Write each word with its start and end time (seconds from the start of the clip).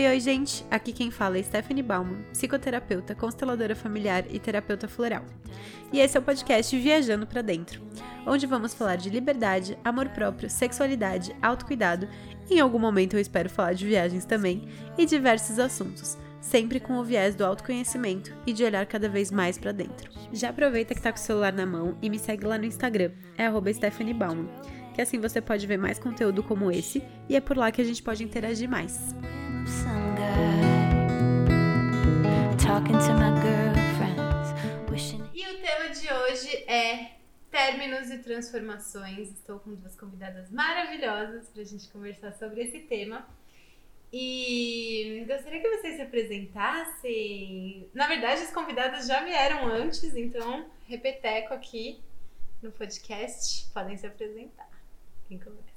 Oi, 0.00 0.06
oi, 0.06 0.18
gente! 0.18 0.64
Aqui 0.70 0.94
quem 0.94 1.10
fala 1.10 1.36
é 1.36 1.42
Stephanie 1.42 1.82
Bauman, 1.82 2.22
psicoterapeuta, 2.32 3.14
consteladora 3.14 3.76
familiar 3.76 4.24
e 4.30 4.38
terapeuta 4.38 4.88
floral. 4.88 5.26
E 5.92 6.00
esse 6.00 6.16
é 6.16 6.20
o 6.20 6.22
podcast 6.22 6.74
Viajando 6.74 7.26
para 7.26 7.42
Dentro, 7.42 7.82
onde 8.26 8.46
vamos 8.46 8.72
falar 8.72 8.96
de 8.96 9.10
liberdade, 9.10 9.76
amor 9.84 10.08
próprio, 10.08 10.48
sexualidade, 10.48 11.36
autocuidado, 11.42 12.08
em 12.50 12.58
algum 12.58 12.78
momento 12.78 13.12
eu 13.12 13.20
espero 13.20 13.50
falar 13.50 13.74
de 13.74 13.86
viagens 13.86 14.24
também, 14.24 14.66
e 14.96 15.04
diversos 15.04 15.58
assuntos, 15.58 16.16
sempre 16.40 16.80
com 16.80 16.94
o 16.94 17.04
viés 17.04 17.34
do 17.34 17.44
autoconhecimento 17.44 18.34
e 18.46 18.54
de 18.54 18.64
olhar 18.64 18.86
cada 18.86 19.06
vez 19.06 19.30
mais 19.30 19.58
para 19.58 19.70
dentro. 19.70 20.10
Já 20.32 20.48
aproveita 20.48 20.94
que 20.94 21.02
tá 21.02 21.12
com 21.12 21.18
o 21.18 21.20
celular 21.20 21.52
na 21.52 21.66
mão 21.66 21.94
e 22.00 22.08
me 22.08 22.18
segue 22.18 22.46
lá 22.46 22.56
no 22.56 22.64
Instagram, 22.64 23.10
é 23.36 23.72
Stephanie 23.74 24.14
Bauman, 24.14 24.48
que 24.94 25.02
assim 25.02 25.20
você 25.20 25.42
pode 25.42 25.66
ver 25.66 25.76
mais 25.76 25.98
conteúdo 25.98 26.42
como 26.42 26.72
esse, 26.72 27.04
e 27.28 27.36
é 27.36 27.40
por 27.40 27.58
lá 27.58 27.70
que 27.70 27.82
a 27.82 27.84
gente 27.84 28.02
pode 28.02 28.24
interagir 28.24 28.66
mais. 28.66 29.14
E 35.32 35.46
o 35.46 35.60
tema 35.60 35.90
de 35.90 36.12
hoje 36.12 36.56
é 36.68 37.12
términos 37.50 38.10
e 38.10 38.18
transformações. 38.18 39.30
Estou 39.30 39.60
com 39.60 39.74
duas 39.74 39.94
convidadas 39.94 40.50
maravilhosas 40.50 41.48
para 41.48 41.62
a 41.62 41.64
gente 41.64 41.88
conversar 41.88 42.32
sobre 42.32 42.62
esse 42.62 42.80
tema. 42.80 43.24
E 44.12 45.24
gostaria 45.28 45.60
que 45.60 45.76
vocês 45.76 45.96
se 45.96 46.02
apresentassem. 46.02 47.88
Na 47.94 48.08
verdade, 48.08 48.42
as 48.42 48.52
convidadas 48.52 49.06
já 49.06 49.22
vieram 49.22 49.68
antes, 49.68 50.16
então 50.16 50.68
repeteco 50.88 51.54
aqui 51.54 52.00
no 52.60 52.72
podcast. 52.72 53.70
Podem 53.72 53.96
se 53.96 54.06
apresentar. 54.06 54.68
Quem 55.28 55.38
começa? 55.38 55.70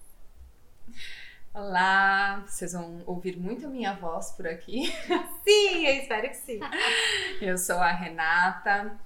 Olá, 1.55 2.43
vocês 2.47 2.73
vão 2.73 3.03
ouvir 3.05 3.37
muito 3.37 3.67
a 3.67 3.69
minha 3.69 3.93
voz 3.93 4.31
por 4.31 4.47
aqui. 4.47 4.91
Sim, 5.45 5.85
eu 5.85 5.93
espero 6.01 6.27
que 6.27 6.35
sim. 6.35 6.59
Eu 7.39 7.59
sou 7.59 7.75
a 7.75 7.91
Renata, 7.91 8.99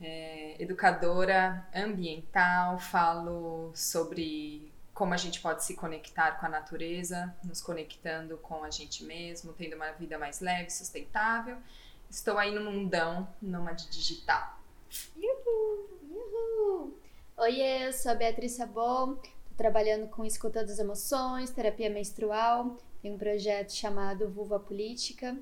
é, 0.00 0.56
educadora 0.58 1.68
ambiental, 1.74 2.78
falo 2.78 3.70
sobre 3.74 4.72
como 4.94 5.12
a 5.12 5.16
gente 5.18 5.42
pode 5.42 5.62
se 5.62 5.76
conectar 5.76 6.40
com 6.40 6.46
a 6.46 6.48
natureza, 6.48 7.36
nos 7.44 7.60
conectando 7.60 8.38
com 8.38 8.64
a 8.64 8.70
gente 8.70 9.04
mesmo, 9.04 9.52
tendo 9.52 9.76
uma 9.76 9.92
vida 9.92 10.16
mais 10.16 10.40
leve, 10.40 10.70
sustentável. 10.70 11.58
Estou 12.08 12.38
aí 12.38 12.50
no 12.50 12.64
mundão 12.64 13.28
nômade 13.42 13.90
digital. 13.90 14.58
Uhul! 15.14 15.88
Uhul! 16.10 16.98
Oi, 17.36 17.60
eu 17.60 17.92
sou 17.92 18.12
a 18.12 18.14
Beatriz 18.14 18.52
Sabon, 18.52 19.18
trabalhando 19.60 20.08
com 20.08 20.24
escuta 20.24 20.64
das 20.64 20.78
emoções, 20.78 21.50
terapia 21.50 21.90
menstrual, 21.90 22.78
tem 23.02 23.12
um 23.12 23.18
projeto 23.18 23.74
chamado 23.74 24.26
Vulva 24.26 24.58
Política. 24.58 25.36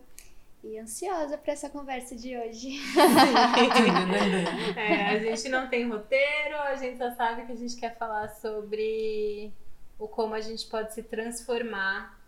E 0.64 0.76
ansiosa 0.76 1.38
para 1.38 1.52
essa 1.52 1.70
conversa 1.70 2.16
de 2.16 2.36
hoje. 2.36 2.80
é, 4.76 5.10
a 5.10 5.18
gente 5.20 5.48
não 5.48 5.68
tem 5.68 5.88
roteiro, 5.88 6.56
a 6.56 6.74
gente 6.74 6.98
só 6.98 7.14
sabe 7.14 7.46
que 7.46 7.52
a 7.52 7.54
gente 7.54 7.76
quer 7.76 7.96
falar 7.96 8.28
sobre 8.28 9.52
o 9.96 10.08
como 10.08 10.34
a 10.34 10.40
gente 10.40 10.66
pode 10.66 10.92
se 10.94 11.04
transformar 11.04 12.20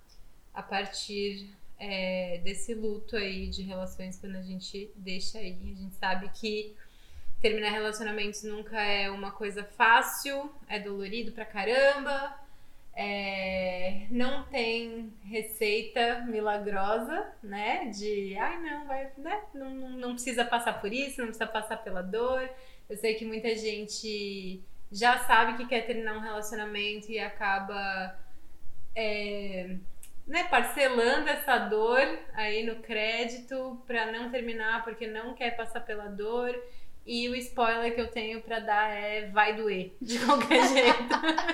a 0.55 0.62
partir 0.62 1.50
é, 1.77 2.41
desse 2.44 2.72
luto 2.72 3.16
aí 3.16 3.48
de 3.48 3.62
relações 3.62 4.16
quando 4.16 4.36
a 4.36 4.42
gente 4.42 4.92
deixa 4.94 5.38
aí. 5.38 5.58
A 5.61 5.83
gente 5.83 5.96
sabe 5.96 6.30
que 6.34 6.77
terminar 7.41 7.70
relacionamentos 7.70 8.42
nunca 8.42 8.80
é 8.80 9.10
uma 9.10 9.30
coisa 9.30 9.64
fácil, 9.64 10.50
é 10.69 10.78
dolorido 10.78 11.33
pra 11.33 11.44
caramba. 11.44 12.34
É, 12.94 14.06
não 14.10 14.42
tem 14.44 15.12
receita 15.24 16.22
milagrosa, 16.28 17.33
né? 17.42 17.86
De 17.86 18.36
ai 18.36 18.61
não, 18.61 18.86
vai, 18.86 19.11
né? 19.16 19.41
Não, 19.55 19.70
não 19.70 20.12
precisa 20.12 20.44
passar 20.44 20.80
por 20.80 20.92
isso, 20.92 21.20
não 21.20 21.29
precisa 21.29 21.46
passar 21.46 21.79
pela 21.79 22.02
dor. 22.02 22.48
Eu 22.89 22.96
sei 22.96 23.14
que 23.14 23.24
muita 23.24 23.56
gente 23.56 24.61
já 24.92 25.18
sabe 25.20 25.56
que 25.56 25.67
quer 25.67 25.86
terminar 25.86 26.17
um 26.17 26.20
relacionamento 26.20 27.11
e 27.11 27.18
acaba 27.18 28.18
é, 28.95 29.77
né, 30.27 30.45
parcelando 30.45 31.29
essa 31.29 31.58
dor 31.58 32.00
aí 32.34 32.64
no 32.64 32.77
crédito 32.77 33.80
para 33.86 34.11
não 34.12 34.30
terminar 34.30 34.84
porque 34.84 35.06
não 35.06 35.34
quer 35.34 35.56
passar 35.56 35.80
pela 35.80 36.06
dor. 36.06 36.55
E 37.13 37.29
o 37.29 37.35
spoiler 37.35 37.93
que 37.93 38.01
eu 38.01 38.09
tenho 38.09 38.41
para 38.41 38.61
dar 38.61 38.89
é 38.89 39.27
vai 39.31 39.57
doer, 39.57 39.93
de 40.01 40.17
qualquer 40.21 40.63
jeito. 40.69 41.09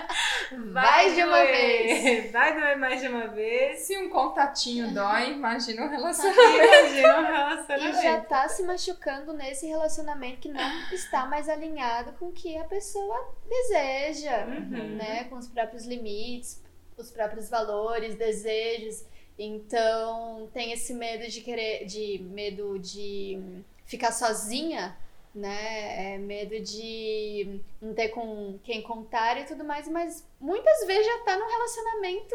vai, 0.71 0.85
vai 0.85 1.15
de 1.15 1.23
uma 1.23 1.47
vez. 1.47 2.31
Vai 2.31 2.61
doer 2.61 2.77
mais 2.77 3.01
de 3.01 3.09
uma 3.09 3.29
vez. 3.29 3.79
Se 3.79 3.97
um 3.97 4.11
contatinho 4.11 4.93
dói, 4.93 5.33
imagina 5.33 5.87
um 5.87 5.89
relacionamento. 5.89 6.45
imagina 6.61 7.21
um 7.21 7.25
relacionamento. 7.25 7.99
E 7.99 8.03
já 8.03 8.21
tá 8.21 8.47
se 8.51 8.65
machucando 8.65 9.33
nesse 9.33 9.67
relacionamento 9.67 10.41
que 10.41 10.51
não 10.51 10.93
está 10.93 11.25
mais 11.25 11.49
alinhado 11.49 12.13
com 12.19 12.27
o 12.27 12.33
que 12.33 12.55
a 12.59 12.65
pessoa 12.65 13.35
deseja, 13.49 14.45
uhum. 14.45 14.97
né? 14.97 15.25
Com 15.25 15.37
os 15.37 15.49
próprios 15.49 15.87
limites, 15.87 16.63
os 16.99 17.11
próprios 17.11 17.49
valores, 17.49 18.15
desejos. 18.15 19.07
Então, 19.39 20.51
tem 20.53 20.73
esse 20.73 20.93
medo 20.93 21.27
de 21.27 21.41
querer, 21.41 21.87
de 21.87 22.19
medo 22.31 22.79
de 22.79 23.65
ficar 23.87 24.13
sozinha 24.13 24.95
né? 25.37 26.15
É 26.15 26.19
medo 26.19 26.59
de 26.61 27.61
não 27.81 27.95
ter 27.95 28.09
com 28.09 28.59
quem 28.65 28.83
contar 28.83 29.39
e 29.39 29.45
tudo 29.45 29.63
mais, 29.65 29.87
mas 29.89 30.27
muitas 30.41 30.87
vezes 30.87 31.07
já 31.07 31.19
tá 31.25 31.37
num 31.37 31.49
relacionamento 31.49 32.35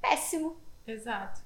péssimo. 0.00 0.56
Exato. 0.86 1.40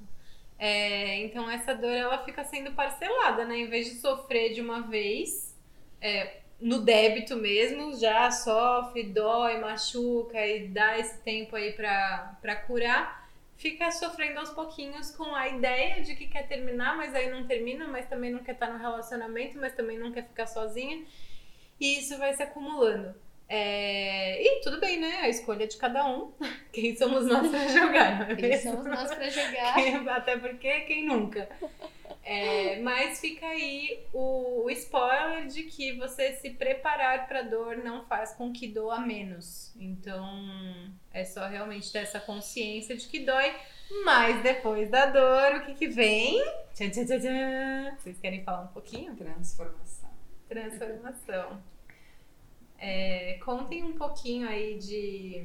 É, 0.59 1.17
então 1.19 1.51
essa 1.51 1.75
dor 1.75 1.91
ela 1.91 2.25
fica 2.25 2.45
sendo 2.45 2.73
parcelada, 2.73 3.45
né? 3.45 3.59
Em 3.59 3.69
vez 3.69 3.87
de 3.87 3.95
sofrer 3.97 4.53
de 4.53 4.61
uma 4.61 4.83
vez, 4.83 5.57
é, 6.01 6.39
no 6.61 6.81
débito 6.81 7.37
mesmo, 7.37 7.97
já 7.99 8.31
sofre, 8.31 9.05
dói, 9.05 9.59
machuca 9.59 10.47
e 10.47 10.69
dá 10.69 10.99
esse 10.99 11.19
tempo 11.21 11.57
aí 11.57 11.73
pra 11.73 12.57
curar 12.67 13.20
fica 13.61 13.91
sofrendo 13.91 14.41
aos 14.41 14.51
pouquinhos 14.51 15.11
com 15.11 15.35
a 15.35 15.47
ideia 15.49 16.03
de 16.03 16.17
que 16.17 16.27
quer 16.27 16.49
terminar, 16.49 16.97
mas 16.97 17.15
aí 17.15 17.31
não 17.31 17.47
termina, 17.47 17.87
mas 17.87 18.09
também 18.09 18.33
não 18.33 18.43
quer 18.43 18.53
estar 18.53 18.71
no 18.71 18.79
relacionamento, 18.79 19.59
mas 19.59 19.75
também 19.75 19.99
não 19.99 20.11
quer 20.11 20.27
ficar 20.27 20.47
sozinha. 20.47 21.05
E 21.79 21.99
isso 21.99 22.17
vai 22.19 22.33
se 22.33 22.43
acumulando. 22.43 23.15
É... 23.47 24.43
E 24.43 24.61
tudo 24.63 24.81
bem, 24.81 24.99
né? 24.99 25.19
A 25.23 25.29
escolha 25.29 25.67
de 25.67 25.77
cada 25.77 26.09
um. 26.09 26.33
Quem 26.73 26.97
somos 26.97 27.27
nós 27.27 27.49
para 27.49 27.69
jogar? 27.69 28.31
É 28.31 28.35
quem 28.35 28.59
somos 28.59 28.87
nós 28.87 29.15
para 29.15 29.29
jogar? 29.29 29.75
Quem... 29.77 30.09
Até 30.09 30.37
porque 30.39 30.81
quem 30.81 31.05
nunca. 31.05 31.49
É, 32.33 32.81
mas 32.81 33.21
fica 33.21 33.45
aí 33.45 34.07
o, 34.13 34.63
o, 34.63 34.71
spoiler 34.71 35.49
de 35.49 35.65
que 35.65 35.99
você 35.99 36.35
se 36.35 36.51
preparar 36.51 37.27
para 37.27 37.43
dor 37.43 37.79
não 37.79 38.05
faz 38.05 38.33
com 38.35 38.53
que 38.53 38.69
doa 38.69 39.01
menos. 39.01 39.75
Então 39.77 40.41
é 41.13 41.25
só 41.25 41.49
realmente 41.49 41.91
ter 41.91 41.99
essa 41.99 42.21
consciência 42.21 42.97
de 42.97 43.09
que 43.09 43.19
dói. 43.19 43.53
Mas 44.05 44.41
depois 44.45 44.89
da 44.89 45.07
dor, 45.07 45.57
o 45.57 45.67
que, 45.67 45.75
que 45.75 45.89
vem? 45.89 46.41
Tchan, 46.73 46.91
tchan, 46.91 47.05
tchan. 47.05 47.97
Vocês 47.99 48.21
querem 48.21 48.45
falar 48.45 48.61
um 48.61 48.69
pouquinho? 48.69 49.17
Transformação. 49.17 50.11
Transformação. 50.49 51.61
É, 52.79 53.41
contem 53.45 53.83
um 53.83 53.95
pouquinho 53.95 54.49
aí 54.49 54.79
de, 54.79 55.45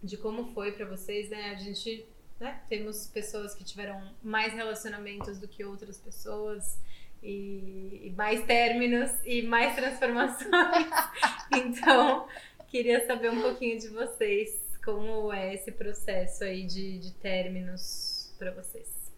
de 0.00 0.16
como 0.16 0.44
foi 0.54 0.70
para 0.70 0.86
vocês, 0.86 1.28
né? 1.28 1.50
A 1.50 1.56
gente 1.56 2.06
né? 2.38 2.60
Temos 2.68 3.06
pessoas 3.08 3.54
que 3.54 3.64
tiveram 3.64 4.00
mais 4.22 4.52
relacionamentos 4.52 5.38
do 5.38 5.48
que 5.48 5.64
outras 5.64 5.98
pessoas. 5.98 6.78
E, 7.20 8.14
mais 8.16 8.44
términos 8.46 9.10
e 9.24 9.42
mais 9.42 9.74
transformações. 9.74 10.48
então, 11.52 12.28
queria 12.68 13.04
saber 13.06 13.30
um 13.30 13.42
pouquinho 13.42 13.78
de 13.78 13.88
vocês. 13.88 14.68
Como 14.84 15.32
é 15.32 15.54
esse 15.54 15.72
processo 15.72 16.44
aí 16.44 16.64
de, 16.64 16.98
de 16.98 17.12
términos 17.14 18.32
para 18.38 18.52
vocês? 18.52 19.12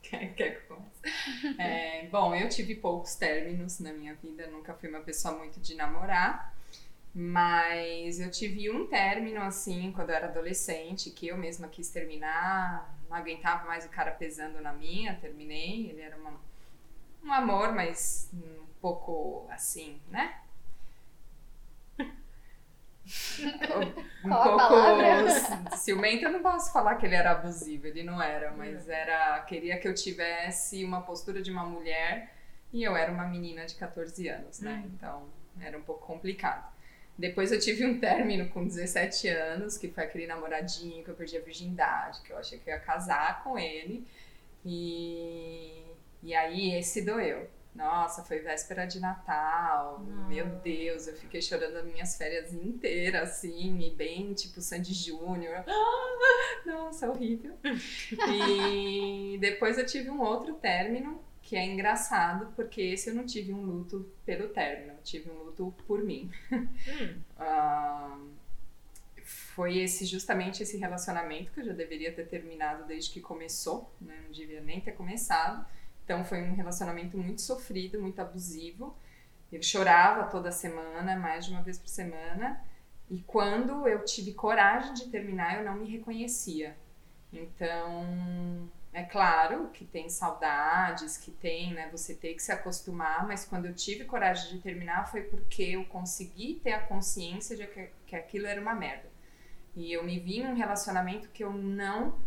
Quer, 0.00 0.32
quer 0.34 0.64
que 0.64 0.72
eu 0.72 0.78
é, 1.58 2.06
Bom, 2.06 2.34
eu 2.34 2.48
tive 2.48 2.74
poucos 2.74 3.14
términos 3.14 3.78
na 3.78 3.92
minha 3.92 4.14
vida, 4.14 4.46
nunca 4.46 4.74
fui 4.74 4.88
uma 4.88 5.00
pessoa 5.00 5.36
muito 5.36 5.60
de 5.60 5.74
namorar. 5.74 6.56
Mas 7.20 8.20
eu 8.20 8.30
tive 8.30 8.70
um 8.70 8.86
término, 8.86 9.42
assim, 9.42 9.90
quando 9.90 10.10
eu 10.10 10.14
era 10.14 10.28
adolescente, 10.28 11.10
que 11.10 11.26
eu 11.26 11.36
mesma 11.36 11.66
quis 11.66 11.90
terminar, 11.90 12.96
não 13.10 13.16
aguentava 13.16 13.66
mais 13.66 13.84
o 13.84 13.88
cara 13.88 14.12
pesando 14.12 14.60
na 14.60 14.72
minha, 14.72 15.16
terminei. 15.16 15.90
Ele 15.90 16.00
era 16.00 16.16
uma, 16.16 16.40
um 17.24 17.32
amor, 17.32 17.72
mas 17.72 18.30
um 18.32 18.64
pouco 18.80 19.48
assim, 19.50 20.00
né? 20.08 20.42
um 24.24 24.28
pouco 24.28 25.74
ciumento, 25.76 26.24
eu 26.24 26.30
não 26.30 26.40
posso 26.40 26.72
falar 26.72 26.94
que 26.96 27.06
ele 27.06 27.16
era 27.16 27.32
abusivo, 27.32 27.88
ele 27.88 28.04
não 28.04 28.22
era, 28.22 28.52
mas 28.52 28.88
era 28.88 29.40
queria 29.40 29.76
que 29.80 29.88
eu 29.88 29.94
tivesse 29.94 30.84
uma 30.84 31.00
postura 31.00 31.42
de 31.42 31.50
uma 31.50 31.64
mulher 31.64 32.32
e 32.72 32.84
eu 32.84 32.94
era 32.94 33.10
uma 33.10 33.26
menina 33.26 33.66
de 33.66 33.74
14 33.74 34.28
anos, 34.28 34.60
né? 34.60 34.74
Uhum. 34.74 34.90
Então 34.94 35.28
era 35.60 35.76
um 35.76 35.82
pouco 35.82 36.06
complicado. 36.06 36.77
Depois 37.18 37.50
eu 37.50 37.58
tive 37.58 37.84
um 37.84 37.98
término 37.98 38.48
com 38.50 38.64
17 38.64 39.26
anos, 39.28 39.76
que 39.76 39.88
foi 39.88 40.04
aquele 40.04 40.26
namoradinho 40.26 41.02
que 41.02 41.10
eu 41.10 41.14
perdi 41.14 41.36
a 41.36 41.40
virgindade, 41.40 42.22
que 42.22 42.32
eu 42.32 42.38
achei 42.38 42.58
que 42.58 42.70
eu 42.70 42.74
ia 42.74 42.80
casar 42.80 43.42
com 43.42 43.58
ele. 43.58 44.06
E, 44.64 45.82
e 46.22 46.32
aí 46.32 46.74
esse 46.76 47.02
doeu. 47.02 47.48
Nossa, 47.74 48.24
foi 48.24 48.40
véspera 48.40 48.86
de 48.86 48.98
Natal. 48.98 50.00
Meu 50.28 50.46
Deus, 50.46 51.06
eu 51.06 51.14
fiquei 51.14 51.40
chorando 51.40 51.76
as 51.76 51.84
minhas 51.84 52.16
férias 52.16 52.52
inteiras, 52.52 53.30
assim, 53.30 53.80
e 53.80 53.90
bem 53.90 54.32
tipo 54.34 54.60
Sandy 54.60 54.94
Júnior. 54.94 55.64
Ah, 55.66 56.62
nossa, 56.66 57.08
horrível. 57.08 57.54
e 58.30 59.38
depois 59.40 59.78
eu 59.78 59.86
tive 59.86 60.10
um 60.10 60.20
outro 60.20 60.54
término, 60.54 61.22
que 61.40 61.56
é 61.56 61.64
engraçado, 61.64 62.52
porque 62.56 62.80
esse 62.80 63.10
eu 63.10 63.14
não 63.14 63.24
tive 63.24 63.52
um 63.52 63.62
luto 63.62 64.10
pelo 64.26 64.48
término, 64.48 64.97
tive 65.08 65.30
um 65.30 65.42
luto 65.44 65.74
por 65.86 66.02
mim. 66.02 66.30
Hum. 66.52 67.20
uh, 67.38 68.28
foi 69.54 69.78
esse 69.78 70.06
justamente 70.06 70.62
esse 70.62 70.76
relacionamento 70.76 71.52
que 71.52 71.60
eu 71.60 71.64
já 71.64 71.72
deveria 71.72 72.12
ter 72.12 72.26
terminado 72.26 72.86
desde 72.86 73.10
que 73.10 73.20
começou, 73.20 73.92
né? 74.00 74.20
não 74.24 74.30
devia 74.30 74.60
nem 74.60 74.80
ter 74.80 74.92
começado 74.92 75.66
então 76.08 76.24
foi 76.24 76.40
um 76.40 76.54
relacionamento 76.54 77.18
muito 77.18 77.42
sofrido, 77.42 78.00
muito 78.00 78.18
abusivo. 78.18 78.96
Eu 79.52 79.62
chorava 79.62 80.24
toda 80.30 80.50
semana, 80.50 81.14
mais 81.16 81.44
de 81.44 81.50
uma 81.50 81.60
vez 81.60 81.78
por 81.78 81.90
semana. 81.90 82.64
E 83.10 83.20
quando 83.26 83.86
eu 83.86 84.02
tive 84.06 84.32
coragem 84.32 84.94
de 84.94 85.10
terminar, 85.10 85.58
eu 85.58 85.66
não 85.66 85.74
me 85.74 85.86
reconhecia. 85.86 86.74
Então, 87.30 88.66
é 88.92 89.02
claro 89.02 89.68
que 89.70 89.84
tem 89.84 90.08
saudades, 90.08 91.16
que 91.16 91.30
tem, 91.30 91.74
né, 91.74 91.88
você 91.90 92.14
ter 92.14 92.34
que 92.34 92.42
se 92.42 92.50
acostumar, 92.50 93.26
mas 93.26 93.44
quando 93.44 93.66
eu 93.66 93.74
tive 93.74 94.04
coragem 94.04 94.56
de 94.56 94.62
terminar 94.62 95.10
foi 95.10 95.22
porque 95.22 95.62
eu 95.62 95.84
consegui 95.84 96.60
ter 96.62 96.72
a 96.72 96.80
consciência 96.80 97.56
de 97.56 97.66
que, 97.66 97.90
que 98.06 98.16
aquilo 98.16 98.46
era 98.46 98.60
uma 98.60 98.74
merda. 98.74 99.08
E 99.76 99.92
eu 99.92 100.02
me 100.02 100.18
vi 100.18 100.42
num 100.42 100.54
relacionamento 100.54 101.28
que 101.28 101.44
eu 101.44 101.52
não 101.52 102.18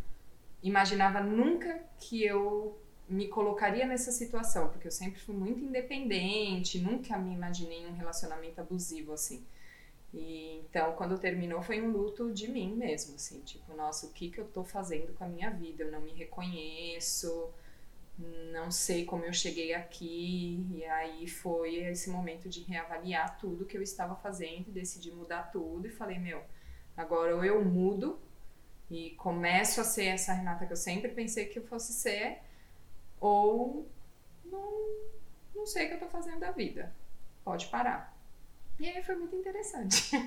imaginava 0.63 1.19
nunca 1.19 1.83
que 1.99 2.23
eu 2.23 2.79
me 3.09 3.27
colocaria 3.27 3.85
nessa 3.85 4.11
situação, 4.11 4.69
porque 4.69 4.87
eu 4.87 4.91
sempre 4.91 5.19
fui 5.19 5.35
muito 5.35 5.61
independente, 5.61 6.79
nunca 6.79 7.17
me 7.17 7.33
imaginei 7.33 7.79
em 7.79 7.87
um 7.87 7.95
relacionamento 7.95 8.61
abusivo 8.61 9.11
assim. 9.11 9.45
E, 10.13 10.59
então, 10.59 10.93
quando 10.93 11.17
terminou, 11.17 11.61
foi 11.61 11.81
um 11.81 11.91
luto 11.91 12.31
de 12.33 12.49
mim 12.49 12.75
mesmo, 12.75 13.15
assim, 13.15 13.39
tipo, 13.41 13.73
nossa, 13.75 14.07
o 14.07 14.11
que 14.11 14.29
que 14.29 14.39
eu 14.39 14.47
tô 14.47 14.63
fazendo 14.63 15.13
com 15.13 15.23
a 15.23 15.27
minha 15.27 15.49
vida? 15.49 15.83
Eu 15.83 15.91
não 15.91 16.01
me 16.01 16.11
reconheço, 16.11 17.49
não 18.51 18.69
sei 18.69 19.05
como 19.05 19.23
eu 19.23 19.33
cheguei 19.33 19.73
aqui. 19.73 20.65
E 20.75 20.83
aí 20.85 21.27
foi 21.27 21.75
esse 21.75 22.09
momento 22.09 22.49
de 22.49 22.61
reavaliar 22.63 23.37
tudo 23.37 23.65
que 23.65 23.77
eu 23.77 23.81
estava 23.81 24.15
fazendo, 24.15 24.71
decidi 24.71 25.11
mudar 25.11 25.51
tudo 25.51 25.87
e 25.87 25.91
falei, 25.91 26.19
meu, 26.19 26.43
agora 26.95 27.35
ou 27.35 27.43
eu 27.43 27.63
mudo 27.63 28.19
e 28.89 29.11
começo 29.11 29.79
a 29.79 29.85
ser 29.85 30.05
essa 30.05 30.33
Renata 30.33 30.65
que 30.65 30.73
eu 30.73 30.77
sempre 30.77 31.11
pensei 31.11 31.45
que 31.45 31.59
eu 31.59 31.63
fosse 31.63 31.93
ser, 31.93 32.39
ou 33.21 33.87
não, 34.43 34.71
não 35.55 35.65
sei 35.65 35.85
o 35.85 35.87
que 35.87 35.93
eu 35.95 35.99
tô 35.99 36.07
fazendo 36.07 36.39
da 36.39 36.51
vida. 36.51 36.93
Pode 37.43 37.67
parar. 37.67 38.13
E 38.81 38.89
aí 38.89 39.03
foi 39.03 39.15
muito 39.15 39.35
interessante. 39.35 40.09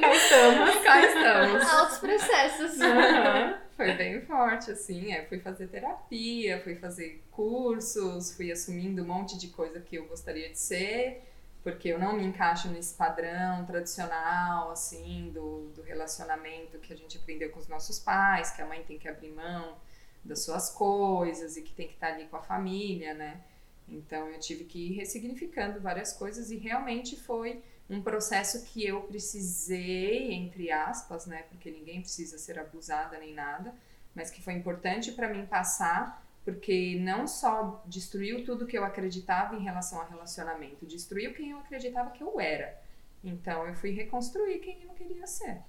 Cá 0.00 0.14
estamos. 0.14 0.84
Cá 0.84 1.04
estamos. 1.04 1.72
Altos 1.72 1.98
processos. 1.98 2.72
Uhum. 2.74 3.58
Foi 3.76 3.92
bem 3.94 4.20
forte, 4.20 4.70
assim. 4.70 5.12
É, 5.12 5.24
fui 5.24 5.40
fazer 5.40 5.66
terapia, 5.66 6.62
fui 6.62 6.76
fazer 6.76 7.24
cursos, 7.32 8.36
fui 8.36 8.52
assumindo 8.52 9.02
um 9.02 9.06
monte 9.06 9.36
de 9.36 9.48
coisa 9.48 9.80
que 9.80 9.96
eu 9.96 10.06
gostaria 10.06 10.48
de 10.50 10.56
ser, 10.56 11.24
porque 11.64 11.88
eu 11.88 11.98
não 11.98 12.12
me 12.12 12.24
encaixo 12.24 12.68
nesse 12.68 12.94
padrão 12.94 13.66
tradicional, 13.66 14.70
assim, 14.70 15.32
do, 15.34 15.72
do 15.74 15.82
relacionamento 15.82 16.78
que 16.78 16.92
a 16.92 16.96
gente 16.96 17.18
aprendeu 17.18 17.50
com 17.50 17.58
os 17.58 17.66
nossos 17.66 17.98
pais, 17.98 18.52
que 18.52 18.62
a 18.62 18.66
mãe 18.66 18.84
tem 18.84 19.00
que 19.00 19.08
abrir 19.08 19.32
mão 19.32 19.76
das 20.24 20.44
suas 20.44 20.70
coisas 20.70 21.56
e 21.56 21.62
que 21.62 21.74
tem 21.74 21.88
que 21.88 21.94
estar 21.94 22.12
ali 22.12 22.26
com 22.26 22.36
a 22.36 22.42
família, 22.42 23.14
né? 23.14 23.40
Então 23.88 24.28
eu 24.28 24.38
tive 24.38 24.64
que 24.64 24.90
ir 24.90 24.92
ressignificando 24.94 25.80
várias 25.80 26.12
coisas 26.12 26.50
e 26.50 26.56
realmente 26.56 27.16
foi 27.16 27.62
um 27.88 28.00
processo 28.00 28.64
que 28.64 28.84
eu 28.84 29.02
precisei, 29.02 30.32
entre 30.32 30.70
aspas, 30.70 31.26
né? 31.26 31.44
Porque 31.50 31.70
ninguém 31.70 32.00
precisa 32.00 32.38
ser 32.38 32.58
abusada 32.58 33.18
nem 33.18 33.34
nada, 33.34 33.74
mas 34.14 34.30
que 34.30 34.42
foi 34.42 34.54
importante 34.54 35.12
para 35.12 35.28
mim 35.28 35.44
passar, 35.44 36.24
porque 36.44 36.96
não 37.00 37.26
só 37.26 37.82
destruiu 37.86 38.44
tudo 38.44 38.66
que 38.66 38.76
eu 38.76 38.84
acreditava 38.84 39.54
em 39.56 39.62
relação 39.62 40.00
ao 40.00 40.08
relacionamento, 40.08 40.86
destruiu 40.86 41.34
quem 41.34 41.50
eu 41.50 41.58
acreditava 41.58 42.10
que 42.10 42.22
eu 42.22 42.40
era. 42.40 42.82
Então 43.22 43.66
eu 43.66 43.74
fui 43.74 43.90
reconstruir 43.90 44.60
quem 44.60 44.82
eu 44.82 44.90
queria 44.90 45.26
ser. 45.26 45.60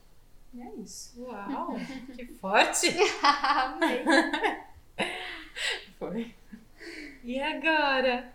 E 0.54 0.62
é 0.62 0.74
isso. 0.76 1.22
Uau, 1.22 1.76
que 2.16 2.26
forte! 2.26 2.88
Amei. 3.22 4.06
Foi. 5.98 6.34
E 7.24 7.42
agora? 7.42 8.34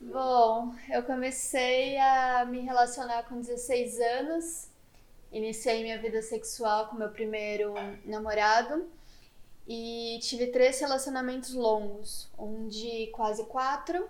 Bom, 0.00 0.74
eu 0.90 1.02
comecei 1.02 1.98
a 1.98 2.44
me 2.44 2.60
relacionar 2.60 3.24
com 3.24 3.40
16 3.40 4.00
anos. 4.00 4.68
Iniciei 5.32 5.82
minha 5.82 5.98
vida 5.98 6.22
sexual 6.22 6.88
com 6.88 6.96
meu 6.96 7.10
primeiro 7.10 7.74
namorado 8.04 8.88
e 9.66 10.18
tive 10.22 10.46
três 10.46 10.78
relacionamentos 10.78 11.52
longos, 11.52 12.30
um 12.38 12.68
de 12.68 13.08
quase 13.08 13.44
quatro, 13.44 14.08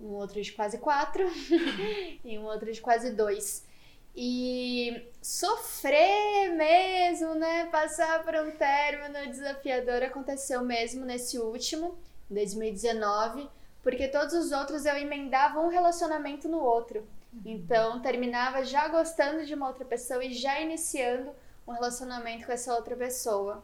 um 0.00 0.08
outro 0.14 0.42
de 0.42 0.52
quase 0.52 0.78
quatro 0.78 1.24
e 2.24 2.38
um 2.38 2.44
outro 2.44 2.72
de 2.72 2.80
quase 2.80 3.12
dois. 3.12 3.64
E 4.14 5.08
sofrer 5.22 6.52
mesmo, 6.54 7.34
né? 7.34 7.66
Passar 7.66 8.24
por 8.24 8.34
um 8.34 8.50
término 8.50 9.30
desafiador 9.30 10.02
aconteceu 10.02 10.64
mesmo 10.64 11.04
nesse 11.04 11.38
último, 11.38 11.96
2019, 12.30 13.48
porque 13.82 14.08
todos 14.08 14.34
os 14.34 14.52
outros 14.52 14.84
eu 14.84 14.96
emendava 14.96 15.60
um 15.60 15.68
relacionamento 15.68 16.48
no 16.48 16.58
outro. 16.58 17.06
Então, 17.44 18.00
terminava 18.00 18.64
já 18.64 18.88
gostando 18.88 19.44
de 19.44 19.54
uma 19.54 19.68
outra 19.68 19.84
pessoa 19.84 20.24
e 20.24 20.32
já 20.32 20.60
iniciando 20.60 21.30
um 21.66 21.72
relacionamento 21.72 22.46
com 22.46 22.52
essa 22.52 22.74
outra 22.74 22.96
pessoa. 22.96 23.62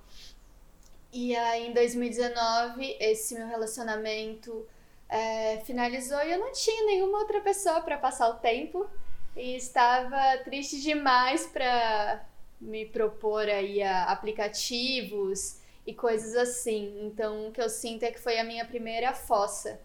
E 1.12 1.34
aí, 1.36 1.68
em 1.68 1.72
2019, 1.72 2.96
esse 3.00 3.34
meu 3.34 3.46
relacionamento 3.46 4.66
é, 5.08 5.58
finalizou 5.64 6.22
e 6.22 6.32
eu 6.32 6.38
não 6.38 6.52
tinha 6.52 6.86
nenhuma 6.86 7.18
outra 7.18 7.40
pessoa 7.40 7.80
para 7.80 7.98
passar 7.98 8.28
o 8.28 8.34
tempo 8.34 8.88
e 9.36 9.56
estava 9.56 10.38
triste 10.44 10.80
demais 10.80 11.46
para 11.46 12.24
me 12.60 12.86
propor 12.86 13.48
aí 13.48 13.82
a 13.82 14.04
aplicativos 14.04 15.58
e 15.86 15.94
coisas 15.94 16.34
assim. 16.36 17.06
Então, 17.06 17.48
o 17.48 17.52
que 17.52 17.60
eu 17.60 17.68
sinto 17.68 18.04
é 18.04 18.10
que 18.10 18.20
foi 18.20 18.38
a 18.38 18.44
minha 18.44 18.64
primeira 18.64 19.12
fossa, 19.12 19.80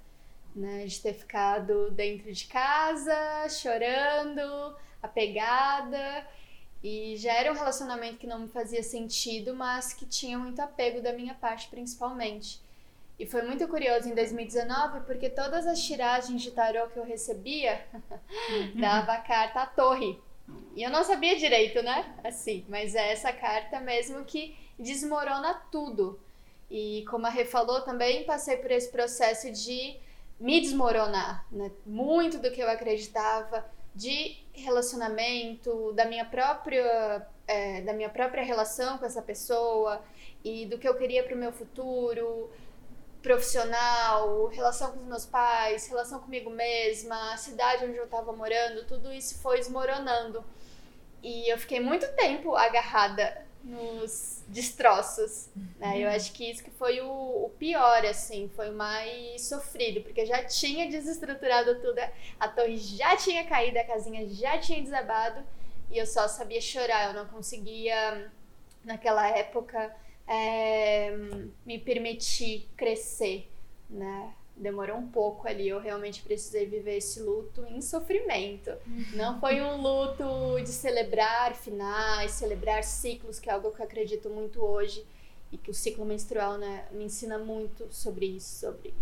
né, 0.56 0.86
de 0.86 1.00
ter 1.02 1.14
ficado 1.14 1.92
dentro 1.92 2.32
de 2.32 2.46
casa, 2.48 3.48
chorando, 3.50 4.76
apegada. 5.02 6.26
E 6.84 7.16
já 7.18 7.34
era 7.34 7.52
um 7.52 7.56
relacionamento 7.56 8.18
que 8.18 8.28
não 8.28 8.40
me 8.40 8.48
fazia 8.48 8.84
sentido, 8.84 9.54
mas 9.54 9.94
que 9.94 10.06
tinha 10.06 10.38
muito 10.38 10.60
apego 10.60 11.02
da 11.02 11.14
minha 11.14 11.34
parte, 11.34 11.68
principalmente. 11.70 12.62
E 13.20 13.26
foi 13.26 13.42
muito 13.42 13.68
curioso 13.68 14.08
em 14.08 14.14
2019, 14.14 15.02
porque 15.02 15.28
todas 15.28 15.66
as 15.66 15.82
tiragens 15.82 16.40
de 16.40 16.52
tarô 16.52 16.88
que 16.88 16.98
eu 16.98 17.04
recebia 17.04 17.84
dava 18.80 19.14
a 19.14 19.22
carta 19.22 19.62
à 19.62 19.66
torre. 19.66 20.20
E 20.76 20.84
eu 20.84 20.92
não 20.92 21.04
sabia 21.04 21.36
direito, 21.36 21.82
né? 21.82 22.16
Assim, 22.24 22.64
mas 22.70 22.94
é 22.94 23.12
essa 23.12 23.34
carta 23.34 23.80
mesmo 23.80 24.24
que 24.24 24.56
desmorona 24.78 25.54
tudo. 25.72 26.20
E 26.70 27.06
como 27.10 27.26
a 27.26 27.30
Rê 27.30 27.46
falou 27.46 27.82
também, 27.82 28.26
passei 28.26 28.58
por 28.58 28.72
esse 28.72 28.90
processo 28.90 29.52
de 29.52 29.98
me 30.40 30.62
desmoronar, 30.62 31.46
né? 31.52 31.72
Muito 31.86 32.38
do 32.38 32.52
que 32.52 32.62
eu 32.62 32.70
acreditava 32.70 33.66
de 33.96 34.38
relacionamento, 34.54 35.92
da 35.94 36.06
minha 36.06 36.26
própria, 36.26 37.28
é, 37.48 37.82
da 37.82 37.94
minha 37.94 38.10
própria 38.10 38.44
relação 38.44 38.98
com 38.98 39.06
essa 39.06 39.22
pessoa 39.22 40.04
e 40.44 40.66
do 40.68 40.78
que 40.78 40.88
eu 40.88 40.96
queria 40.96 41.24
para 41.24 41.34
o 41.34 41.38
meu 41.38 41.52
futuro 41.52 42.52
profissional, 43.24 44.48
relação 44.48 44.92
com 44.92 45.00
os 45.00 45.06
meus 45.06 45.26
pais, 45.26 45.88
relação 45.88 46.20
comigo 46.20 46.50
mesma, 46.50 47.34
a 47.34 47.38
cidade 47.38 47.86
onde 47.86 47.98
eu 47.98 48.06
estava 48.06 48.32
morando, 48.32 48.86
tudo 48.86 49.12
isso 49.12 49.42
foi 49.42 49.60
esmoronando. 49.60 50.44
E 51.24 51.52
eu 51.52 51.58
fiquei 51.58 51.80
muito 51.80 52.08
tempo 52.16 52.56
agarrada 52.56 53.47
nos 53.68 54.44
destroços, 54.48 55.50
né? 55.78 56.00
Eu 56.00 56.10
acho 56.10 56.32
que 56.32 56.50
isso 56.50 56.64
que 56.64 56.72
foi 56.72 57.02
o, 57.02 57.46
o, 57.46 57.52
pior, 57.60 58.06
assim, 58.06 58.50
foi 58.56 58.70
o 58.70 58.74
mais 58.74 59.42
sofrido, 59.42 60.02
porque 60.02 60.26
já 60.26 60.44
tinha 60.46 60.90
desestruturado 60.90 61.80
tudo, 61.82 62.00
a 62.40 62.48
torre 62.48 62.78
já 62.78 63.16
tinha 63.18 63.46
caído, 63.46 63.78
a 63.78 63.84
casinha 63.84 64.28
já 64.30 64.58
tinha 64.58 64.82
desabado, 64.82 65.44
e 65.92 65.98
eu 65.98 66.06
só 66.06 66.28
sabia 66.28 66.62
chorar, 66.62 67.10
eu 67.10 67.14
não 67.14 67.28
conseguia, 67.28 68.32
naquela 68.84 69.28
época, 69.30 69.94
é, 70.26 71.12
me 71.66 71.78
permitir 71.78 72.70
crescer, 72.78 73.52
né? 73.90 74.34
Demorou 74.58 74.98
um 74.98 75.08
pouco 75.08 75.48
ali. 75.48 75.68
Eu 75.68 75.80
realmente 75.80 76.22
precisei 76.22 76.66
viver 76.66 76.98
esse 76.98 77.20
luto 77.20 77.66
em 77.66 77.82
sofrimento. 77.82 78.72
Não 79.14 79.40
foi 79.40 79.62
um 79.62 79.82
luto 79.82 80.62
de 80.62 80.70
celebrar 80.70 81.56
finais, 81.56 82.32
celebrar 82.32 82.84
ciclos, 82.84 83.40
que 83.40 83.50
é 83.50 83.54
algo 83.54 83.72
que 83.72 83.82
eu 83.82 83.86
acredito 83.86 84.30
muito 84.30 84.64
hoje 84.64 85.06
e 85.52 85.58
que 85.58 85.72
o 85.72 85.74
ciclo 85.74 86.06
menstrual 86.06 86.58
né, 86.58 86.88
me 86.92 87.06
ensina 87.06 87.38
muito 87.38 87.88
sobre 87.92 88.26
isso, 88.26 88.60
sobre 88.60 88.94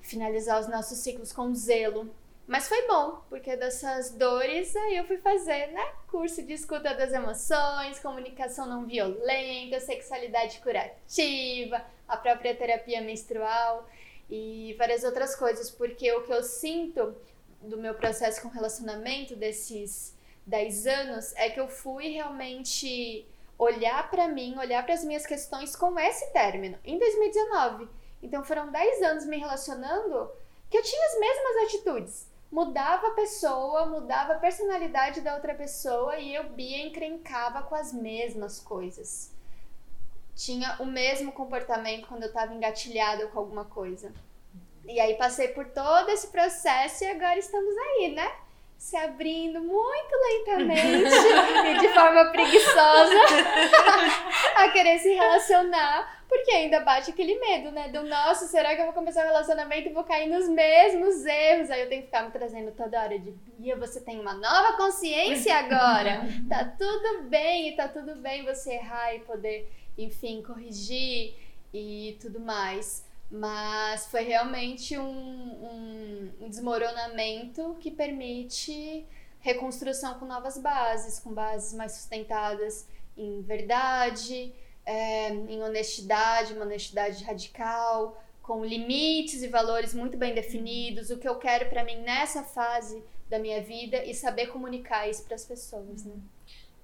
finalizar 0.00 0.60
os 0.60 0.68
nossos 0.68 0.98
ciclos 0.98 1.32
com 1.32 1.54
zelo. 1.54 2.08
Mas 2.46 2.68
foi 2.68 2.86
bom, 2.86 3.22
porque 3.28 3.56
dessas 3.56 4.12
dores 4.12 4.74
aí 4.76 4.96
eu 4.96 5.04
fui 5.04 5.18
fazer, 5.18 5.66
né? 5.72 5.84
Curso 6.06 6.44
de 6.44 6.52
escuta 6.52 6.94
das 6.94 7.12
emoções, 7.12 7.98
comunicação 7.98 8.66
não 8.66 8.86
violenta, 8.86 9.80
sexualidade 9.80 10.60
curativa, 10.60 11.84
a 12.06 12.16
própria 12.16 12.54
terapia 12.54 13.00
menstrual 13.00 13.88
e 14.28 14.74
várias 14.78 15.04
outras 15.04 15.34
coisas, 15.36 15.70
porque 15.70 16.12
o 16.12 16.22
que 16.22 16.32
eu 16.32 16.42
sinto 16.42 17.14
do 17.60 17.76
meu 17.76 17.94
processo 17.94 18.42
com 18.42 18.48
relacionamento 18.48 19.36
desses 19.36 20.16
10 20.46 20.86
anos 20.86 21.34
é 21.36 21.50
que 21.50 21.60
eu 21.60 21.68
fui 21.68 22.08
realmente 22.08 23.26
olhar 23.58 24.10
para 24.10 24.28
mim, 24.28 24.58
olhar 24.58 24.84
para 24.84 24.94
as 24.94 25.04
minhas 25.04 25.26
questões 25.26 25.74
com 25.74 25.98
esse 25.98 26.32
término, 26.32 26.78
em 26.84 26.98
2019. 26.98 27.88
Então 28.22 28.44
foram 28.44 28.70
10 28.70 29.02
anos 29.02 29.26
me 29.26 29.38
relacionando 29.38 30.30
que 30.68 30.76
eu 30.76 30.82
tinha 30.82 31.06
as 31.06 31.18
mesmas 31.18 31.56
atitudes. 31.64 32.30
Mudava 32.50 33.08
a 33.08 33.14
pessoa, 33.14 33.86
mudava 33.86 34.34
a 34.34 34.38
personalidade 34.38 35.20
da 35.20 35.34
outra 35.34 35.54
pessoa 35.54 36.18
e 36.18 36.34
eu, 36.34 36.44
Bia, 36.50 36.78
encrencava 36.86 37.62
com 37.62 37.74
as 37.74 37.92
mesmas 37.92 38.60
coisas 38.60 39.35
tinha 40.36 40.76
o 40.78 40.84
mesmo 40.84 41.32
comportamento 41.32 42.06
quando 42.06 42.24
eu 42.24 42.28
estava 42.28 42.54
engatilhada 42.54 43.26
com 43.28 43.38
alguma 43.38 43.64
coisa. 43.64 44.12
E 44.86 45.00
aí 45.00 45.14
passei 45.14 45.48
por 45.48 45.64
todo 45.70 46.10
esse 46.10 46.28
processo 46.28 47.02
e 47.02 47.06
agora 47.08 47.38
estamos 47.38 47.74
aí, 47.76 48.12
né? 48.14 48.30
Se 48.76 48.94
abrindo 48.94 49.62
muito 49.62 50.14
lentamente 50.14 51.10
e 51.72 51.78
de 51.78 51.88
forma 51.88 52.26
preguiçosa 52.26 53.14
a 54.54 54.68
querer 54.68 54.98
se 54.98 55.14
relacionar, 55.14 56.22
porque 56.28 56.50
ainda 56.50 56.80
bate 56.80 57.10
aquele 57.10 57.38
medo, 57.40 57.70
né? 57.70 57.88
Do 57.88 58.02
nosso, 58.02 58.46
será 58.46 58.74
que 58.74 58.82
eu 58.82 58.84
vou 58.84 58.94
começar 58.94 59.22
um 59.22 59.28
relacionamento 59.28 59.88
e 59.88 59.92
vou 59.92 60.04
cair 60.04 60.28
nos 60.28 60.46
mesmos 60.50 61.24
erros? 61.24 61.70
Aí 61.70 61.80
eu 61.80 61.88
tenho 61.88 62.02
que 62.02 62.08
ficar 62.08 62.24
me 62.24 62.30
trazendo 62.30 62.70
toda 62.72 63.00
hora 63.00 63.18
de 63.18 63.30
Bia, 63.30 63.74
você 63.76 64.02
tem 64.02 64.20
uma 64.20 64.34
nova 64.34 64.76
consciência 64.76 65.56
agora. 65.56 66.28
tá 66.46 66.70
tudo 66.78 67.22
bem, 67.22 67.70
e 67.70 67.76
tá 67.76 67.88
tudo 67.88 68.14
bem 68.16 68.44
você 68.44 68.74
errar 68.74 69.14
e 69.14 69.20
poder 69.20 69.66
enfim, 69.96 70.42
corrigir 70.42 71.34
e 71.72 72.16
tudo 72.20 72.40
mais. 72.40 73.04
Mas 73.30 74.06
foi 74.06 74.22
realmente 74.22 74.96
um, 74.96 76.30
um, 76.40 76.48
desmoronamento 76.48 77.76
que 77.80 77.90
permite 77.90 79.04
reconstrução 79.40 80.18
com 80.18 80.26
novas 80.26 80.58
bases, 80.58 81.18
com 81.18 81.32
bases 81.32 81.74
mais 81.74 81.92
sustentadas 81.92 82.86
em 83.16 83.42
verdade, 83.42 84.52
é, 84.84 85.30
em 85.30 85.62
honestidade, 85.62 86.52
uma 86.52 86.64
honestidade 86.64 87.24
radical, 87.24 88.22
com 88.42 88.64
limites 88.64 89.42
e 89.42 89.48
valores 89.48 89.92
muito 89.92 90.16
bem 90.16 90.32
definidos, 90.32 91.10
o 91.10 91.18
que 91.18 91.28
eu 91.28 91.36
quero 91.36 91.68
para 91.68 91.82
mim 91.82 91.96
nessa 91.96 92.44
fase 92.44 93.02
da 93.28 93.40
minha 93.40 93.60
vida 93.60 94.04
e 94.04 94.14
saber 94.14 94.46
comunicar 94.46 95.08
isso 95.08 95.24
para 95.24 95.34
as 95.34 95.44
pessoas, 95.44 96.04
né? 96.04 96.14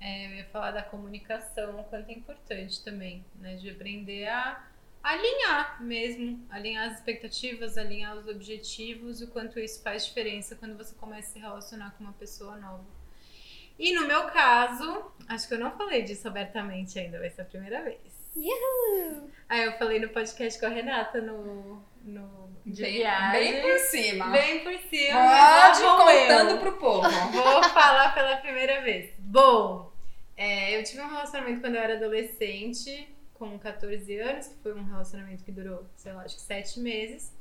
É, 0.02 0.26
eu 0.26 0.30
ia 0.30 0.44
falar 0.47 0.73
da 0.73 0.82
comunicação, 0.82 1.78
o 1.78 1.85
quanto 1.85 2.11
é 2.11 2.12
importante 2.12 2.82
também, 2.82 3.25
né? 3.37 3.54
De 3.54 3.71
aprender 3.71 4.26
a 4.26 4.66
alinhar 5.00 5.80
mesmo, 5.80 6.44
alinhar 6.50 6.88
as 6.88 6.99
expectativas, 6.99 7.78
alinhar 7.78 8.16
os 8.16 8.26
objetivos, 8.26 9.21
o 9.21 9.28
quanto 9.28 9.61
isso 9.61 9.80
faz 9.80 10.06
diferença 10.06 10.56
quando 10.56 10.76
você 10.76 10.94
começa 10.97 11.30
a 11.30 11.32
se 11.32 11.38
relacionar 11.38 11.92
com 11.92 12.02
uma 12.02 12.12
pessoa 12.14 12.56
nova. 12.56 12.85
E 13.78 13.92
no 13.94 14.06
meu 14.06 14.25
caso, 14.26 15.12
acho 15.28 15.47
que 15.47 15.54
eu 15.54 15.59
não 15.59 15.76
falei 15.76 16.02
disso 16.02 16.26
abertamente 16.26 16.99
ainda, 16.99 17.21
vai 17.21 17.30
ser 17.30 17.42
a 17.42 17.44
primeira 17.44 17.82
vez. 17.82 18.00
Uhul! 18.35 19.30
Aí 19.49 19.64
eu 19.64 19.73
falei 19.78 20.00
no 20.00 20.09
podcast 20.09 20.59
com 20.59 20.66
a 20.66 20.71
Renata 20.71 21.21
no, 21.21 21.82
no 22.02 22.50
de 22.64 22.82
bem, 22.82 22.94
viagem. 22.94 23.52
bem 23.52 23.62
por 23.62 23.78
cima. 23.78 24.26
Bem 24.30 24.64
por 24.64 24.78
cima. 24.88 25.21
Pode 25.21 25.80
vou 25.80 26.11
eu. 26.11 26.28
contando 26.28 26.61
pro 26.61 26.78
povo. 26.78 27.09
Vou 27.09 27.62
falar 27.71 28.14
pela 28.14 28.37
primeira 28.38 28.80
vez. 28.82 29.12
Bom, 29.18 29.91
é, 30.42 30.76
eu 30.76 30.82
tive 30.82 31.00
um 31.00 31.08
relacionamento 31.08 31.61
quando 31.61 31.76
eu 31.76 31.82
era 31.82 31.94
adolescente, 31.94 33.08
com 33.32 33.56
14 33.61 34.18
anos, 34.18 34.49
que 34.49 34.56
foi 34.56 34.75
um 34.75 34.82
relacionamento 34.82 35.44
que 35.44 35.52
durou, 35.52 35.87
sei 35.94 36.12
lá, 36.12 36.22
acho 36.22 36.34
que 36.34 36.42
7 36.42 36.80
meses. 36.80 37.32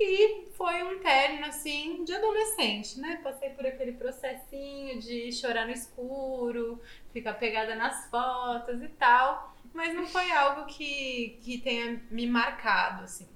E 0.00 0.46
foi 0.56 0.82
um 0.82 0.98
término, 1.00 1.44
assim, 1.44 2.04
de 2.04 2.14
adolescente, 2.14 2.98
né? 3.00 3.20
Passei 3.22 3.50
por 3.50 3.66
aquele 3.66 3.92
processinho 3.92 4.98
de 4.98 5.30
chorar 5.30 5.66
no 5.66 5.72
escuro, 5.72 6.80
ficar 7.12 7.34
pegada 7.34 7.74
nas 7.74 8.08
fotos 8.08 8.82
e 8.82 8.88
tal. 8.88 9.54
Mas 9.74 9.94
não 9.94 10.06
foi 10.06 10.30
algo 10.30 10.64
que, 10.64 11.38
que 11.42 11.58
tenha 11.58 12.02
me 12.10 12.26
marcado, 12.26 13.04
assim. 13.04 13.28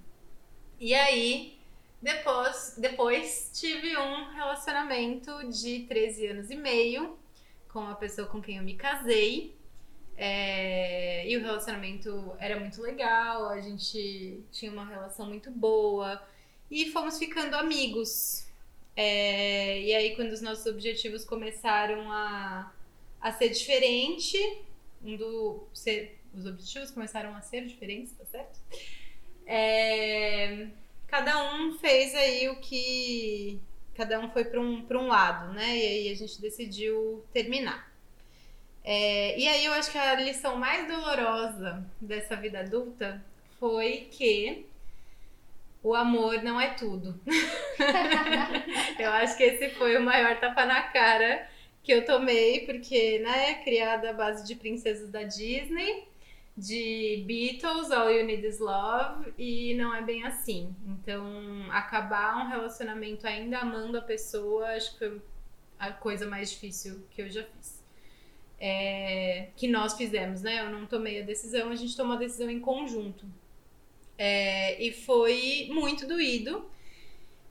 E 0.80 0.94
aí, 0.94 1.58
depois, 2.00 2.76
depois 2.78 3.50
tive 3.52 3.94
um 3.98 4.30
relacionamento 4.30 5.46
de 5.50 5.80
13 5.80 6.28
anos 6.28 6.50
e 6.50 6.56
meio, 6.56 7.18
com 7.72 7.80
a 7.80 7.94
pessoa 7.94 8.28
com 8.28 8.40
quem 8.40 8.58
eu 8.58 8.62
me 8.62 8.74
casei. 8.74 9.56
É, 10.16 11.26
e 11.28 11.36
o 11.36 11.40
relacionamento 11.40 12.36
era 12.38 12.60
muito 12.60 12.80
legal, 12.82 13.48
a 13.48 13.60
gente 13.60 14.44
tinha 14.52 14.70
uma 14.70 14.84
relação 14.84 15.26
muito 15.26 15.50
boa 15.50 16.22
e 16.70 16.90
fomos 16.90 17.18
ficando 17.18 17.56
amigos. 17.56 18.46
É, 18.94 19.80
e 19.80 19.94
aí, 19.94 20.14
quando 20.14 20.32
os 20.32 20.42
nossos 20.42 20.66
objetivos 20.66 21.24
começaram 21.24 22.12
a, 22.12 22.72
a 23.20 23.32
ser 23.32 23.48
diferente, 23.48 24.38
um 25.02 25.16
do, 25.16 25.66
ser, 25.72 26.20
os 26.34 26.44
objetivos 26.46 26.90
começaram 26.90 27.34
a 27.34 27.40
ser 27.40 27.66
diferentes, 27.66 28.12
tá 28.12 28.24
certo? 28.26 28.60
É, 29.46 30.68
cada 31.06 31.54
um 31.54 31.78
fez 31.78 32.14
aí 32.14 32.48
o 32.48 32.60
que 32.60 33.58
cada 33.94 34.18
um 34.20 34.30
foi 34.30 34.44
para 34.44 34.60
um, 34.60 34.86
um 34.90 35.06
lado, 35.06 35.52
né? 35.52 35.76
E 35.76 35.86
aí 35.86 36.12
a 36.12 36.16
gente 36.16 36.40
decidiu 36.40 37.24
terminar. 37.32 37.90
É, 38.84 39.38
e 39.38 39.46
aí 39.46 39.64
eu 39.64 39.72
acho 39.72 39.90
que 39.92 39.98
a 39.98 40.14
lição 40.16 40.56
mais 40.56 40.88
dolorosa 40.88 41.84
dessa 42.00 42.34
vida 42.34 42.60
adulta 42.60 43.22
foi 43.60 44.08
que 44.10 44.66
o 45.82 45.94
amor 45.94 46.42
não 46.42 46.60
é 46.60 46.70
tudo. 46.70 47.18
eu 48.98 49.10
acho 49.12 49.36
que 49.36 49.44
esse 49.44 49.70
foi 49.70 49.96
o 49.96 50.02
maior 50.02 50.38
tapa 50.38 50.64
na 50.64 50.82
cara 50.82 51.48
que 51.82 51.92
eu 51.92 52.04
tomei, 52.04 52.64
porque, 52.64 53.18
né, 53.18 53.54
criada 53.64 54.10
à 54.10 54.12
base 54.12 54.46
de 54.46 54.54
princesas 54.54 55.10
da 55.10 55.24
Disney, 55.24 56.06
de 56.56 57.24
Beatles, 57.26 57.90
All 57.90 58.10
You 58.10 58.26
Need 58.26 58.46
Is 58.46 58.58
Love, 58.58 59.32
e 59.38 59.74
não 59.74 59.94
é 59.94 60.02
bem 60.02 60.24
assim. 60.24 60.74
Então, 60.86 61.24
acabar 61.70 62.44
um 62.44 62.48
relacionamento 62.48 63.26
ainda 63.26 63.58
amando 63.58 63.96
a 63.96 64.02
pessoa, 64.02 64.66
acho 64.68 64.92
que 64.92 64.98
foi 64.98 65.22
a 65.78 65.90
coisa 65.90 66.26
mais 66.26 66.50
difícil 66.50 67.04
que 67.10 67.22
eu 67.22 67.30
já 67.30 67.42
fiz. 67.42 67.82
É, 68.60 69.48
que 69.56 69.66
nós 69.66 69.94
fizemos, 69.94 70.42
né? 70.42 70.60
Eu 70.60 70.70
não 70.70 70.86
tomei 70.86 71.20
a 71.20 71.24
decisão, 71.24 71.70
a 71.70 71.74
gente 71.74 71.96
tomou 71.96 72.14
a 72.14 72.18
decisão 72.18 72.48
em 72.48 72.60
conjunto. 72.60 73.26
É, 74.16 74.80
e 74.80 74.92
foi 74.92 75.68
muito 75.72 76.06
doído. 76.06 76.70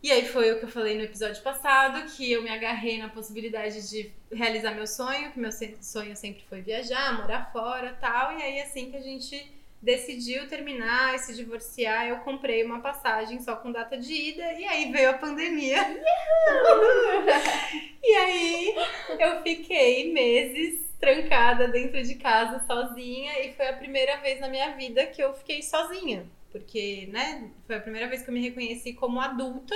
E 0.03 0.11
aí 0.11 0.27
foi 0.27 0.51
o 0.51 0.57
que 0.57 0.65
eu 0.65 0.69
falei 0.69 0.97
no 0.97 1.03
episódio 1.03 1.39
passado, 1.43 2.11
que 2.11 2.31
eu 2.31 2.41
me 2.41 2.49
agarrei 2.49 2.97
na 2.97 3.07
possibilidade 3.07 3.87
de 3.87 4.11
realizar 4.31 4.71
meu 4.71 4.87
sonho, 4.87 5.31
que 5.31 5.39
meu 5.39 5.51
sonho 5.51 6.17
sempre 6.17 6.43
foi 6.49 6.61
viajar, 6.61 7.21
morar 7.21 7.51
fora 7.51 7.95
tal. 8.01 8.35
E 8.35 8.41
aí, 8.41 8.61
assim 8.61 8.89
que 8.89 8.97
a 8.97 9.01
gente 9.01 9.47
decidiu 9.79 10.47
terminar 10.47 11.13
e 11.13 11.19
se 11.19 11.35
divorciar, 11.35 12.07
eu 12.07 12.17
comprei 12.17 12.63
uma 12.63 12.81
passagem 12.81 13.39
só 13.41 13.55
com 13.55 13.71
data 13.71 13.95
de 13.95 14.11
ida 14.11 14.53
e 14.53 14.65
aí 14.65 14.91
veio 14.91 15.11
a 15.11 15.17
pandemia. 15.19 15.77
e 18.03 18.15
aí 18.15 18.75
eu 19.19 19.43
fiquei 19.43 20.11
meses 20.11 20.81
trancada 20.99 21.67
dentro 21.67 22.01
de 22.01 22.15
casa 22.15 22.63
sozinha 22.65 23.39
e 23.39 23.53
foi 23.53 23.67
a 23.67 23.77
primeira 23.77 24.17
vez 24.17 24.39
na 24.39 24.49
minha 24.49 24.75
vida 24.75 25.05
que 25.07 25.23
eu 25.23 25.33
fiquei 25.33 25.61
sozinha 25.61 26.25
porque, 26.51 27.07
né, 27.11 27.51
foi 27.65 27.75
a 27.75 27.81
primeira 27.81 28.07
vez 28.07 28.21
que 28.21 28.29
eu 28.29 28.33
me 28.33 28.41
reconheci 28.41 28.93
como 28.93 29.19
adulta 29.19 29.75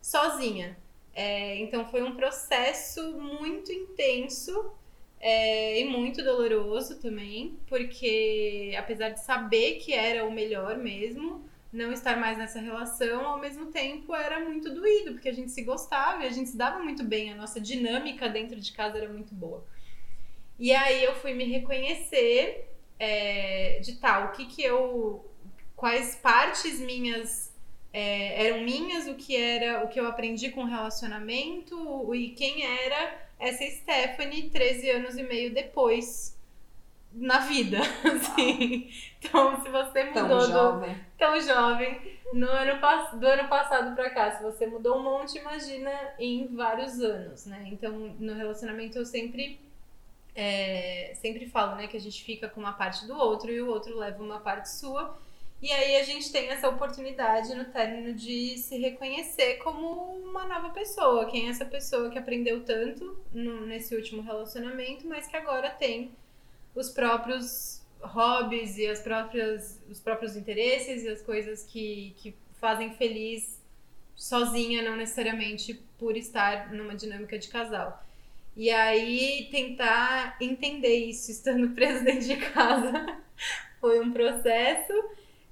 sozinha. 0.00 0.76
É, 1.14 1.56
então 1.56 1.88
foi 1.88 2.02
um 2.02 2.14
processo 2.14 3.12
muito 3.18 3.72
intenso 3.72 4.72
é, 5.18 5.80
e 5.80 5.84
muito 5.84 6.22
doloroso 6.22 7.00
também, 7.00 7.58
porque 7.66 8.74
apesar 8.78 9.10
de 9.10 9.24
saber 9.24 9.76
que 9.76 9.94
era 9.94 10.26
o 10.26 10.30
melhor 10.30 10.76
mesmo, 10.76 11.42
não 11.72 11.90
estar 11.92 12.16
mais 12.18 12.36
nessa 12.36 12.60
relação, 12.60 13.26
ao 13.26 13.38
mesmo 13.38 13.66
tempo 13.66 14.14
era 14.14 14.40
muito 14.40 14.72
doído, 14.72 15.12
porque 15.12 15.28
a 15.28 15.32
gente 15.32 15.50
se 15.50 15.62
gostava 15.62 16.22
e 16.22 16.26
a 16.26 16.30
gente 16.30 16.50
se 16.50 16.56
dava 16.56 16.78
muito 16.80 17.02
bem, 17.02 17.32
a 17.32 17.36
nossa 17.36 17.60
dinâmica 17.60 18.28
dentro 18.28 18.60
de 18.60 18.72
casa 18.72 18.98
era 18.98 19.08
muito 19.08 19.34
boa. 19.34 19.64
E 20.58 20.72
aí 20.72 21.02
eu 21.04 21.14
fui 21.16 21.34
me 21.34 21.44
reconhecer 21.44 22.70
é, 22.98 23.78
de 23.80 23.96
tal, 23.96 24.26
o 24.26 24.32
que 24.32 24.46
que 24.46 24.62
eu 24.62 25.24
quais 25.76 26.16
partes 26.16 26.80
minhas 26.80 27.54
é, 27.92 28.48
eram 28.48 28.62
minhas, 28.62 29.06
o 29.06 29.14
que 29.14 29.36
era 29.36 29.84
o 29.84 29.88
que 29.88 30.00
eu 30.00 30.06
aprendi 30.06 30.50
com 30.50 30.64
relacionamento 30.64 32.12
e 32.14 32.30
quem 32.30 32.64
era 32.64 33.26
essa 33.38 33.64
Stephanie 33.64 34.50
13 34.50 34.90
anos 34.90 35.16
e 35.16 35.22
meio 35.22 35.52
depois 35.52 36.36
na 37.12 37.38
vida, 37.38 37.78
assim. 38.04 38.90
Então, 39.18 39.62
se 39.62 39.70
você 39.70 40.04
mudou 40.04 40.28
Tão 40.28 40.40
jovem. 40.40 40.94
do 40.94 41.00
tão 41.16 41.40
jovem 41.40 42.18
no 42.32 42.46
ano 42.46 42.80
do 43.18 43.26
ano 43.26 43.48
passado 43.48 43.94
pra 43.94 44.10
cá, 44.10 44.32
se 44.32 44.42
você 44.42 44.66
mudou 44.66 44.98
um 44.98 45.02
monte, 45.02 45.38
imagina 45.38 45.90
em 46.18 46.54
vários 46.54 47.00
anos, 47.00 47.46
né? 47.46 47.68
Então, 47.72 47.92
no 48.18 48.34
relacionamento 48.34 48.98
eu 48.98 49.06
sempre 49.06 49.58
é, 50.34 51.12
sempre 51.16 51.46
falo, 51.46 51.76
né, 51.76 51.86
que 51.86 51.96
a 51.96 52.00
gente 52.00 52.22
fica 52.22 52.46
com 52.48 52.60
uma 52.60 52.74
parte 52.74 53.06
do 53.06 53.16
outro 53.16 53.50
e 53.50 53.62
o 53.62 53.68
outro 53.68 53.96
leva 53.96 54.22
uma 54.22 54.38
parte 54.38 54.70
sua. 54.70 55.18
E 55.60 55.72
aí 55.72 55.96
a 55.96 56.04
gente 56.04 56.30
tem 56.30 56.48
essa 56.48 56.68
oportunidade 56.68 57.54
no 57.54 57.64
término 57.64 58.12
de 58.14 58.58
se 58.58 58.76
reconhecer 58.78 59.54
como 59.56 59.86
uma 60.20 60.44
nova 60.46 60.70
pessoa. 60.70 61.26
Quem 61.30 61.46
é 61.46 61.50
essa 61.50 61.64
pessoa 61.64 62.10
que 62.10 62.18
aprendeu 62.18 62.62
tanto 62.62 63.18
no- 63.32 63.66
nesse 63.66 63.94
último 63.96 64.22
relacionamento, 64.22 65.06
mas 65.08 65.26
que 65.26 65.36
agora 65.36 65.70
tem 65.70 66.12
os 66.74 66.90
próprios 66.90 67.82
hobbies 68.00 68.76
e 68.76 68.86
as 68.86 69.00
próprias, 69.00 69.80
os 69.88 69.98
próprios 69.98 70.36
interesses 70.36 71.02
e 71.04 71.08
as 71.08 71.22
coisas 71.22 71.64
que, 71.64 72.14
que 72.18 72.34
fazem 72.60 72.92
feliz 72.94 73.58
sozinha, 74.14 74.82
não 74.82 74.96
necessariamente 74.96 75.74
por 75.98 76.16
estar 76.16 76.72
numa 76.72 76.94
dinâmica 76.94 77.38
de 77.38 77.48
casal. 77.48 78.04
E 78.54 78.70
aí 78.70 79.48
tentar 79.50 80.36
entender 80.40 80.96
isso 80.96 81.30
estando 81.32 81.70
preso 81.74 82.04
dentro 82.04 82.26
de 82.26 82.36
casa 82.36 83.18
foi 83.80 84.00
um 84.00 84.12
processo. 84.12 84.92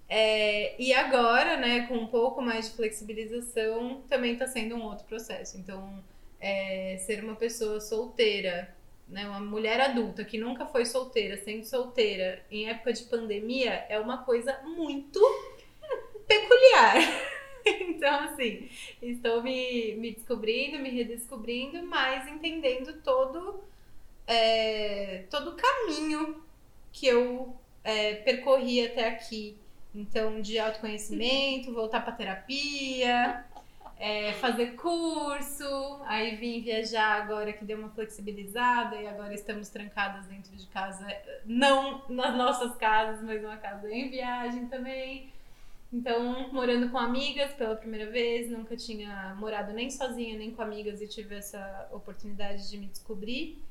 É, 0.08 0.80
e 0.80 0.92
agora, 0.92 1.56
né, 1.56 1.86
com 1.86 1.94
um 1.94 2.06
pouco 2.06 2.42
mais 2.42 2.68
de 2.68 2.76
flexibilização, 2.76 4.02
também 4.08 4.34
está 4.34 4.46
sendo 4.46 4.76
um 4.76 4.82
outro 4.82 5.04
processo. 5.06 5.56
Então, 5.58 6.02
é, 6.40 6.96
ser 6.98 7.24
uma 7.24 7.34
pessoa 7.34 7.80
solteira, 7.80 8.74
né, 9.08 9.26
uma 9.26 9.40
mulher 9.40 9.80
adulta 9.80 10.24
que 10.24 10.38
nunca 10.38 10.66
foi 10.66 10.84
solteira, 10.84 11.36
sendo 11.36 11.64
solteira 11.64 12.44
em 12.50 12.68
época 12.68 12.92
de 12.92 13.04
pandemia, 13.04 13.86
é 13.88 13.98
uma 13.98 14.18
coisa 14.24 14.60
muito 14.62 15.20
peculiar. 16.26 16.96
Então, 17.66 18.24
assim, 18.24 18.68
estou 19.00 19.42
me, 19.42 19.94
me 19.94 20.12
descobrindo, 20.12 20.78
me 20.78 20.90
redescobrindo, 20.90 21.82
mas 21.84 22.28
entendendo 22.28 23.00
todo, 23.02 23.64
é, 24.26 25.24
todo 25.30 25.52
o 25.52 25.56
caminho 25.56 26.44
que 26.92 27.06
eu 27.06 27.56
é, 27.82 28.16
percorri 28.16 28.84
até 28.86 29.08
aqui. 29.08 29.58
Então, 29.94 30.40
de 30.40 30.58
autoconhecimento, 30.58 31.72
voltar 31.72 32.00
para 32.00 32.12
terapia, 32.12 33.44
é, 33.98 34.32
fazer 34.34 34.74
curso, 34.74 36.00
aí 36.04 36.34
vim 36.34 36.60
viajar 36.60 37.22
agora 37.22 37.52
que 37.52 37.64
deu 37.64 37.78
uma 37.78 37.90
flexibilizada 37.90 38.96
e 38.96 39.06
agora 39.06 39.32
estamos 39.32 39.68
trancadas 39.68 40.26
dentro 40.26 40.54
de 40.56 40.66
casa, 40.66 41.06
não 41.44 42.02
nas 42.08 42.36
nossas 42.36 42.76
casas, 42.76 43.22
mas 43.22 43.42
uma 43.44 43.56
casa 43.56 43.88
em 43.90 44.10
viagem 44.10 44.66
também. 44.66 45.32
Então, 45.92 46.52
morando 46.52 46.90
com 46.90 46.98
amigas 46.98 47.52
pela 47.52 47.76
primeira 47.76 48.10
vez, 48.10 48.50
nunca 48.50 48.76
tinha 48.76 49.32
morado 49.38 49.72
nem 49.72 49.88
sozinha 49.88 50.36
nem 50.36 50.50
com 50.50 50.60
amigas 50.60 51.00
e 51.00 51.06
tive 51.06 51.36
essa 51.36 51.88
oportunidade 51.92 52.68
de 52.68 52.76
me 52.76 52.86
descobrir. 52.86 53.62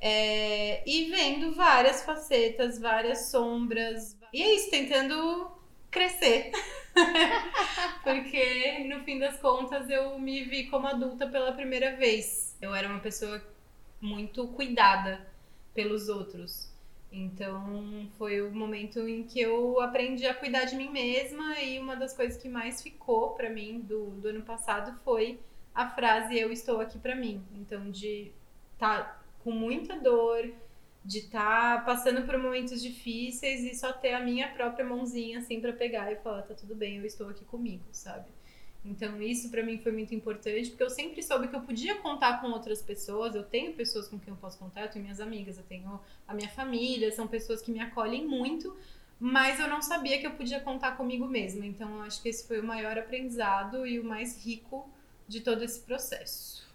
É, 0.00 0.82
e 0.88 1.10
vendo 1.10 1.54
várias 1.54 2.04
facetas, 2.04 2.78
várias 2.78 3.30
sombras. 3.30 4.16
E 4.32 4.42
é 4.42 4.54
isso, 4.54 4.70
tentando 4.70 5.50
crescer. 5.90 6.52
Porque 8.02 8.84
no 8.84 9.02
fim 9.04 9.18
das 9.18 9.38
contas 9.38 9.88
eu 9.88 10.18
me 10.18 10.44
vi 10.44 10.66
como 10.66 10.86
adulta 10.86 11.26
pela 11.26 11.52
primeira 11.52 11.96
vez. 11.96 12.56
Eu 12.60 12.74
era 12.74 12.88
uma 12.88 13.00
pessoa 13.00 13.42
muito 14.00 14.46
cuidada 14.48 15.26
pelos 15.74 16.08
outros. 16.08 16.70
Então 17.10 18.08
foi 18.18 18.42
o 18.42 18.50
momento 18.50 19.08
em 19.08 19.22
que 19.22 19.40
eu 19.40 19.80
aprendi 19.80 20.26
a 20.26 20.34
cuidar 20.34 20.64
de 20.64 20.76
mim 20.76 20.90
mesma 20.90 21.58
e 21.60 21.78
uma 21.78 21.96
das 21.96 22.14
coisas 22.14 22.40
que 22.40 22.48
mais 22.48 22.82
ficou 22.82 23.30
pra 23.30 23.48
mim 23.48 23.80
do, 23.80 24.10
do 24.10 24.28
ano 24.28 24.42
passado 24.42 24.98
foi 25.04 25.38
a 25.74 25.88
frase 25.90 26.38
eu 26.38 26.50
estou 26.50 26.80
aqui 26.80 26.98
pra 26.98 27.14
mim. 27.14 27.42
Então 27.54 27.90
de 27.90 28.32
tá 28.78 29.22
com 29.46 29.52
muita 29.52 29.96
dor, 29.96 30.52
de 31.04 31.18
estar 31.18 31.78
tá 31.78 31.82
passando 31.84 32.26
por 32.26 32.36
momentos 32.36 32.82
difíceis 32.82 33.62
e 33.62 33.78
só 33.78 33.92
ter 33.92 34.12
a 34.12 34.18
minha 34.18 34.48
própria 34.48 34.84
mãozinha 34.84 35.38
assim 35.38 35.60
para 35.60 35.72
pegar 35.72 36.10
e 36.10 36.16
falar 36.16 36.42
tá 36.42 36.52
tudo 36.52 36.74
bem, 36.74 36.96
eu 36.96 37.06
estou 37.06 37.28
aqui 37.28 37.44
comigo, 37.44 37.84
sabe? 37.92 38.26
Então 38.84 39.22
isso 39.22 39.48
para 39.48 39.62
mim 39.62 39.78
foi 39.78 39.92
muito 39.92 40.12
importante, 40.12 40.70
porque 40.70 40.82
eu 40.82 40.90
sempre 40.90 41.22
soube 41.22 41.46
que 41.46 41.54
eu 41.54 41.60
podia 41.60 41.94
contar 41.94 42.40
com 42.40 42.48
outras 42.48 42.82
pessoas, 42.82 43.36
eu 43.36 43.44
tenho 43.44 43.72
pessoas 43.72 44.08
com 44.08 44.18
quem 44.18 44.34
eu 44.34 44.36
posso 44.36 44.58
contar, 44.58 44.82
eu 44.82 44.90
tenho 44.90 45.04
minhas 45.04 45.20
amigas, 45.20 45.56
eu 45.58 45.64
tenho 45.64 46.00
a 46.26 46.34
minha 46.34 46.48
família, 46.48 47.12
são 47.12 47.28
pessoas 47.28 47.62
que 47.62 47.70
me 47.70 47.78
acolhem 47.78 48.26
muito, 48.26 48.76
mas 49.20 49.60
eu 49.60 49.68
não 49.68 49.80
sabia 49.80 50.18
que 50.18 50.26
eu 50.26 50.32
podia 50.32 50.58
contar 50.58 50.96
comigo 50.96 51.24
mesma. 51.24 51.64
Então 51.64 51.98
eu 51.98 52.02
acho 52.02 52.20
que 52.20 52.28
esse 52.28 52.48
foi 52.48 52.58
o 52.58 52.64
maior 52.64 52.98
aprendizado 52.98 53.86
e 53.86 54.00
o 54.00 54.04
mais 54.04 54.44
rico 54.44 54.90
de 55.28 55.40
todo 55.40 55.62
esse 55.62 55.78
processo. 55.82 56.65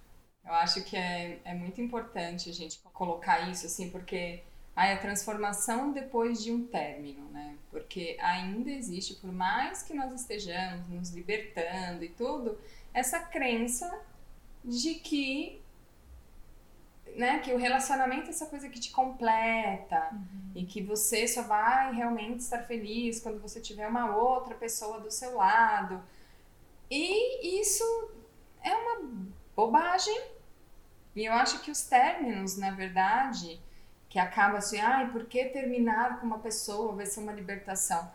Eu 0.46 0.54
acho 0.54 0.84
que 0.84 0.98
é, 0.98 1.40
é 1.46 1.54
muito 1.54 1.80
importante 1.80 2.50
a 2.50 2.54
gente 2.54 2.80
colocar 2.94 3.50
isso, 3.50 3.66
assim, 3.66 3.90
porque 3.90 4.44
ai, 4.76 4.94
a 4.94 4.98
transformação 4.98 5.92
depois 5.92 6.44
de 6.44 6.52
um 6.52 6.66
término, 6.66 7.30
né? 7.30 7.56
Porque 7.70 8.18
ainda 8.20 8.72
existe, 8.72 9.16
por 9.16 9.32
mais 9.32 9.84
que 9.84 9.94
nós 9.94 10.12
estejamos 10.14 10.88
nos 10.90 11.10
libertando 11.12 12.04
e 12.04 12.10
tudo, 12.10 12.58
essa 12.94 13.20
crença 13.20 14.02
de 14.64 14.96
que 14.96 15.62
né, 17.16 17.40
que 17.40 17.52
o 17.54 17.58
relacionamento 17.58 18.28
é 18.28 18.30
essa 18.30 18.46
coisa 18.46 18.70
que 18.70 18.80
te 18.80 18.90
completa 18.92 20.10
uhum. 20.14 20.52
e 20.56 20.66
que 20.66 20.82
você 20.82 21.28
só 21.28 21.42
vai 21.42 21.94
realmente 21.94 22.40
estar 22.40 22.60
feliz 22.60 23.20
quando 23.20 23.42
você 23.42 23.60
tiver 23.60 23.86
uma 23.86 24.16
outra 24.16 24.56
pessoa 24.56 25.00
do 25.00 25.12
seu 25.12 25.36
lado. 25.36 26.02
E 26.90 27.60
isso 27.60 27.84
é 28.64 28.74
uma 28.74 29.28
bobagem. 29.62 30.20
E 31.16 31.26
eu 31.26 31.34
acho 31.34 31.62
que 31.62 31.70
os 31.70 31.82
términos, 31.84 32.58
na 32.58 32.72
verdade, 32.72 33.62
que 34.10 34.18
acaba 34.18 34.58
assim, 34.58 34.80
ai, 34.80 35.12
por 35.12 35.26
que 35.26 35.46
terminar 35.46 36.20
com 36.20 36.26
uma 36.26 36.40
pessoa 36.40 36.96
vai 36.96 37.06
ser 37.06 37.20
uma 37.20 37.34
libertação? 37.34 38.12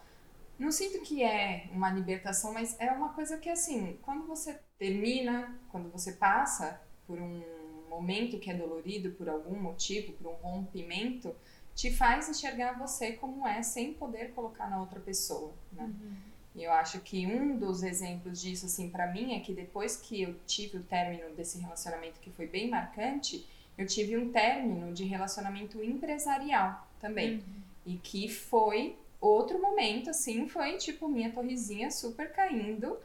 Não 0.58 0.72
sinto 0.72 1.00
que 1.02 1.22
é 1.22 1.68
uma 1.72 1.90
libertação, 1.90 2.52
mas 2.52 2.74
é 2.80 2.90
uma 2.90 3.10
coisa 3.10 3.36
que, 3.36 3.50
assim, 3.50 3.98
quando 4.02 4.26
você 4.26 4.58
termina, 4.78 5.54
quando 5.70 5.90
você 5.90 6.12
passa 6.12 6.80
por 7.06 7.18
um 7.20 7.42
momento 7.88 8.38
que 8.38 8.50
é 8.50 8.54
dolorido 8.54 9.10
por 9.12 9.28
algum 9.28 9.60
motivo, 9.60 10.12
por 10.14 10.30
um 10.30 10.34
rompimento, 10.34 11.34
te 11.74 11.94
faz 11.94 12.28
enxergar 12.28 12.78
você 12.78 13.12
como 13.12 13.46
é, 13.46 13.62
sem 13.62 13.92
poder 13.92 14.32
colocar 14.32 14.68
na 14.68 14.80
outra 14.80 14.98
pessoa, 14.98 15.52
né? 15.72 15.84
Uhum. 15.84 16.16
E 16.56 16.64
eu 16.64 16.72
acho 16.72 17.00
que 17.00 17.26
um 17.26 17.58
dos 17.58 17.82
exemplos 17.82 18.40
disso, 18.40 18.64
assim, 18.64 18.88
para 18.88 19.12
mim, 19.12 19.34
é 19.34 19.40
que 19.40 19.52
depois 19.52 19.98
que 19.98 20.22
eu 20.22 20.34
tive 20.46 20.78
o 20.78 20.82
término 20.82 21.28
desse 21.36 21.60
relacionamento 21.60 22.18
que 22.18 22.30
foi 22.30 22.46
bem 22.46 22.70
marcante, 22.70 23.46
eu 23.76 23.86
tive 23.86 24.16
um 24.16 24.32
término 24.32 24.94
de 24.94 25.04
relacionamento 25.04 25.82
empresarial 25.84 26.88
também. 26.98 27.34
Uhum. 27.34 27.42
E 27.84 27.96
que 27.98 28.26
foi 28.30 28.96
outro 29.20 29.60
momento, 29.60 30.08
assim, 30.08 30.48
foi 30.48 30.78
tipo 30.78 31.08
minha 31.08 31.30
torrezinha 31.30 31.90
super 31.90 32.32
caindo 32.32 32.96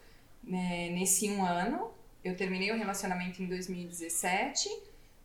né, 0.42 0.90
nesse 0.92 1.30
um 1.30 1.44
ano. 1.44 1.92
Eu 2.24 2.38
terminei 2.38 2.72
o 2.72 2.78
relacionamento 2.78 3.44
em 3.44 3.48
2017, 3.48 4.70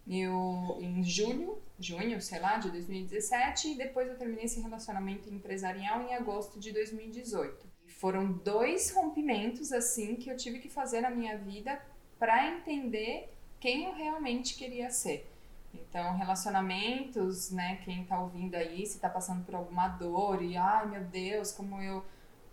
eu, 0.09 0.79
em 0.81 1.01
julho, 1.05 1.59
junho, 1.79 2.21
sei 2.21 2.41
lá, 2.41 2.59
de 2.59 2.73
2017, 2.73 3.69
e 3.69 3.75
depois 3.77 4.09
eu 4.09 4.17
terminei 4.17 4.47
esse 4.47 4.61
relacionamento 4.61 5.33
empresarial 5.33 6.03
em 6.03 6.13
agosto 6.13 6.59
de 6.59 6.73
2018 6.73 7.66
foram 7.87 8.33
dois 8.33 8.91
rompimentos 8.91 9.73
assim 9.73 10.17
que 10.17 10.31
eu 10.31 10.37
tive 10.37 10.59
que 10.59 10.69
fazer 10.69 11.01
na 11.01 11.11
minha 11.11 11.37
vida 11.39 11.81
para 12.19 12.49
entender 12.49 13.33
quem 13.61 13.85
eu 13.85 13.95
realmente 13.95 14.55
queria 14.57 14.91
ser. 14.91 15.31
Então, 15.75 16.17
relacionamentos, 16.17 17.51
né, 17.51 17.81
quem 17.85 18.05
tá 18.05 18.21
ouvindo 18.21 18.55
aí, 18.55 18.87
se 18.87 18.99
tá 18.99 19.09
passando 19.09 19.45
por 19.45 19.55
alguma 19.55 19.89
dor 19.89 20.43
e 20.43 20.57
ai, 20.57 20.87
meu 20.87 21.05
Deus, 21.05 21.53
como 21.53 21.81
eu 21.81 22.05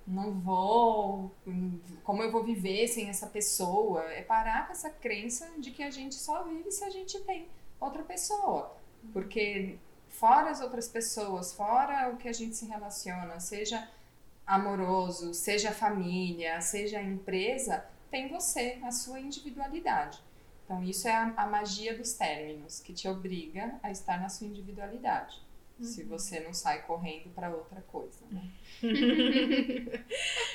não 0.06 0.34
vou, 0.34 1.32
como 2.04 2.22
eu 2.22 2.32
vou 2.32 2.43
viver 2.43 2.88
sem 2.88 3.10
essa 3.10 3.28
pessoa, 3.28 4.04
é 4.12 4.22
parar 4.22 4.67
com 4.67 4.74
essa 4.74 4.89
crença 4.89 5.50
de 5.58 5.72
que 5.72 5.82
a 5.82 5.89
gente 5.89 6.15
só 6.15 6.43
vive 6.43 6.72
se 6.72 6.84
a 6.84 6.89
gente 6.89 7.19
tem 7.22 7.48
outra 7.80 8.04
pessoa. 8.04 8.76
Porque 9.12 9.78
fora 10.10 10.50
as 10.50 10.62
outras 10.62 10.88
pessoas, 10.88 11.54
fora 11.54 12.10
o 12.10 12.17
que 12.17 12.28
a 12.28 12.34
gente 12.34 12.56
se 12.56 12.65
relaciona, 12.65 13.39
seja 13.39 13.89
amoroso, 14.46 15.34
seja 15.34 15.72
família, 15.72 16.60
seja 16.62 17.02
empresa, 17.02 17.86
tem 18.12 18.28
você, 18.28 18.78
a 18.84 18.92
sua 18.92 19.20
individualidade. 19.20 20.20
Então, 20.64 20.84
isso 20.84 21.08
é 21.08 21.12
a, 21.12 21.34
a 21.36 21.48
magia 21.48 21.98
dos 21.98 22.14
términos, 22.14 22.80
que 22.80 22.94
te 22.94 23.08
obriga 23.08 23.80
a 23.82 23.92
estar 23.92 24.20
na 24.20 24.30
sua 24.30 24.48
individualidade. 24.48 25.42
Uhum. 25.80 25.86
Se 25.86 26.04
você 26.04 26.40
não 26.40 26.54
sai 26.54 26.84
correndo 26.84 27.30
para 27.34 27.50
outra 27.50 27.82
coisa. 27.82 28.24
Né? 28.30 28.50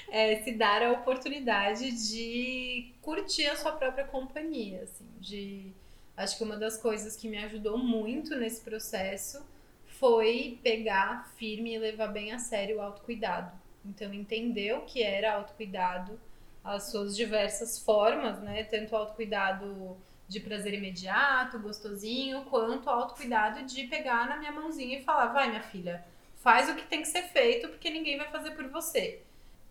é, 0.09 0.43
se 0.43 0.53
dar 0.53 0.83
a 0.83 0.93
oportunidade 0.93 1.91
de 1.91 2.93
curtir 3.03 3.47
a 3.47 3.57
sua 3.57 3.73
própria 3.73 4.05
companhia, 4.05 4.85
assim, 4.85 5.07
de 5.21 5.73
acho 6.17 6.37
que 6.37 6.45
uma 6.45 6.57
das 6.57 6.79
coisas 6.79 7.17
que 7.17 7.29
me 7.29 7.39
ajudou 7.39 7.79
muito 7.79 8.35
nesse 8.37 8.61
processo 8.61 9.45
foi 9.87 10.59
pegar 10.63 11.29
firme 11.37 11.75
e 11.75 11.79
levar 11.79 12.09
bem 12.09 12.33
a 12.33 12.39
sério 12.39 12.79
o 12.79 12.81
autocuidado. 12.81 13.53
Então 13.85 14.13
entender 14.13 14.75
o 14.75 14.83
que 14.83 15.03
era 15.03 15.35
autocuidado, 15.35 16.19
as 16.63 16.91
suas 16.91 17.17
diversas 17.17 17.79
formas, 17.79 18.41
né, 18.41 18.65
tanto 18.65 18.95
autocuidado 18.95 19.97
de 20.29 20.41
prazer 20.41 20.75
imediato, 20.75 21.59
gostosinho, 21.59 22.45
quanto 22.45 22.91
autocuidado 22.91 23.65
de 23.65 23.85
pegar 23.85 24.29
na 24.29 24.37
minha 24.37 24.53
mãozinha 24.53 24.99
e 24.99 25.03
falar: 25.03 25.33
vai, 25.33 25.49
minha 25.49 25.63
filha, 25.63 26.05
faz 26.37 26.69
o 26.69 26.75
que 26.75 26.87
tem 26.87 27.01
que 27.01 27.09
ser 27.09 27.23
feito, 27.23 27.69
porque 27.69 27.89
ninguém 27.89 28.19
vai 28.19 28.29
fazer 28.31 28.51
por 28.51 28.69
você. 28.69 29.23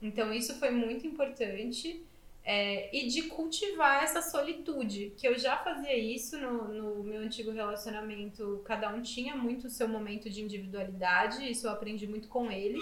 Então, 0.01 0.33
isso 0.33 0.55
foi 0.55 0.71
muito 0.71 1.05
importante. 1.05 2.03
É, 2.49 2.95
e 2.95 3.07
de 3.09 3.23
cultivar 3.23 4.01
essa 4.05 4.21
solitude, 4.21 5.11
que 5.17 5.27
eu 5.27 5.37
já 5.37 5.57
fazia 5.57 5.97
isso 5.97 6.37
no, 6.37 6.69
no 6.69 7.03
meu 7.03 7.19
antigo 7.19 7.51
relacionamento, 7.51 8.61
cada 8.63 8.87
um 8.87 9.01
tinha 9.01 9.35
muito 9.35 9.67
o 9.67 9.69
seu 9.69 9.85
momento 9.85 10.29
de 10.29 10.41
individualidade, 10.41 11.45
isso 11.51 11.67
eu 11.67 11.71
aprendi 11.71 12.07
muito 12.07 12.29
com 12.29 12.49
ele. 12.49 12.79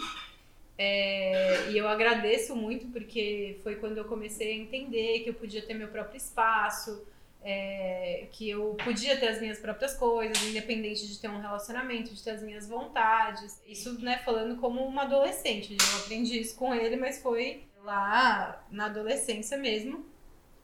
É, 0.78 1.72
e 1.72 1.78
eu 1.78 1.88
agradeço 1.88 2.56
muito 2.56 2.88
porque 2.88 3.60
foi 3.64 3.76
quando 3.76 3.98
eu 3.98 4.06
comecei 4.06 4.52
a 4.52 4.56
entender 4.56 5.20
que 5.20 5.30
eu 5.30 5.34
podia 5.34 5.62
ter 5.62 5.74
meu 5.74 5.88
próprio 5.88 6.18
espaço, 6.18 7.06
é, 7.42 8.28
que 8.32 8.50
eu 8.50 8.76
podia 8.84 9.18
ter 9.18 9.28
as 9.28 9.40
minhas 9.40 9.60
próprias 9.60 9.94
coisas, 9.96 10.42
independente 10.44 11.08
de 11.08 11.20
ter 11.20 11.30
um 11.30 11.40
relacionamento, 11.40 12.14
de 12.14 12.22
ter 12.22 12.32
as 12.32 12.42
minhas 12.42 12.68
vontades. 12.68 13.62
Isso, 13.68 14.02
né, 14.02 14.18
falando 14.26 14.60
como 14.60 14.84
uma 14.84 15.04
adolescente. 15.04 15.78
Eu 15.80 16.00
aprendi 16.00 16.40
isso 16.40 16.56
com 16.56 16.74
ele, 16.74 16.96
mas 16.98 17.22
foi 17.22 17.64
lá 17.84 18.66
na 18.72 18.86
adolescência 18.86 19.58
mesmo. 19.58 20.06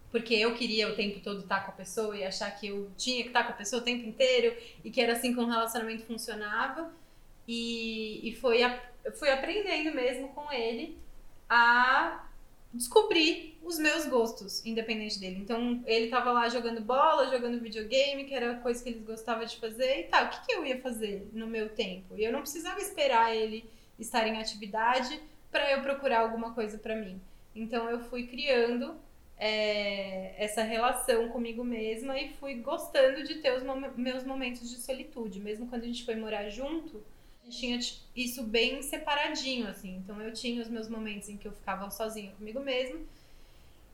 Porque 0.09 0.33
eu 0.33 0.55
queria 0.55 0.89
o 0.89 0.95
tempo 0.95 1.21
todo 1.21 1.41
estar 1.41 1.65
com 1.65 1.71
a 1.71 1.75
pessoa 1.75 2.17
e 2.17 2.23
achar 2.23 2.51
que 2.51 2.67
eu 2.67 2.91
tinha 2.97 3.21
que 3.21 3.29
estar 3.29 3.43
com 3.43 3.53
a 3.53 3.55
pessoa 3.55 3.81
o 3.81 3.85
tempo 3.85 4.05
inteiro 4.05 4.53
e 4.83 4.91
que 4.91 4.99
era 4.99 5.13
assim 5.13 5.33
que 5.33 5.39
um 5.39 5.45
relacionamento 5.45 6.03
funcionava. 6.05 6.91
E, 7.47 8.27
e 8.27 8.35
foi 8.35 8.63
a, 8.63 8.81
fui 9.13 9.29
aprendendo 9.29 9.93
mesmo 9.95 10.29
com 10.29 10.51
ele 10.51 10.97
a 11.49 12.25
descobrir 12.73 13.57
os 13.61 13.77
meus 13.77 14.05
gostos, 14.05 14.65
independente 14.65 15.19
dele. 15.19 15.39
Então, 15.39 15.83
ele 15.85 16.09
tava 16.09 16.31
lá 16.31 16.47
jogando 16.47 16.81
bola, 16.81 17.29
jogando 17.29 17.61
videogame, 17.61 18.23
que 18.23 18.33
era 18.33 18.55
coisa 18.55 18.81
que 18.81 18.89
ele 18.89 18.99
gostava 18.99 19.45
de 19.45 19.57
fazer 19.57 19.99
e 19.99 20.03
tal. 20.03 20.25
O 20.25 20.29
que, 20.29 20.45
que 20.45 20.53
eu 20.53 20.65
ia 20.65 20.79
fazer 20.79 21.29
no 21.33 21.47
meu 21.47 21.69
tempo? 21.69 22.17
E 22.17 22.23
eu 22.23 22.31
não 22.31 22.41
precisava 22.41 22.79
esperar 22.79 23.35
ele 23.35 23.69
estar 23.99 24.25
em 24.27 24.39
atividade 24.39 25.21
para 25.51 25.69
eu 25.71 25.81
procurar 25.81 26.21
alguma 26.21 26.53
coisa 26.53 26.77
para 26.77 26.95
mim. 26.95 27.19
Então, 27.53 27.89
eu 27.89 27.99
fui 27.99 28.25
criando 28.27 28.95
é, 29.37 30.33
essa 30.37 30.63
relação 30.63 31.29
comigo 31.29 31.63
mesma 31.63 32.17
e 32.19 32.29
fui 32.33 32.55
gostando 32.55 33.23
de 33.23 33.35
ter 33.35 33.57
os 33.57 33.63
mom 33.63 33.81
meus 33.97 34.23
momentos 34.23 34.69
de 34.69 34.77
solitude. 34.77 35.39
Mesmo 35.39 35.67
quando 35.67 35.83
a 35.83 35.87
gente 35.87 36.05
foi 36.05 36.15
morar 36.15 36.47
junto, 36.49 37.03
tinha 37.51 37.77
isso 38.15 38.43
bem 38.43 38.81
separadinho, 38.81 39.67
assim. 39.67 39.97
Então 39.97 40.19
eu 40.21 40.33
tinha 40.33 40.61
os 40.61 40.69
meus 40.69 40.89
momentos 40.89 41.29
em 41.29 41.37
que 41.37 41.47
eu 41.47 41.51
ficava 41.51 41.89
sozinha 41.91 42.31
comigo 42.31 42.59
mesma. 42.59 42.99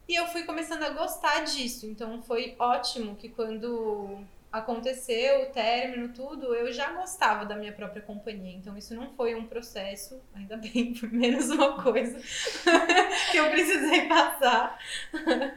E 0.08 0.15
eu 0.15 0.26
fui 0.28 0.43
começando 0.43 0.84
a 0.84 0.91
gostar 0.91 1.43
disso. 1.43 1.86
Então 1.86 2.22
foi 2.22 2.56
ótimo 2.58 3.15
que 3.17 3.28
quando 3.28 4.24
aconteceu 4.52 5.43
o 5.43 5.46
término, 5.48 6.13
tudo, 6.13 6.56
eu 6.56 6.72
já 6.72 6.93
gostava 6.93 7.46
da 7.46 7.56
minha 7.56 7.74
própria 7.74 8.02
companhia. 8.02 8.56
Então 8.56 8.78
isso 8.78 8.96
não 8.96 9.10
foi 9.15 9.36
um 9.36 9.46
processo, 9.46 10.20
ainda 10.34 10.56
bem, 10.58 10.96
foi 10.96 11.10
menos 11.10 11.50
uma 11.50 11.82
coisa 11.82 12.17
que 13.32 13.38
eu 13.38 13.50
precisei 13.50 14.08
passar. 14.08 14.80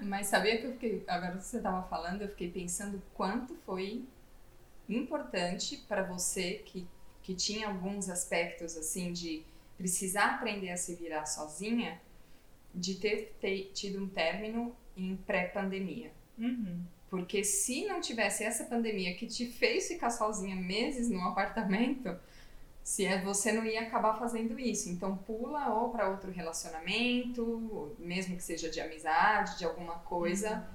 Mas 0.03 0.27
sabia 0.27 0.59
que 0.59 0.67
eu 0.67 0.73
fiquei, 0.73 1.05
agora 1.07 1.37
que 1.37 1.45
você 1.45 1.59
estava 1.59 1.87
falando, 1.89 2.23
eu 2.23 2.29
fiquei 2.29 2.51
pensando 2.51 3.01
quanto 3.15 3.55
foi 3.65 4.05
importante 4.89 5.77
para 5.89 6.03
você 6.03 6.55
que 6.65 6.87
que 7.23 7.35
tinha 7.35 7.69
alguns 7.69 8.09
aspectos 8.09 8.77
assim 8.77 9.13
de 9.13 9.43
precisar 9.77 10.35
aprender 10.35 10.71
a 10.71 10.77
se 10.77 10.95
virar 10.95 11.27
sozinha, 11.27 12.01
de 12.75 12.95
ter, 12.95 13.35
ter 13.41 13.71
tido 13.75 14.03
um 14.03 14.09
término 14.09 14.75
em 14.97 15.17
pré-pandemia. 15.17 16.13
Uhum. 16.39 16.81
Porque 17.09 17.43
se 17.43 17.87
não 17.87 18.01
tivesse 18.01 18.45
essa 18.45 18.65
pandemia 18.65 19.15
que 19.15 19.27
te 19.27 19.47
fez 19.47 19.89
ficar 19.89 20.11
sozinha 20.11 20.55
meses 20.55 21.09
num 21.09 21.25
apartamento, 21.25 22.17
se 22.85 23.05
é, 23.05 23.21
você 23.21 23.53
não 23.53 23.65
ia 23.65 23.83
acabar 23.83 24.19
fazendo 24.19 24.59
isso. 24.59 24.89
Então 24.89 25.17
pula 25.17 25.69
ou 25.75 25.91
para 25.91 26.09
outro 26.09 26.31
relacionamento, 26.31 27.95
mesmo 27.99 28.37
que 28.37 28.43
seja 28.43 28.71
de 28.71 28.81
amizade, 28.81 29.59
de 29.59 29.65
alguma 29.65 29.95
coisa. 30.01 30.69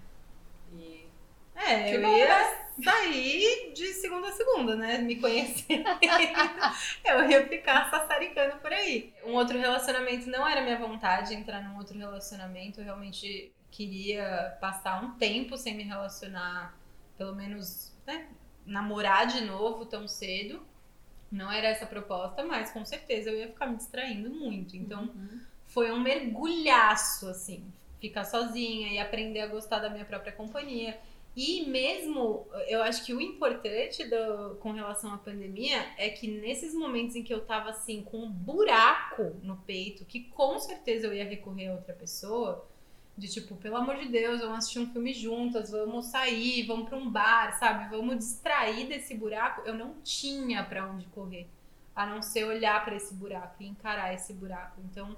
Uhum. 0.71 0.79
E 0.79 1.07
é, 1.55 1.89
que 1.89 1.95
eu 1.95 2.01
bom, 2.01 2.17
ia 2.17 2.27
né? 2.27 2.64
Sair 2.83 3.73
de 3.73 3.93
segunda 3.93 4.29
a 4.29 4.31
segunda, 4.31 4.75
né? 4.75 4.97
Me 4.97 5.15
conhecer. 5.15 5.83
eu 7.03 7.29
ia 7.29 7.47
ficar 7.47 7.89
sassaricando 7.89 8.57
por 8.57 8.71
aí. 8.71 9.13
Um 9.25 9.33
outro 9.33 9.57
relacionamento 9.57 10.29
não 10.29 10.47
era 10.47 10.61
minha 10.61 10.77
vontade 10.77 11.33
entrar 11.33 11.63
num 11.63 11.77
outro 11.77 11.97
relacionamento. 11.97 12.79
Eu 12.79 12.85
realmente 12.85 13.53
queria 13.71 14.57
passar 14.59 15.03
um 15.03 15.11
tempo 15.11 15.57
sem 15.57 15.75
me 15.75 15.83
relacionar, 15.83 16.77
pelo 17.17 17.35
menos, 17.35 17.93
né? 18.05 18.27
Namorar 18.65 19.27
de 19.27 19.41
novo 19.41 19.85
tão 19.85 20.07
cedo. 20.07 20.65
Não 21.31 21.51
era 21.51 21.67
essa 21.67 21.85
a 21.85 21.87
proposta, 21.87 22.43
mas 22.43 22.71
com 22.71 22.85
certeza 22.85 23.29
eu 23.29 23.37
ia 23.37 23.47
ficar 23.47 23.67
me 23.67 23.77
distraindo 23.77 24.29
muito. 24.29 24.75
Então, 24.75 25.03
uhum. 25.03 25.41
foi 25.65 25.91
um 25.91 25.99
mergulhaço, 25.99 27.27
assim. 27.27 27.65
Ficar 27.99 28.25
sozinha 28.25 28.93
e 28.93 28.99
aprender 28.99 29.41
a 29.41 29.47
gostar 29.47 29.79
da 29.79 29.89
minha 29.89 30.05
própria 30.05 30.31
companhia 30.31 30.99
e 31.35 31.65
mesmo, 31.65 32.47
eu 32.67 32.81
acho 32.81 33.03
que 33.03 33.13
o 33.13 33.19
importante 33.19 34.05
do, 34.05 34.55
com 34.61 34.71
relação 34.71 35.13
à 35.13 35.17
pandemia 35.17 35.85
é 35.97 36.09
que 36.09 36.27
nesses 36.27 36.73
momentos 36.73 37.15
em 37.15 37.23
que 37.23 37.33
eu 37.33 37.41
tava 37.41 37.71
assim, 37.71 38.01
com 38.03 38.19
um 38.19 38.31
buraco 38.31 39.35
no 39.43 39.57
peito, 39.57 40.05
que 40.05 40.21
com 40.21 40.57
certeza 40.59 41.07
eu 41.07 41.13
ia 41.13 41.25
recorrer 41.25 41.67
a 41.67 41.73
outra 41.73 41.93
pessoa, 41.93 42.65
de 43.17 43.27
tipo, 43.27 43.55
pelo 43.55 43.75
amor 43.75 43.97
de 43.97 44.07
Deus, 44.07 44.39
vamos 44.39 44.59
assistir 44.59 44.79
um 44.79 44.91
filme 44.91 45.13
juntas, 45.13 45.71
vamos 45.71 46.05
sair, 46.05 46.65
vamos 46.65 46.87
para 46.87 46.97
um 46.97 47.09
bar, 47.09 47.57
sabe? 47.59 47.89
Vamos 47.89 48.17
distrair 48.17 48.87
desse 48.87 49.13
buraco. 49.13 49.61
Eu 49.65 49.73
não 49.73 49.95
tinha 50.03 50.63
para 50.63 50.85
onde 50.85 51.05
correr, 51.07 51.47
a 51.93 52.05
não 52.05 52.21
ser 52.21 52.45
olhar 52.45 52.83
para 52.83 52.95
esse 52.95 53.13
buraco 53.13 53.61
e 53.61 53.67
encarar 53.67 54.13
esse 54.13 54.33
buraco. 54.33 54.81
Então, 54.89 55.17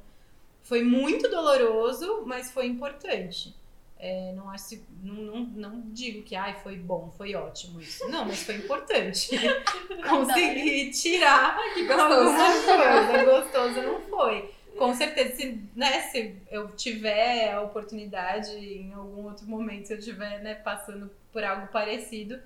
foi 0.63 0.83
muito 0.83 1.29
doloroso, 1.29 2.23
mas 2.25 2.51
foi 2.51 2.67
importante. 2.67 3.55
É, 3.99 4.31
não, 4.33 4.49
acho, 4.51 4.79
não, 5.01 5.15
não, 5.15 5.39
não 5.45 5.81
digo 5.91 6.21
que 6.23 6.35
ai, 6.35 6.55
foi 6.61 6.75
bom, 6.75 7.11
foi 7.17 7.33
ótimo 7.33 7.81
isso. 7.81 8.07
Não, 8.09 8.25
mas 8.25 8.43
foi 8.43 8.55
importante. 8.55 9.29
Conseguir 10.07 10.91
tirar 10.91 11.57
que 11.73 11.85
gostoso. 11.85 12.09
alguma 12.09 13.07
coisa. 13.07 13.25
Gostoso 13.25 13.81
não 13.81 14.01
foi. 14.01 14.53
Com 14.77 14.93
certeza, 14.93 15.35
se, 15.35 15.59
né, 15.75 16.01
se 16.03 16.35
eu 16.51 16.69
tiver 16.69 17.51
a 17.51 17.61
oportunidade 17.61 18.51
em 18.51 18.93
algum 18.93 19.25
outro 19.25 19.47
momento, 19.47 19.87
se 19.87 19.93
eu 19.93 19.97
estiver 19.97 20.39
né, 20.43 20.53
passando 20.53 21.09
por 21.33 21.43
algo 21.43 21.67
parecido, 21.67 22.39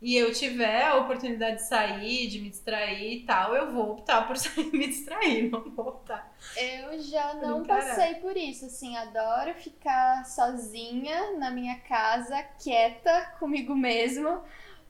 e 0.00 0.16
eu 0.16 0.32
tiver 0.32 0.82
a 0.82 0.96
oportunidade 0.96 1.56
de 1.56 1.68
sair, 1.68 2.28
de 2.28 2.40
me 2.40 2.50
distrair 2.50 3.18
e 3.18 3.24
tal, 3.24 3.54
eu 3.54 3.72
vou 3.72 3.92
optar 3.92 4.26
por 4.26 4.36
sair 4.38 4.70
me 4.72 4.86
distrair, 4.86 5.50
não 5.50 5.70
vou 5.70 5.88
optar. 5.88 6.32
Eu 6.56 7.00
já 7.02 7.34
não 7.34 7.64
passei 7.64 8.16
por 8.16 8.36
isso, 8.36 8.66
assim, 8.66 8.96
adoro 8.96 9.54
ficar 9.54 10.24
sozinha 10.26 11.36
na 11.38 11.50
minha 11.50 11.78
casa, 11.80 12.42
quieta 12.62 13.34
comigo 13.38 13.74
mesmo, 13.74 14.42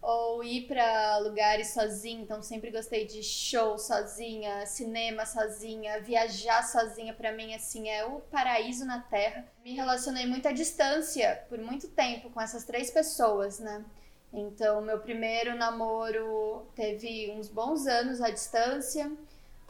ou 0.03 0.45
ir 0.45 0.69
para 0.69 1.19
lugares 1.19 1.69
sozinha, 1.71 2.23
então 2.23 2.43
sempre 2.43 2.71
gostei 2.71 3.07
de 3.07 3.23
show 3.23 3.79
sozinha, 3.79 4.65
cinema 4.67 5.27
sozinha, 5.27 6.01
viajar 6.01 6.63
sozinha 6.63 7.13
para 7.13 7.33
mim 7.33 7.55
assim 7.55 7.89
é 7.89 8.05
o 8.05 8.21
paraíso 8.21 8.85
na 8.85 9.01
terra. 9.01 9.45
Me 9.65 9.75
relacionei 9.75 10.27
muito 10.27 10.47
à 10.47 10.53
distância 10.53 11.45
por 11.49 11.59
muito 11.59 11.89
tempo 11.89 12.31
com 12.31 12.41
essas 12.41 12.65
três 12.65 12.91
pessoas, 12.91 13.59
né? 13.59 13.85
Então, 14.37 14.83
meu 14.83 14.99
primeiro 15.01 15.57
namoro 15.57 16.67
teve 16.75 17.31
uns 17.31 17.49
bons 17.49 17.87
anos 17.87 18.21
à 18.21 18.29
distância. 18.29 19.11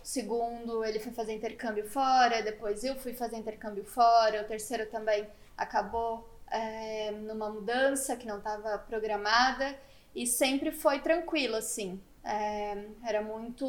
O 0.02 0.04
segundo, 0.04 0.84
ele 0.84 0.98
foi 0.98 1.12
fazer 1.12 1.34
intercâmbio 1.34 1.88
fora. 1.88 2.42
Depois, 2.42 2.82
eu 2.82 2.96
fui 2.96 3.14
fazer 3.14 3.36
intercâmbio 3.36 3.84
fora. 3.84 4.42
O 4.42 4.44
terceiro 4.44 4.86
também 4.90 5.24
acabou 5.56 6.28
é, 6.50 7.12
numa 7.12 7.48
mudança 7.48 8.16
que 8.16 8.26
não 8.26 8.38
estava 8.38 8.76
programada. 8.76 9.78
E 10.12 10.26
sempre 10.26 10.72
foi 10.72 10.98
tranquilo, 11.00 11.54
assim. 11.54 12.00
É, 12.24 12.86
era 13.04 13.22
muito, 13.22 13.64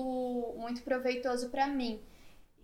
muito 0.58 0.82
proveitoso 0.82 1.50
para 1.50 1.68
mim. 1.68 2.02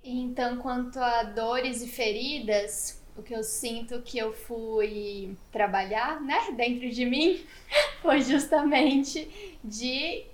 Então, 0.03 0.57
quanto 0.57 0.99
a 0.99 1.21
dores 1.21 1.83
e 1.83 1.87
feridas, 1.87 2.99
o 3.15 3.21
que 3.21 3.33
eu 3.33 3.43
sinto 3.43 4.01
que 4.01 4.17
eu 4.17 4.33
fui 4.33 5.37
trabalhar, 5.51 6.21
né, 6.21 6.51
dentro 6.55 6.89
de 6.89 7.05
mim, 7.05 7.45
foi 8.01 8.21
justamente 8.21 9.57
de 9.63 10.25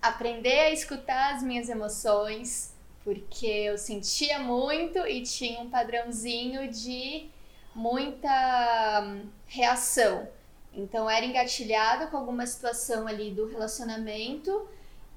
aprender 0.00 0.58
a 0.60 0.70
escutar 0.70 1.34
as 1.34 1.42
minhas 1.42 1.68
emoções, 1.68 2.74
porque 3.04 3.46
eu 3.46 3.78
sentia 3.78 4.38
muito 4.38 4.98
e 5.06 5.22
tinha 5.22 5.60
um 5.60 5.70
padrãozinho 5.70 6.70
de 6.70 7.28
muita 7.74 9.02
hum, 9.04 9.28
reação. 9.46 10.28
Então 10.72 11.08
era 11.08 11.24
engatilhado 11.24 12.10
com 12.10 12.16
alguma 12.16 12.46
situação 12.46 13.06
ali 13.06 13.30
do 13.30 13.46
relacionamento 13.46 14.68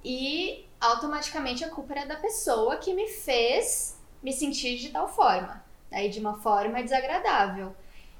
e 0.03 0.65
automaticamente 0.79 1.63
a 1.63 1.69
culpa 1.69 1.93
era 1.93 2.05
da 2.05 2.15
pessoa 2.15 2.77
que 2.77 2.93
me 2.93 3.07
fez 3.07 3.97
me 4.21 4.31
sentir 4.31 4.77
de 4.77 4.89
tal 4.89 5.07
forma, 5.07 5.62
aí 5.93 6.09
de 6.09 6.19
uma 6.19 6.35
forma 6.41 6.81
desagradável. 6.83 7.73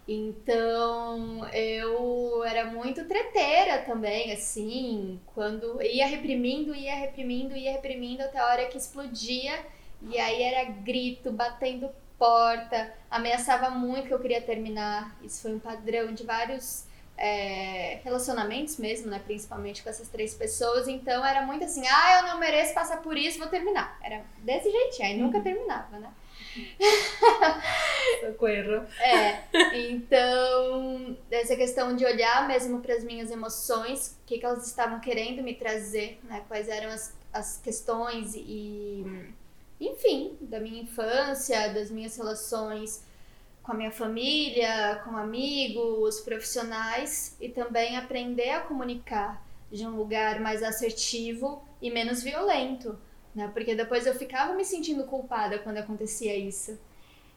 Então 0.07 1.47
eu 1.53 2.43
era 2.43 2.65
muito 2.65 3.05
treteira 3.05 3.79
também, 3.79 4.33
assim, 4.33 5.19
quando 5.33 5.81
ia 5.81 6.05
reprimindo, 6.05 6.75
ia 6.75 6.95
reprimindo, 6.95 7.55
ia 7.55 7.71
reprimindo 7.71 8.21
até 8.21 8.37
a 8.39 8.47
hora 8.47 8.65
que 8.67 8.77
explodia. 8.77 9.53
E 10.01 10.19
aí 10.19 10.43
era 10.43 10.65
grito, 10.65 11.31
batendo 11.31 11.89
porta, 12.17 12.93
ameaçava 13.09 13.69
muito 13.69 14.07
que 14.07 14.13
eu 14.13 14.19
queria 14.19 14.41
terminar. 14.41 15.17
Isso 15.23 15.41
foi 15.41 15.55
um 15.55 15.59
padrão 15.59 16.13
de 16.13 16.25
vários 16.25 16.85
é, 17.17 17.99
relacionamentos 18.03 18.77
mesmo, 18.77 19.09
né? 19.09 19.21
Principalmente 19.23 19.81
com 19.81 19.89
essas 19.89 20.09
três 20.09 20.33
pessoas. 20.33 20.87
Então 20.87 21.25
era 21.25 21.45
muito 21.45 21.63
assim, 21.63 21.83
ah, 21.87 22.19
eu 22.19 22.27
não 22.27 22.39
mereço 22.39 22.73
passar 22.73 23.01
por 23.01 23.17
isso, 23.17 23.39
vou 23.39 23.47
terminar. 23.47 23.97
Era 24.03 24.21
desse 24.39 24.69
jeitinho, 24.69 25.07
aí 25.07 25.17
nunca 25.17 25.39
terminava, 25.41 25.97
né? 25.99 26.11
Socorro. 28.21 28.85
É, 28.99 29.43
então, 29.89 31.17
essa 31.31 31.55
questão 31.55 31.95
de 31.95 32.05
olhar 32.05 32.47
mesmo 32.47 32.81
para 32.81 32.93
as 32.93 33.03
minhas 33.03 33.31
emoções, 33.31 34.17
o 34.21 34.25
que, 34.25 34.37
que 34.37 34.45
elas 34.45 34.67
estavam 34.67 34.99
querendo 34.99 35.41
me 35.41 35.53
trazer, 35.55 36.19
né? 36.23 36.43
Quais 36.47 36.67
eram 36.69 36.89
as, 36.89 37.15
as 37.31 37.57
questões 37.57 38.35
e, 38.35 39.05
enfim, 39.79 40.37
da 40.41 40.59
minha 40.59 40.83
infância, 40.83 41.73
das 41.73 41.89
minhas 41.89 42.15
relações 42.17 43.03
com 43.63 43.71
a 43.71 43.75
minha 43.75 43.91
família, 43.91 45.01
com 45.05 45.15
amigos, 45.15 46.19
profissionais 46.19 47.37
e 47.39 47.47
também 47.47 47.95
aprender 47.95 48.49
a 48.49 48.59
comunicar 48.59 49.41
de 49.71 49.87
um 49.87 49.95
lugar 49.95 50.41
mais 50.41 50.61
assertivo 50.61 51.63
e 51.81 51.89
menos 51.89 52.21
violento 52.21 52.99
né? 53.35 53.49
Porque 53.53 53.75
depois 53.75 54.05
eu 54.05 54.15
ficava 54.15 54.53
me 54.53 54.63
sentindo 54.63 55.03
culpada 55.05 55.59
quando 55.59 55.77
acontecia 55.77 56.35
isso. 56.35 56.77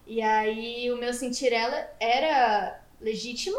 E 0.05 0.21
aí 0.21 0.91
o 0.91 0.97
meu 0.97 1.13
sentir 1.13 1.51
ela 1.51 1.89
era 1.99 2.79
legítimo, 3.01 3.57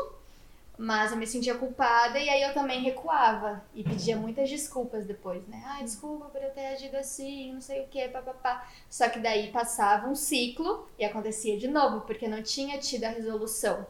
mas 0.78 1.10
eu 1.10 1.18
me 1.18 1.26
sentia 1.26 1.56
culpada 1.56 2.18
e 2.18 2.28
aí 2.28 2.40
eu 2.42 2.54
também 2.54 2.80
recuava 2.80 3.62
e 3.74 3.82
pedia 3.82 4.16
muitas 4.16 4.48
desculpas 4.48 5.04
depois, 5.04 5.46
né? 5.48 5.62
Ah, 5.66 5.82
desculpa 5.82 6.26
por 6.26 6.40
eu 6.40 6.50
ter 6.50 6.66
agido 6.68 6.96
assim, 6.96 7.52
não 7.52 7.60
sei 7.60 7.82
o 7.82 7.88
que, 7.88 8.08
papapá. 8.08 8.66
Só 8.88 9.08
que 9.08 9.18
daí 9.18 9.50
passava 9.50 10.08
um 10.08 10.14
ciclo 10.14 10.88
e 10.98 11.04
acontecia 11.04 11.58
de 11.58 11.68
novo, 11.68 12.02
porque 12.02 12.28
não 12.28 12.42
tinha 12.42 12.78
tido 12.78 13.04
a 13.04 13.10
resolução 13.10 13.86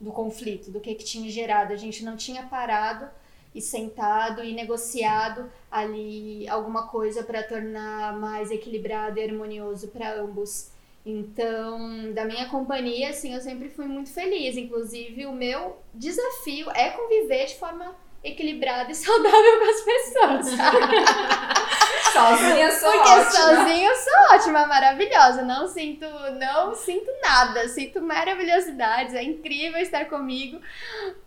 do 0.00 0.10
conflito, 0.10 0.70
do 0.70 0.80
que 0.80 0.94
que 0.94 1.04
tinha 1.04 1.30
gerado. 1.30 1.72
A 1.72 1.76
gente 1.76 2.04
não 2.04 2.16
tinha 2.16 2.42
parado 2.42 3.08
e 3.54 3.60
sentado 3.60 4.42
e 4.42 4.52
negociado 4.52 5.50
ali 5.70 6.48
alguma 6.48 6.88
coisa 6.88 7.22
para 7.22 7.42
tornar 7.42 8.18
mais 8.18 8.50
equilibrado 8.50 9.18
e 9.18 9.24
harmonioso 9.24 9.88
para 9.88 10.20
ambos. 10.20 10.70
Então, 11.06 12.12
da 12.12 12.24
minha 12.24 12.48
companhia, 12.48 13.10
assim, 13.10 13.34
eu 13.34 13.40
sempre 13.40 13.68
fui 13.68 13.84
muito 13.84 14.10
feliz. 14.10 14.56
Inclusive, 14.56 15.26
o 15.26 15.32
meu 15.32 15.76
desafio 15.92 16.70
é 16.70 16.90
conviver 16.90 17.46
de 17.46 17.56
forma 17.56 17.94
equilibrada 18.22 18.90
e 18.90 18.94
saudável 18.96 19.58
com 19.58 19.70
as 19.70 19.80
pessoas. 19.82 20.58
sozinha 22.14 22.72
sou 22.72 22.92
Porque 22.92 23.10
ótima. 23.10 23.30
sozinha 23.30 23.88
eu 23.88 23.96
sou 23.96 24.12
ótima, 24.34 24.66
maravilhosa. 24.66 25.42
Não 25.42 25.68
sinto, 25.68 26.06
não 26.38 26.74
sinto 26.74 27.10
nada, 27.22 27.68
sinto 27.68 28.00
maravilhosidades. 28.00 29.14
É 29.14 29.22
incrível 29.22 29.80
estar 29.80 30.06
comigo. 30.06 30.60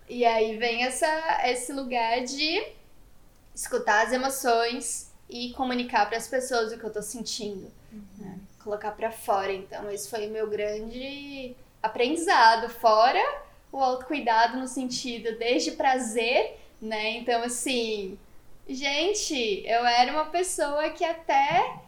E 0.09 0.25
aí 0.25 0.57
vem 0.57 0.83
essa, 0.83 1.07
esse 1.45 1.71
lugar 1.73 2.21
de 2.23 2.65
escutar 3.53 4.05
as 4.05 4.13
emoções 4.13 5.11
e 5.29 5.51
comunicar 5.53 6.07
para 6.07 6.17
as 6.17 6.27
pessoas 6.27 6.71
o 6.71 6.77
que 6.77 6.83
eu 6.83 6.93
tô 6.93 7.01
sentindo, 7.01 7.71
né? 8.17 8.39
colocar 8.63 8.91
para 8.91 9.11
fora. 9.11 9.51
Então, 9.51 9.89
esse 9.91 10.09
foi 10.09 10.27
o 10.27 10.31
meu 10.31 10.47
grande 10.49 11.55
aprendizado, 11.81 12.69
fora 12.69 13.21
o 13.71 13.83
autocuidado 13.83 14.57
no 14.57 14.67
sentido 14.67 15.37
desde 15.37 15.71
prazer, 15.71 16.57
né? 16.81 17.11
Então, 17.17 17.43
assim, 17.43 18.17
gente, 18.67 19.63
eu 19.65 19.85
era 19.85 20.11
uma 20.11 20.25
pessoa 20.25 20.89
que 20.89 21.03
até 21.03 21.79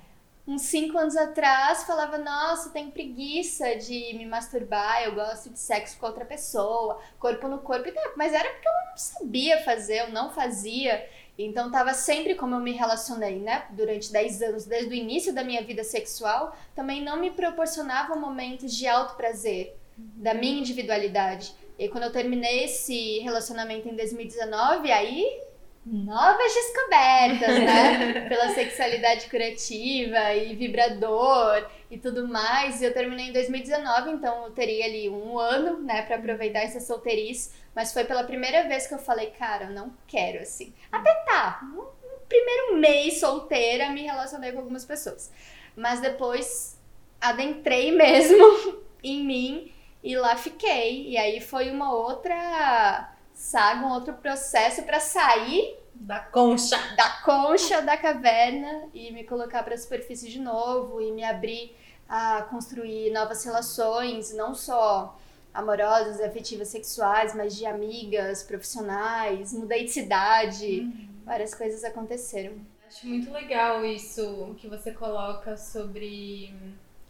uns 0.49 0.63
cinco 0.63 0.97
anos 0.97 1.15
atrás 1.15 1.83
falava, 1.83 2.17
nossa, 2.17 2.71
tenho 2.71 2.91
preguiça 2.91 3.75
de 3.75 4.15
me 4.15 4.25
masturbar, 4.25 5.03
eu 5.03 5.13
gosto 5.13 5.51
de 5.51 5.59
sexo 5.59 5.99
com 5.99 6.07
outra 6.07 6.25
pessoa, 6.25 6.99
corpo 7.19 7.47
no 7.47 7.59
corpo, 7.59 7.87
mas 8.17 8.33
era 8.33 8.49
porque 8.49 8.67
eu 8.67 8.73
não 8.89 8.97
sabia 8.97 9.63
fazer, 9.63 9.99
eu 9.99 10.11
não 10.11 10.31
fazia. 10.31 11.07
Então 11.37 11.71
tava 11.71 11.93
sempre 11.93 12.33
como 12.33 12.55
eu 12.55 12.59
me 12.59 12.71
relacionei, 12.71 13.39
né? 13.39 13.67
Durante 13.69 14.11
10 14.11 14.41
anos, 14.41 14.65
desde 14.65 14.89
o 14.89 14.93
início 14.93 15.31
da 15.33 15.43
minha 15.43 15.61
vida 15.61 15.83
sexual, 15.83 16.57
também 16.75 17.03
não 17.03 17.17
me 17.17 17.29
proporcionava 17.29 18.15
momentos 18.15 18.75
de 18.75 18.87
alto 18.87 19.15
prazer, 19.15 19.77
da 19.95 20.33
minha 20.33 20.59
individualidade. 20.59 21.53
E 21.77 21.87
quando 21.87 22.05
eu 22.05 22.11
terminei 22.11 22.65
esse 22.65 23.19
relacionamento 23.19 23.87
em 23.87 23.95
2019, 23.95 24.91
aí 24.91 25.48
novas 25.85 26.53
descobertas, 26.53 27.59
né? 27.59 28.25
Pela 28.29 28.49
sexualidade 28.53 29.29
curativa 29.29 30.33
e 30.33 30.55
vibrador 30.55 31.67
e 31.89 31.97
tudo 31.97 32.27
mais. 32.27 32.81
E 32.81 32.85
eu 32.85 32.93
terminei 32.93 33.29
em 33.29 33.33
2019, 33.33 34.11
então 34.11 34.45
eu 34.45 34.51
teria 34.51 34.85
ali 34.85 35.09
um 35.09 35.37
ano, 35.37 35.79
né, 35.81 36.01
para 36.03 36.17
aproveitar 36.17 36.59
essa 36.59 36.79
solteirice. 36.79 37.51
Mas 37.75 37.93
foi 37.93 38.03
pela 38.03 38.23
primeira 38.23 38.67
vez 38.67 38.87
que 38.87 38.93
eu 38.93 38.99
falei, 38.99 39.27
cara, 39.31 39.65
eu 39.65 39.71
não 39.71 39.93
quero 40.07 40.41
assim. 40.41 40.73
Até 40.91 41.13
tá, 41.25 41.59
no 41.63 41.87
primeiro 42.27 42.75
mês 42.75 43.19
solteira 43.19 43.89
me 43.89 44.03
relacionei 44.03 44.51
com 44.51 44.59
algumas 44.59 44.85
pessoas. 44.85 45.31
Mas 45.75 46.01
depois 46.01 46.79
adentrei 47.19 47.91
mesmo 47.95 48.83
em 49.03 49.23
mim 49.23 49.73
e 50.03 50.15
lá 50.15 50.35
fiquei. 50.35 51.09
E 51.09 51.17
aí 51.17 51.41
foi 51.41 51.71
uma 51.71 51.93
outra 51.93 53.15
saga, 53.39 53.85
um 53.85 53.93
outro 53.93 54.13
processo 54.15 54.83
para 54.83 54.99
sair 54.99 55.77
Da 55.95 56.19
concha. 56.19 56.77
da 56.95 57.09
concha 57.23 57.81
da 57.81 57.95
caverna 57.95 58.89
e 58.93 59.11
me 59.11 59.23
colocar 59.23 59.63
para 59.63 59.75
a 59.75 59.77
superfície 59.77 60.29
de 60.29 60.39
novo 60.39 61.01
e 61.01 61.09
me 61.11 61.23
abrir 61.23 61.73
a 62.07 62.41
construir 62.43 63.11
novas 63.11 63.43
relações, 63.45 64.33
não 64.33 64.53
só 64.53 65.17
amorosas, 65.53 66.19
afetivas, 66.19 66.67
sexuais, 66.67 67.33
mas 67.33 67.55
de 67.55 67.65
amigas, 67.65 68.43
profissionais, 68.43 69.53
mudei 69.53 69.85
de 69.85 69.91
cidade, 69.91 70.81
várias 71.23 71.53
coisas 71.55 71.83
aconteceram. 71.83 72.53
Acho 72.87 73.07
muito 73.07 73.31
legal 73.31 73.85
isso 73.85 74.53
que 74.57 74.67
você 74.67 74.91
coloca 74.91 75.55
sobre 75.55 76.53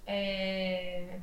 é, 0.05 1.19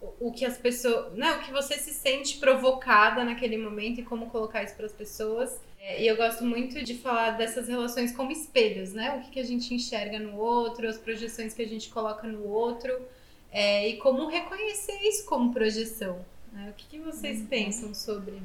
o, 0.00 0.32
que 0.32 0.44
as 0.44 0.58
pessoas. 0.58 1.12
Né, 1.14 1.36
o 1.36 1.40
que 1.40 1.52
você 1.52 1.74
se 1.78 1.92
sente 1.92 2.38
provocada 2.38 3.24
naquele 3.24 3.56
momento 3.56 4.00
e 4.00 4.04
como 4.04 4.30
colocar 4.30 4.62
isso 4.62 4.74
para 4.74 4.86
as 4.86 4.92
pessoas. 4.92 5.60
É, 5.80 6.02
e 6.02 6.06
eu 6.06 6.16
gosto 6.16 6.44
muito 6.44 6.82
de 6.82 6.94
falar 6.94 7.32
dessas 7.32 7.68
relações 7.68 8.14
como 8.14 8.32
espelhos, 8.32 8.92
né? 8.92 9.16
O 9.16 9.20
que, 9.22 9.32
que 9.32 9.40
a 9.40 9.44
gente 9.44 9.72
enxerga 9.72 10.18
no 10.18 10.36
outro, 10.36 10.88
as 10.88 10.98
projeções 10.98 11.54
que 11.54 11.62
a 11.62 11.68
gente 11.68 11.88
coloca 11.90 12.26
no 12.26 12.44
outro, 12.44 12.92
é, 13.52 13.88
e 13.88 13.96
como 13.98 14.26
reconhecer 14.26 14.98
isso 15.02 15.24
como 15.26 15.52
projeção. 15.52 16.24
né? 16.52 16.70
O 16.70 16.74
que, 16.74 16.86
que 16.86 16.98
vocês 16.98 17.42
pensam 17.42 17.94
sobre? 17.94 18.42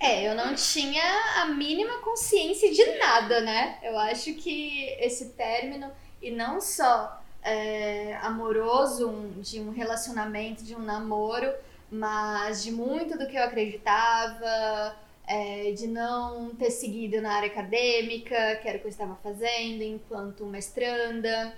É, 0.00 0.28
eu 0.28 0.34
não 0.34 0.54
tinha 0.54 1.42
a 1.42 1.46
mínima 1.46 1.98
consciência 1.98 2.70
de 2.72 2.84
nada, 2.98 3.40
né? 3.40 3.78
Eu 3.82 3.96
acho 3.96 4.34
que 4.34 4.86
esse 4.98 5.30
término, 5.30 5.90
e 6.20 6.30
não 6.30 6.60
só 6.60 7.23
é, 7.44 8.16
amoroso, 8.22 9.08
um- 9.08 9.40
de 9.40 9.60
um 9.60 9.70
relacionamento, 9.70 10.64
de 10.64 10.74
um 10.74 10.80
namoro, 10.80 11.52
mas 11.90 12.62
de 12.64 12.72
muito 12.72 13.16
do 13.18 13.26
que 13.28 13.36
eu 13.36 13.44
acreditava, 13.44 14.96
é, 15.26 15.72
de 15.72 15.86
não 15.86 16.54
ter 16.54 16.70
seguido 16.70 17.20
na 17.20 17.34
área 17.34 17.48
acadêmica, 17.48 18.56
que 18.56 18.68
era 18.68 18.78
o 18.78 18.80
que 18.80 18.86
eu 18.86 18.90
estava 18.90 19.14
fazendo 19.22 19.82
enquanto 19.82 20.44
mestranda, 20.46 21.54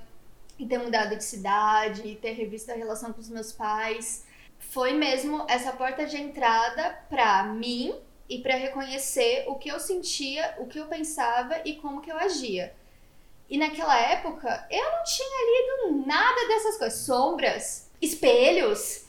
e 0.59 0.67
ter 0.67 0.79
mudado 0.79 1.17
de 1.17 1.25
cidade, 1.25 2.07
e 2.07 2.17
ter 2.17 2.33
revisto 2.33 2.73
a 2.73 2.75
relação 2.75 3.13
com 3.13 3.21
os 3.21 3.29
meus 3.29 3.53
pais. 3.53 4.25
Foi 4.59 4.93
mesmo 4.93 5.45
essa 5.49 5.73
porta 5.73 6.07
de 6.07 6.17
entrada 6.17 6.99
para 7.11 7.45
mim 7.45 7.95
e 8.29 8.39
para 8.41 8.57
reconhecer 8.57 9.45
o 9.49 9.55
que 9.57 9.69
eu 9.69 9.79
sentia, 9.79 10.55
o 10.59 10.67
que 10.67 10.79
eu 10.79 10.87
pensava 10.87 11.61
e 11.65 11.75
como 11.77 12.01
que 12.01 12.11
eu 12.11 12.17
agia. 12.17 12.75
E 13.49 13.57
naquela 13.59 13.97
época, 13.99 14.67
eu 14.71 14.93
não 14.93 15.05
tinha 15.05 15.89
lido 15.89 16.07
nada 16.07 16.49
dessas 16.49 16.79
coisas. 16.79 17.01
Sombras, 17.01 17.91
espelhos, 18.01 19.05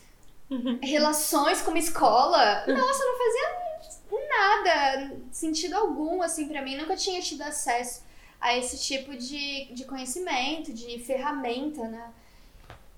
relações 0.81 1.61
como 1.61 1.77
escola. 1.77 2.63
Nossa, 2.67 3.05
não 3.05 3.17
fazia 3.17 3.67
nada, 4.29 5.15
sentido 5.31 5.75
algum, 5.75 6.21
assim, 6.21 6.47
pra 6.47 6.61
mim. 6.61 6.77
Nunca 6.77 6.95
tinha 6.95 7.21
tido 7.21 7.41
acesso 7.41 8.03
a 8.39 8.55
esse 8.55 8.79
tipo 8.79 9.15
de, 9.15 9.65
de 9.73 9.85
conhecimento, 9.85 10.71
de 10.71 10.99
ferramenta, 10.99 11.83
né? 11.87 12.13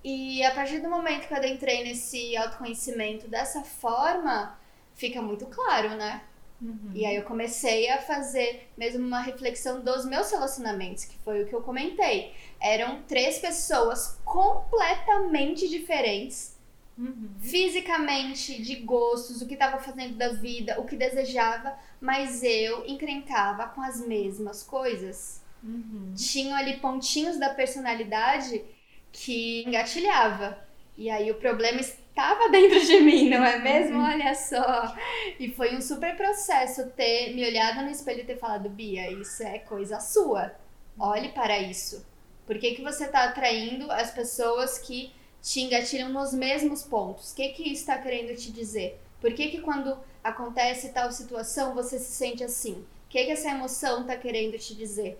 E 0.02 0.42
a 0.44 0.50
partir 0.52 0.80
do 0.80 0.88
momento 0.88 1.26
que 1.26 1.32
eu 1.32 1.38
adentrei 1.38 1.84
nesse 1.84 2.36
autoconhecimento 2.36 3.28
dessa 3.28 3.62
forma, 3.62 4.58
fica 4.94 5.20
muito 5.20 5.46
claro, 5.46 5.90
né? 5.90 6.22
Uhum. 6.60 6.90
E 6.92 7.06
aí 7.06 7.16
eu 7.16 7.22
comecei 7.24 7.88
a 7.88 8.02
fazer 8.02 8.68
mesmo 8.76 9.06
uma 9.06 9.20
reflexão 9.20 9.80
dos 9.82 10.04
meus 10.04 10.30
relacionamentos, 10.30 11.04
que 11.04 11.16
foi 11.18 11.42
o 11.42 11.46
que 11.46 11.54
eu 11.54 11.62
comentei. 11.62 12.34
Eram 12.60 13.02
três 13.02 13.38
pessoas 13.38 14.18
completamente 14.24 15.68
diferentes, 15.68 16.58
Uhum. 16.98 17.30
fisicamente, 17.38 18.62
de 18.62 18.76
gostos, 18.76 19.42
o 19.42 19.46
que 19.46 19.54
estava 19.54 19.78
fazendo 19.78 20.16
da 20.16 20.30
vida, 20.30 20.80
o 20.80 20.86
que 20.86 20.96
desejava, 20.96 21.76
mas 22.00 22.42
eu 22.42 22.86
encrencava 22.86 23.68
com 23.68 23.80
as 23.82 24.00
mesmas 24.06 24.62
coisas. 24.62 25.42
Uhum. 25.62 26.14
Tinham 26.14 26.56
ali 26.56 26.78
pontinhos 26.78 27.38
da 27.38 27.54
personalidade 27.54 28.64
que 29.12 29.64
engatilhava. 29.64 30.58
E 30.96 31.08
aí 31.08 31.30
o 31.30 31.36
problema 31.36 31.80
estava 31.80 32.48
dentro 32.50 32.80
de 32.84 33.00
mim, 33.00 33.28
não 33.30 33.44
é 33.44 33.58
mesmo? 33.58 33.98
Olha 33.98 34.34
só. 34.34 34.94
E 35.38 35.50
foi 35.50 35.76
um 35.76 35.80
super 35.80 36.16
processo 36.16 36.90
ter 36.90 37.34
me 37.34 37.44
olhado 37.44 37.82
no 37.82 37.90
espelho 37.90 38.20
e 38.20 38.24
ter 38.24 38.38
falado, 38.38 38.68
Bia, 38.68 39.10
isso 39.10 39.42
é 39.42 39.58
coisa 39.58 40.00
sua. 40.00 40.52
Olhe 40.98 41.30
para 41.30 41.58
isso. 41.58 42.04
Por 42.46 42.58
que, 42.58 42.74
que 42.74 42.82
você 42.82 43.04
está 43.04 43.24
atraindo 43.24 43.90
as 43.90 44.10
pessoas 44.10 44.78
que 44.78 45.12
te 45.40 45.60
engatilham 45.60 46.10
nos 46.10 46.34
mesmos 46.34 46.82
pontos? 46.82 47.32
O 47.32 47.36
que, 47.36 47.48
que 47.50 47.62
isso 47.62 47.82
está 47.82 47.98
querendo 47.98 48.36
te 48.36 48.50
dizer? 48.50 49.00
Por 49.20 49.32
que, 49.32 49.48
que 49.48 49.60
quando 49.60 49.96
acontece 50.22 50.90
tal 50.90 51.10
situação 51.12 51.74
você 51.74 51.98
se 51.98 52.12
sente 52.12 52.44
assim? 52.44 52.72
O 52.72 53.08
que, 53.08 53.24
que 53.24 53.30
essa 53.30 53.50
emoção 53.50 54.02
está 54.02 54.16
querendo 54.16 54.58
te 54.58 54.74
dizer? 54.74 55.18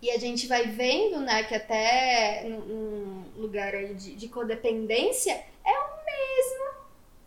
E 0.00 0.10
a 0.10 0.18
gente 0.18 0.46
vai 0.46 0.66
vendo, 0.68 1.20
né, 1.20 1.42
que 1.44 1.54
até 1.54 2.44
num 2.48 3.17
lugar 3.38 3.74
aí 3.74 3.94
de, 3.94 4.14
de 4.14 4.28
codependência 4.28 5.32
é 5.64 5.72
o 5.78 6.04
mesmo 6.04 6.78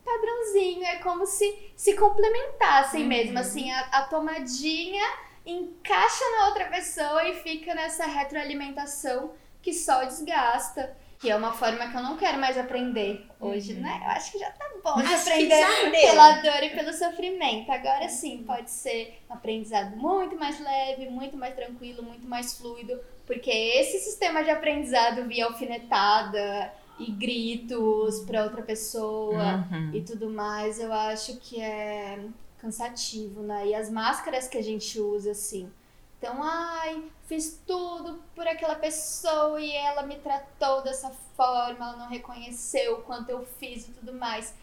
padrãozinho. 0.04 0.84
É 0.86 0.98
como 0.98 1.26
se 1.26 1.72
se 1.76 1.96
complementassem 1.96 3.04
Uhum. 3.04 3.08
mesmo. 3.08 3.40
Assim, 3.40 3.72
a, 3.72 3.80
a 3.92 4.02
tomadinha 4.04 5.04
encaixa 5.46 6.24
na 6.38 6.48
outra 6.48 6.66
pessoa 6.66 7.28
e 7.28 7.36
fica 7.42 7.74
nessa 7.74 8.06
retroalimentação 8.06 9.34
que 9.62 9.74
só 9.74 10.04
desgasta. 10.04 10.96
Que 11.22 11.30
é 11.30 11.36
uma 11.36 11.54
forma 11.54 11.88
que 11.88 11.96
eu 11.96 12.02
não 12.02 12.18
quero 12.18 12.40
mais 12.40 12.58
aprender 12.58 13.28
hoje, 13.40 13.76
né? 13.76 14.02
Eu 14.04 14.10
acho 14.10 14.32
que 14.32 14.40
já 14.40 14.50
tá 14.52 14.66
bom 14.84 14.96
de 15.00 15.06
Acho 15.06 15.30
aprender 15.30 15.64
pela 15.92 16.32
dor 16.42 16.64
e 16.64 16.70
pelo 16.72 16.92
sofrimento. 16.94 17.72
Agora 17.72 18.10
sim, 18.10 18.44
pode 18.44 18.72
ser 18.72 19.22
um 19.30 19.34
aprendizado 19.36 19.96
muito 19.96 20.36
mais 20.36 20.60
leve, 20.60 21.08
muito 21.10 21.38
mais 21.38 21.54
tranquilo, 21.54 22.02
muito 22.02 22.28
mais 22.28 22.58
fluido, 22.58 23.00
porque 23.28 23.52
esse 23.52 24.00
sistema 24.00 24.44
de 24.44 24.50
aprendizado 24.50 25.28
via 25.28 25.46
alfinetada 25.46 26.74
e 26.98 27.12
gritos 27.12 28.22
pra 28.22 28.44
outra 28.44 28.64
pessoa 28.64 29.66
Uhum. 29.72 29.92
e 29.94 30.02
tudo 30.02 30.28
mais, 30.30 30.80
eu 30.80 30.92
acho 30.92 31.38
que 31.38 31.62
é 31.62 32.20
cansativo, 32.58 33.42
né? 33.42 33.68
E 33.68 33.76
as 33.76 33.90
máscaras 33.92 34.48
que 34.48 34.58
a 34.58 34.64
gente 34.64 35.00
usa, 35.00 35.32
assim. 35.32 35.72
Então, 36.22 36.38
ai, 36.40 37.04
fiz 37.26 37.60
tudo 37.66 38.22
por 38.36 38.48
aquela 38.48 38.76
pessoa 38.76 39.60
e 39.60 39.72
ela 39.72 40.04
me 40.04 40.18
tratou 40.18 40.84
dessa 40.84 41.10
forma, 41.36 41.84
ela 41.84 41.98
não 41.98 42.08
reconheceu 42.08 43.00
o 43.00 43.02
quanto 43.02 43.32
eu 43.32 43.44
fiz 43.58 43.88
e 43.88 43.92
tudo 43.92 44.14
mais. 44.14 44.54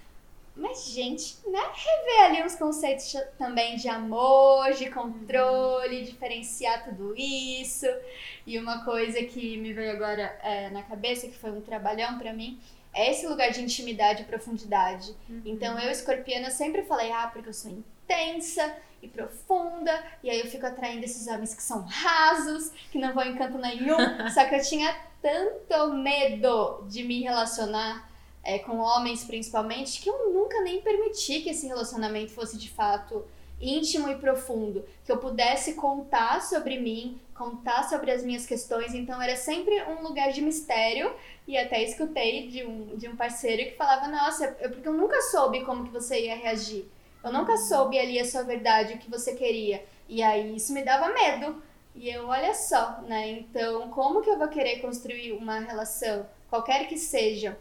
Mas, 0.55 0.87
gente, 0.87 1.37
né? 1.49 1.59
Rever 1.59 2.25
ali 2.27 2.45
uns 2.45 2.55
conceitos 2.55 3.13
também 3.37 3.75
de 3.75 3.89
amor, 3.89 4.73
de 4.75 4.89
controle, 4.89 6.05
diferenciar 6.05 6.85
tudo 6.85 7.13
isso. 7.17 7.87
E 8.47 8.57
uma 8.57 8.85
coisa 8.85 9.21
que 9.25 9.57
me 9.57 9.73
veio 9.73 9.91
agora 9.91 10.39
é, 10.45 10.71
na 10.71 10.85
cabeça, 10.85 11.27
que 11.27 11.37
foi 11.37 11.51
um 11.51 11.61
trabalhão 11.61 12.21
pra 12.21 12.33
mim, 12.33 12.61
é 12.95 13.11
esse 13.11 13.27
lugar 13.27 13.51
de 13.51 13.61
intimidade 13.61 14.23
e 14.23 14.27
profundidade. 14.27 15.13
Então 15.45 15.77
eu, 15.77 15.91
escorpiana, 15.91 16.53
sempre 16.53 16.85
falei, 16.85 17.11
ah, 17.11 17.29
porque 17.33 17.49
eu 17.49 17.55
sou 17.55 17.73
intensa 17.73 18.77
e 19.03 19.09
profunda, 19.09 19.93
e 20.23 20.31
aí 20.31 20.41
eu 20.41 20.47
fico 20.47 20.67
atraindo 20.67 21.05
esses 21.05 21.27
homens 21.27 21.55
que 21.55 21.63
são 21.63 21.83
rasos, 21.83 22.71
que 22.91 22.99
não 22.99 23.15
vão 23.15 23.25
em 23.25 23.37
canto 23.37 23.59
nenhum. 23.59 23.97
Só 24.35 24.45
que 24.45 24.55
eu 24.55 24.63
tinha 24.63 24.95
tanto 25.23 25.93
medo 25.95 26.85
de 26.89 27.05
me 27.05 27.23
relacionar 27.23 28.09
é, 28.43 28.59
com 28.59 28.79
homens, 28.79 29.25
principalmente, 29.25 30.01
que 30.01 30.09
eu 30.09 30.33
nunca 30.33 30.61
nem 30.63 30.81
permiti 30.81 31.41
que 31.41 31.51
esse 31.51 31.67
relacionamento 31.67 32.33
fosse 32.33 32.57
de 32.57 32.71
fato 32.71 33.25
íntimo 33.61 34.09
e 34.09 34.17
profundo, 34.17 34.85
que 35.05 35.11
eu 35.11 35.19
pudesse 35.19 35.75
contar 35.75 36.41
sobre 36.43 36.79
mim, 36.79 37.21
contar 37.35 37.89
sobre 37.89 38.11
as 38.11 38.23
minhas 38.23 38.47
questões, 38.47 38.95
então 38.95 39.21
era 39.21 39.37
sempre 39.37 39.83
um 39.85 40.03
lugar 40.03 40.33
de 40.33 40.41
mistério 40.41 41.13
e 41.47 41.57
até 41.57 41.83
escutei 41.83 42.49
de 42.49 42.65
um, 42.65 42.97
de 42.97 43.09
um 43.09 43.17
parceiro 43.17 43.71
que 43.71 43.77
falava, 43.77 44.09
nossa, 44.09 44.57
eu, 44.61 44.71
porque 44.71 44.89
eu 44.89 44.93
nunca 44.93 45.21
soube 45.23 45.65
como 45.65 45.85
que 45.85 45.91
você 45.91 46.27
ia 46.27 46.37
reagir. 46.37 46.89
Eu 47.29 47.33
nunca 47.33 47.57
soube 47.57 47.99
ali 47.99 48.19
a 48.19 48.25
sua 48.25 48.43
verdade, 48.43 48.95
o 48.95 48.99
que 48.99 49.11
você 49.11 49.35
queria. 49.35 49.85
E 50.09 50.23
aí 50.23 50.57
isso 50.57 50.73
me 50.73 50.83
dava 50.83 51.09
medo. 51.13 51.63
E 51.95 52.09
eu, 52.11 52.27
olha 52.29 52.55
só, 52.55 53.01
né? 53.03 53.29
Então, 53.31 53.91
como 53.91 54.23
que 54.23 54.31
eu 54.31 54.39
vou 54.39 54.49
querer 54.49 54.81
construir 54.81 55.33
uma 55.33 55.59
relação, 55.59 56.27
qualquer 56.49 56.87
que 56.89 56.97
seja, 56.97 57.59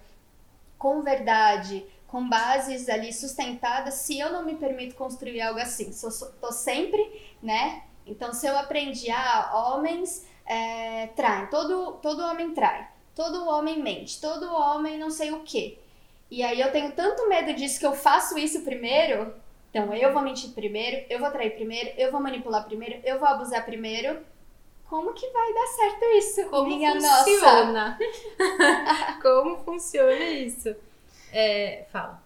com 0.78 1.02
verdade, 1.02 1.86
com 2.08 2.28
bases 2.28 2.88
ali 2.90 3.12
sustentadas, 3.12 3.96
se 3.96 4.18
eu 4.20 4.32
não 4.32 4.44
me 4.46 4.56
permito 4.56 4.96
construir 4.96 5.42
algo 5.42 5.60
assim? 5.60 5.92
Sou, 5.92 6.12
sou- 6.12 6.32
tô 6.42 6.52
sempre, 6.52 7.34
né? 7.42 7.84
Então, 8.06 8.34
se 8.34 8.48
eu 8.48 8.58
aprendi, 8.58 9.10
ah, 9.12 9.52
homens 9.76 10.26
é, 10.46 11.08
traem, 11.08 11.48
todo, 11.48 11.94
todo 12.02 12.24
homem 12.24 12.54
trai, 12.54 12.88
todo 13.16 13.48
homem 13.50 13.82
mente, 13.82 14.22
todo 14.22 14.54
homem 14.54 14.98
não 14.98 15.10
sei 15.10 15.32
o 15.32 15.42
quê. 15.44 15.78
E 16.30 16.44
aí 16.44 16.60
eu 16.60 16.72
tenho 16.72 16.92
tanto 16.94 17.28
medo 17.30 17.54
disso 17.54 17.80
que 17.80 17.86
eu 17.86 17.94
faço 17.96 18.38
isso 18.38 18.62
primeiro. 18.62 19.34
Então, 19.70 19.94
eu 19.94 20.14
vou 20.14 20.22
mentir 20.22 20.52
primeiro, 20.52 21.06
eu 21.10 21.20
vou 21.20 21.30
trair 21.30 21.52
primeiro, 21.52 21.92
eu 21.98 22.12
vou 22.12 22.22
manipular 22.22 22.66
primeiro, 22.66 23.00
eu 23.04 23.20
vou 23.20 23.28
abusar 23.28 23.66
primeiro. 23.66 24.20
Como 24.90 25.14
que 25.14 25.30
vai 25.30 25.54
dar 25.54 25.68
certo 25.68 26.06
isso? 26.18 26.50
Como 26.50 26.68
minha 26.68 26.96
nossa? 26.96 27.24
funciona? 27.26 28.00
Como 29.22 29.58
funciona 29.58 30.24
isso? 30.24 30.74
É, 31.32 31.86
fala. 31.92 32.24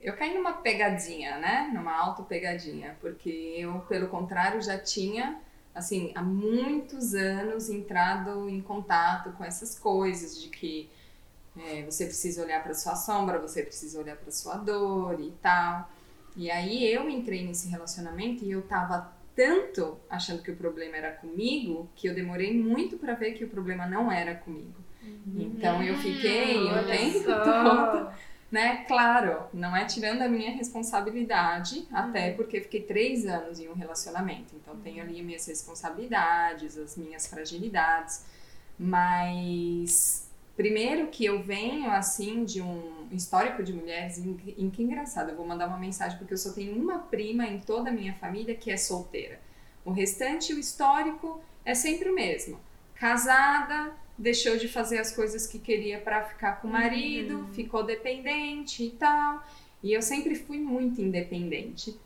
Eu 0.00 0.16
caí 0.16 0.34
numa 0.34 0.52
pegadinha, 0.52 1.36
né? 1.38 1.70
Numa 1.74 1.92
auto-pegadinha, 1.92 2.96
porque 3.00 3.28
eu, 3.58 3.80
pelo 3.88 4.06
contrário, 4.06 4.62
já 4.62 4.78
tinha, 4.78 5.40
assim, 5.74 6.12
há 6.14 6.22
muitos 6.22 7.12
anos 7.12 7.68
entrado 7.68 8.48
em 8.48 8.60
contato 8.60 9.32
com 9.32 9.44
essas 9.44 9.76
coisas 9.76 10.40
de 10.40 10.48
que 10.48 10.88
é, 11.58 11.82
você 11.82 12.04
precisa 12.04 12.42
olhar 12.42 12.62
para 12.62 12.72
sua 12.74 12.94
sombra, 12.94 13.38
você 13.38 13.62
precisa 13.62 13.98
olhar 13.98 14.16
para 14.16 14.30
sua 14.30 14.56
dor 14.56 15.18
e 15.18 15.32
tal. 15.42 15.90
E 16.36 16.50
aí 16.50 16.84
eu 16.92 17.08
entrei 17.08 17.44
nesse 17.46 17.68
relacionamento 17.68 18.44
e 18.44 18.50
eu 18.50 18.62
tava 18.62 19.12
tanto 19.34 19.98
achando 20.08 20.42
que 20.42 20.50
o 20.50 20.56
problema 20.56 20.96
era 20.96 21.12
comigo 21.12 21.88
que 21.94 22.06
eu 22.08 22.14
demorei 22.14 22.52
muito 22.56 22.96
para 22.98 23.14
ver 23.14 23.32
que 23.32 23.44
o 23.44 23.48
problema 23.48 23.86
não 23.86 24.10
era 24.10 24.34
comigo. 24.34 24.74
Então 25.34 25.82
eu 25.82 25.96
fiquei 25.96 26.56
o 26.56 26.68
Olha 26.68 26.84
tempo 26.84 27.24
só. 27.24 27.40
todo 27.42 28.10
né? 28.50 28.84
Claro, 28.86 29.44
não 29.52 29.76
é 29.76 29.84
tirando 29.84 30.22
a 30.22 30.28
minha 30.28 30.50
responsabilidade, 30.52 31.86
até 31.92 32.30
Uhum. 32.30 32.36
porque 32.36 32.60
fiquei 32.60 32.80
três 32.82 33.26
anos 33.26 33.58
em 33.58 33.68
um 33.68 33.74
relacionamento, 33.74 34.54
então 34.54 34.76
tenho 34.76 35.02
ali 35.02 35.20
minhas 35.22 35.46
responsabilidades, 35.46 36.78
as 36.78 36.96
minhas 36.96 37.26
fragilidades, 37.26 38.24
mas 38.78 40.30
primeiro 40.56 41.08
que 41.08 41.24
eu 41.24 41.42
venho 41.42 41.90
assim 41.90 42.44
de 42.44 42.62
um 42.62 42.95
histórico 43.12 43.62
de 43.62 43.72
mulheres 43.72 44.18
em, 44.18 44.36
em 44.58 44.70
que 44.70 44.82
engraçado, 44.82 45.30
eu 45.30 45.36
vou 45.36 45.46
mandar 45.46 45.66
uma 45.66 45.78
mensagem 45.78 46.18
porque 46.18 46.34
eu 46.34 46.38
só 46.38 46.52
tenho 46.52 46.74
uma 46.74 46.98
prima 46.98 47.46
em 47.46 47.58
toda 47.60 47.90
a 47.90 47.92
minha 47.92 48.14
família 48.14 48.54
que 48.54 48.70
é 48.70 48.76
solteira. 48.76 49.40
O 49.84 49.92
restante, 49.92 50.52
o 50.52 50.58
histórico 50.58 51.40
é 51.64 51.74
sempre 51.74 52.10
o 52.10 52.14
mesmo. 52.14 52.58
Casada, 52.94 53.92
deixou 54.18 54.56
de 54.56 54.68
fazer 54.68 54.98
as 54.98 55.14
coisas 55.14 55.46
que 55.46 55.58
queria 55.58 56.00
para 56.00 56.24
ficar 56.24 56.60
com 56.60 56.68
o 56.68 56.72
marido, 56.72 57.46
ficou 57.52 57.82
dependente 57.82 58.84
e 58.84 58.90
tal. 58.90 59.46
E 59.82 59.92
eu 59.92 60.02
sempre 60.02 60.34
fui 60.34 60.58
muito 60.58 61.00
independente. 61.00 61.96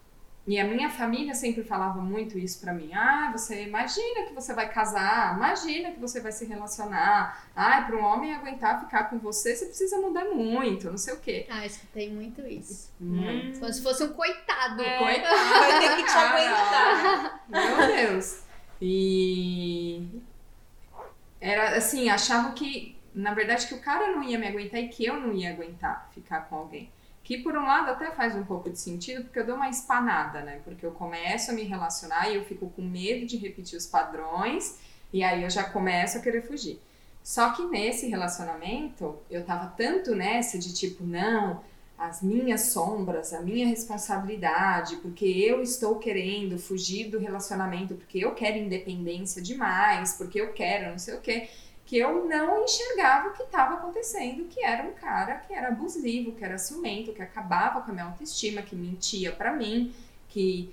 E 0.47 0.59
a 0.59 0.65
minha 0.65 0.89
família 0.89 1.35
sempre 1.35 1.63
falava 1.63 2.01
muito 2.01 2.39
isso 2.39 2.61
pra 2.61 2.73
mim. 2.73 2.93
Ah, 2.95 3.31
você 3.31 3.65
imagina 3.65 4.23
que 4.27 4.33
você 4.33 4.55
vai 4.55 4.69
casar, 4.69 5.37
imagina 5.37 5.93
que 5.93 6.01
você 6.01 6.21
vai 6.21 6.33
se 6.33 6.45
relacionar. 6.47 7.47
Ah, 7.55 7.83
para 7.83 7.97
um 7.97 8.03
homem 8.03 8.35
aguentar 8.35 8.81
ficar 8.81 9.05
com 9.05 9.19
você, 9.19 9.55
você 9.55 9.67
precisa 9.67 9.99
mudar 9.99 10.25
muito, 10.25 10.91
não 10.91 10.99
sei 10.99 11.15
o 11.15 11.21
quê. 11.21 11.47
Ah, 11.49 11.65
escutei 11.65 12.11
muito 12.11 12.41
isso. 12.47 12.91
Muito. 12.99 13.61
Como 13.61 13.73
se 13.73 13.83
fosse 13.83 14.03
um 14.03 14.13
coitado. 14.13 14.83
É. 14.83 14.99
Coitado. 14.99 15.37
Vai 15.37 15.81
ter 15.81 15.97
que 15.97 16.03
te 16.05 16.13
cara. 16.13 16.29
aguentar. 16.31 17.45
Meu 17.49 17.87
Deus. 17.97 18.43
E 18.81 20.09
era 21.41 21.77
assim, 21.77 22.09
achavam 22.09 22.53
que, 22.53 22.97
na 23.15 23.35
verdade, 23.35 23.67
que 23.67 23.75
o 23.75 23.81
cara 23.81 24.13
não 24.13 24.23
ia 24.23 24.39
me 24.39 24.49
aguentar 24.49 24.81
e 24.81 24.89
que 24.89 25.05
eu 25.05 25.21
não 25.21 25.33
ia 25.33 25.51
aguentar 25.51 26.09
ficar 26.13 26.49
com 26.49 26.57
alguém. 26.57 26.91
Que 27.23 27.39
por 27.39 27.57
um 27.57 27.65
lado 27.65 27.91
até 27.91 28.11
faz 28.11 28.35
um 28.35 28.45
pouco 28.45 28.71
de 28.71 28.79
sentido, 28.79 29.25
porque 29.25 29.39
eu 29.39 29.47
dou 29.47 29.57
uma 29.57 29.69
espanada, 29.69 30.41
né? 30.41 30.61
Porque 30.65 30.85
eu 30.85 30.93
começo 30.93 31.51
a 31.51 31.55
me 31.55 31.63
relacionar 31.63 32.29
e 32.31 32.37
eu 32.37 32.45
fico 32.45 32.69
com 32.71 32.83
medo 32.83 33.27
de 33.27 33.37
repetir 33.37 33.77
os 33.79 33.87
padrões, 33.87 34.79
e 35.13 35.23
aí 35.23 35.43
eu 35.43 35.51
já 35.51 35.65
começo 35.65 36.19
a 36.19 36.21
querer 36.21 36.43
fugir. 36.43 36.81
Só 37.23 37.53
que 37.53 37.65
nesse 37.65 38.09
relacionamento, 38.09 39.17
eu 39.31 39.45
tava 39.45 39.67
tanto 39.77 40.15
nessa 40.15 40.59
de 40.59 40.73
tipo, 40.73 41.05
não, 41.05 41.63
as 42.01 42.23
minhas 42.23 42.73
sombras, 42.73 43.35
a 43.35 43.43
minha 43.43 43.67
responsabilidade, 43.67 44.97
porque 44.97 45.27
eu 45.27 45.63
estou 45.63 45.99
querendo 45.99 46.59
fugir 46.59 47.11
do 47.11 47.19
relacionamento, 47.19 47.95
porque 47.95 48.19
eu 48.19 48.35
quero 48.35 48.57
independência 48.57 49.43
demais, 49.43 50.15
porque 50.15 50.41
eu 50.41 50.53
quero 50.55 50.91
não 50.91 50.99
sei 50.99 51.15
o 51.15 51.21
quê, 51.21 51.51
que 51.91 51.99
eu 51.99 52.25
não 52.25 52.63
enxergava 52.63 53.31
o 53.31 53.33
que 53.33 53.43
estava 53.43 53.75
acontecendo, 53.75 54.45
que 54.45 54.65
era 54.65 54.85
um 54.85 54.93
cara 54.93 55.39
que 55.39 55.53
era 55.53 55.71
abusivo, 55.71 56.31
que 56.31 56.45
era 56.45 56.57
ciumento, 56.57 57.13
que 57.13 57.21
acabava 57.21 57.81
com 57.81 57.91
a 57.91 57.93
minha 57.93 58.07
autoestima, 58.07 58.63
que 58.63 58.77
mentia 58.77 59.33
para 59.33 59.53
mim, 59.53 59.93
que 60.29 60.73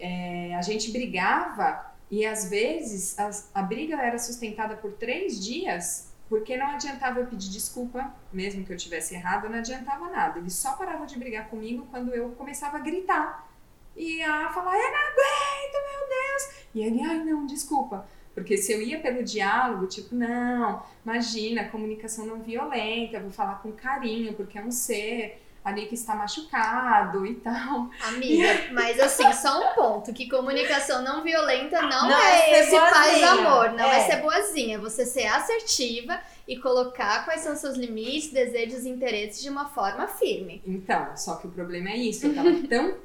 é, 0.00 0.54
a 0.54 0.62
gente 0.62 0.90
brigava 0.90 1.92
e 2.10 2.24
às 2.24 2.48
vezes 2.48 3.14
a, 3.52 3.60
briga 3.60 4.00
era 4.00 4.18
sustentada 4.18 4.74
por 4.74 4.92
três 4.92 5.38
dias 5.38 6.10
porque 6.30 6.56
não 6.56 6.68
adiantava 6.68 7.20
eu 7.20 7.26
pedir 7.26 7.50
desculpa, 7.50 8.14
mesmo 8.32 8.64
que 8.64 8.72
eu 8.72 8.76
tivesse 8.78 9.14
errado, 9.14 9.50
não 9.50 9.58
adiantava 9.58 10.08
nada. 10.08 10.38
Ele 10.38 10.48
só 10.48 10.76
parava 10.76 11.04
de 11.04 11.18
brigar 11.18 11.50
comigo 11.50 11.86
quando 11.90 12.14
eu 12.14 12.30
começava 12.30 12.78
a 12.78 12.80
gritar. 12.80 13.46
E 13.94 14.22
a 14.22 14.48
falar, 14.48 14.78
eu 14.78 14.90
não 14.90 14.98
aguento, 14.98 15.74
meu 15.90 16.08
Deus! 16.08 16.64
E 16.74 16.82
ele, 16.82 17.02
ai 17.02 17.18
não, 17.18 17.44
desculpa. 17.44 18.08
Porque 18.34 18.56
se 18.56 18.72
eu 18.72 18.82
ia 18.82 18.98
pelo 18.98 19.22
diálogo, 19.22 19.86
tipo, 19.86 20.14
não, 20.14 20.82
imagina, 21.04 21.68
comunicação 21.68 22.26
não 22.26 22.40
violenta, 22.40 23.20
vou 23.20 23.30
falar 23.30 23.62
com 23.62 23.70
carinho, 23.70 24.34
porque 24.34 24.58
é 24.58 24.62
um 24.62 24.72
ser 24.72 25.40
ali 25.64 25.86
que 25.86 25.94
está 25.94 26.14
machucado 26.14 27.24
e 27.24 27.36
tal. 27.36 27.88
Amiga, 28.02 28.48
mas 28.72 29.00
assim, 29.00 29.32
só 29.32 29.60
um 29.60 29.74
ponto, 29.74 30.12
que 30.12 30.28
comunicação 30.28 31.02
não 31.02 31.22
violenta 31.22 31.80
não, 31.80 32.08
não 32.08 32.20
é, 32.20 32.50
é 32.50 32.60
esse 32.60 32.78
paz 32.78 33.22
amor, 33.22 33.72
não 33.72 33.90
é. 33.90 33.98
é 33.98 34.00
ser 34.00 34.16
boazinha, 34.20 34.78
você 34.78 35.06
ser 35.06 35.26
assertiva 35.26 36.20
e 36.46 36.58
colocar 36.58 37.24
quais 37.24 37.40
são 37.40 37.56
seus 37.56 37.76
limites, 37.76 38.30
desejos 38.30 38.84
e 38.84 38.90
interesses 38.90 39.42
de 39.42 39.48
uma 39.48 39.70
forma 39.70 40.06
firme. 40.06 40.60
Então, 40.66 41.16
só 41.16 41.36
que 41.36 41.46
o 41.46 41.50
problema 41.50 41.90
é 41.90 41.96
isso, 41.96 42.26
eu 42.26 42.34
tava 42.34 42.52
tão 42.68 42.96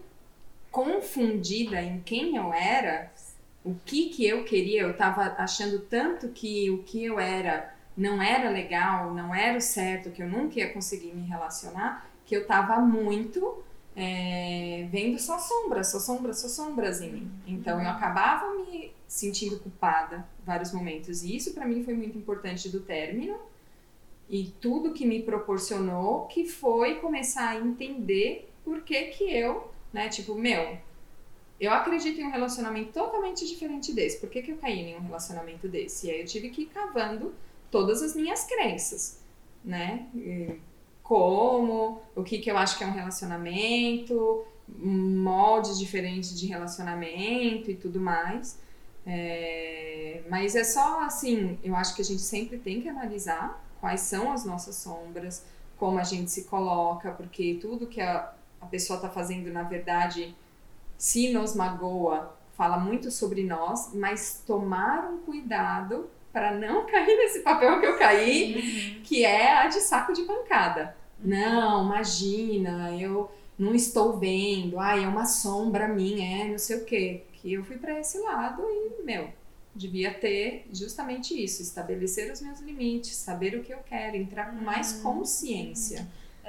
confundida 0.69 1.81
em 1.81 2.01
quem 2.01 2.35
eu 2.35 2.53
era, 2.53 3.11
o 3.63 3.75
que 3.85 4.09
que 4.09 4.25
eu 4.25 4.43
queria, 4.45 4.83
eu 4.83 4.95
tava 4.95 5.23
achando 5.37 5.79
tanto 5.79 6.29
que 6.29 6.69
o 6.69 6.83
que 6.83 7.05
eu 7.05 7.19
era 7.19 7.75
não 7.95 8.21
era 8.21 8.49
legal, 8.49 9.13
não 9.13 9.35
era 9.35 9.57
o 9.57 9.61
certo, 9.61 10.11
que 10.11 10.23
eu 10.23 10.27
nunca 10.27 10.59
ia 10.59 10.71
conseguir 10.73 11.13
me 11.13 11.27
relacionar, 11.27 12.09
que 12.25 12.35
eu 12.35 12.47
tava 12.47 12.79
muito 12.79 13.61
é, 13.95 14.87
vendo 14.89 15.19
só 15.19 15.37
sombras, 15.37 15.91
só 15.91 15.99
sombras, 15.99 16.39
só 16.39 16.47
sombras 16.47 17.01
em 17.01 17.11
mim. 17.11 17.31
Então 17.45 17.81
eu 17.81 17.89
acabava 17.89 18.55
me 18.55 18.93
sentindo 19.07 19.59
culpada 19.59 20.25
vários 20.45 20.71
momentos. 20.71 21.23
E 21.23 21.35
isso 21.35 21.53
para 21.53 21.65
mim 21.65 21.83
foi 21.83 21.93
muito 21.93 22.17
importante 22.17 22.69
do 22.69 22.79
término 22.79 23.37
e 24.29 24.53
tudo 24.61 24.93
que 24.93 25.05
me 25.05 25.21
proporcionou 25.23 26.27
que 26.27 26.45
foi 26.47 26.95
começar 26.95 27.49
a 27.49 27.57
entender 27.57 28.49
por 28.63 28.81
que 28.83 29.05
que 29.05 29.23
eu, 29.23 29.71
né, 29.91 30.07
tipo, 30.07 30.35
meu, 30.35 30.77
eu 31.59 31.71
acredito 31.73 32.19
em 32.21 32.25
um 32.25 32.31
relacionamento 32.31 32.93
totalmente 32.93 33.45
diferente 33.45 33.93
desse. 33.93 34.19
Por 34.19 34.29
que, 34.29 34.41
que 34.41 34.51
eu 34.51 34.57
caí 34.57 34.91
em 34.91 34.95
um 34.95 35.01
relacionamento 35.01 35.67
desse? 35.67 36.07
E 36.07 36.11
aí 36.11 36.21
eu 36.21 36.25
tive 36.25 36.49
que 36.49 36.63
ir 36.63 36.67
cavando 36.67 37.33
todas 37.69 38.01
as 38.01 38.15
minhas 38.15 38.45
crenças, 38.45 39.19
né? 39.63 40.07
Como, 41.03 42.01
o 42.15 42.23
que, 42.23 42.39
que 42.39 42.49
eu 42.49 42.57
acho 42.57 42.77
que 42.77 42.83
é 42.83 42.87
um 42.87 42.93
relacionamento, 42.93 44.45
moldes 44.67 45.77
diferentes 45.77 46.39
de 46.39 46.47
relacionamento 46.47 47.69
e 47.69 47.75
tudo 47.75 47.99
mais. 47.99 48.59
É, 49.05 50.21
mas 50.29 50.55
é 50.55 50.63
só 50.63 51.01
assim, 51.01 51.57
eu 51.63 51.75
acho 51.75 51.95
que 51.95 52.01
a 52.01 52.05
gente 52.05 52.21
sempre 52.21 52.57
tem 52.57 52.81
que 52.81 52.87
analisar 52.87 53.63
quais 53.79 54.01
são 54.01 54.31
as 54.31 54.45
nossas 54.45 54.75
sombras, 54.75 55.43
como 55.77 55.97
a 55.97 56.03
gente 56.03 56.29
se 56.29 56.43
coloca, 56.43 57.11
porque 57.11 57.57
tudo 57.61 57.87
que 57.87 58.01
a, 58.01 58.33
a 58.61 58.65
pessoa 58.65 58.97
está 58.97 59.09
fazendo, 59.09 59.51
na 59.51 59.63
verdade, 59.63 60.35
se 60.99 61.31
nos 61.31 61.55
magoa, 61.55 62.37
fala 62.57 62.77
muito 62.77 63.09
sobre 63.09 63.41
nós, 63.41 63.91
mas 63.93 64.43
tomar 64.45 65.09
um 65.09 65.19
cuidado 65.19 66.09
para 66.33 66.51
não 66.51 66.85
cair 66.91 67.17
nesse 67.17 67.39
papel 67.39 67.79
que 67.79 67.85
eu 67.85 67.97
caí, 67.97 68.95
uhum. 68.97 69.01
que 69.01 69.23
é 69.23 69.59
a 69.59 69.67
de 69.67 69.79
saco 69.79 70.11
de 70.11 70.23
pancada. 70.23 70.93
Não, 71.23 71.85
imagina, 71.85 72.93
eu 72.99 73.31
não 73.57 73.73
estou 73.73 74.19
vendo, 74.19 74.77
ai, 74.77 75.05
é 75.05 75.07
uma 75.07 75.25
sombra 75.25 75.87
minha, 75.87 76.43
é 76.43 76.51
não 76.51 76.57
sei 76.57 76.77
o 76.77 76.85
quê. 76.85 77.23
Que 77.31 77.53
eu 77.53 77.63
fui 77.63 77.77
para 77.77 77.97
esse 77.97 78.19
lado 78.19 78.61
e, 78.61 79.01
meu, 79.03 79.29
devia 79.73 80.13
ter 80.13 80.67
justamente 80.73 81.33
isso, 81.41 81.61
estabelecer 81.61 82.29
os 82.29 82.41
meus 82.41 82.59
limites, 82.59 83.15
saber 83.15 83.55
o 83.55 83.63
que 83.63 83.73
eu 83.73 83.79
quero, 83.79 84.17
entrar 84.17 84.51
com 84.51 84.61
mais 84.65 84.97
uhum. 84.97 85.01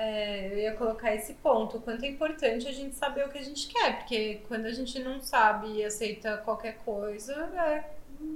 É, 0.03 0.49
eu 0.51 0.59
ia 0.59 0.73
colocar 0.77 1.15
esse 1.15 1.35
ponto, 1.35 1.77
o 1.77 1.81
quanto 1.83 2.07
é 2.07 2.09
importante 2.09 2.67
a 2.67 2.73
gente 2.73 2.97
saber 2.97 3.27
o 3.27 3.29
que 3.29 3.37
a 3.37 3.43
gente 3.43 3.69
quer, 3.69 3.99
porque 3.99 4.41
quando 4.49 4.65
a 4.65 4.73
gente 4.73 4.99
não 4.99 5.21
sabe 5.21 5.75
e 5.75 5.85
aceita 5.85 6.39
qualquer 6.39 6.79
coisa, 6.79 7.35
é, 7.35 7.85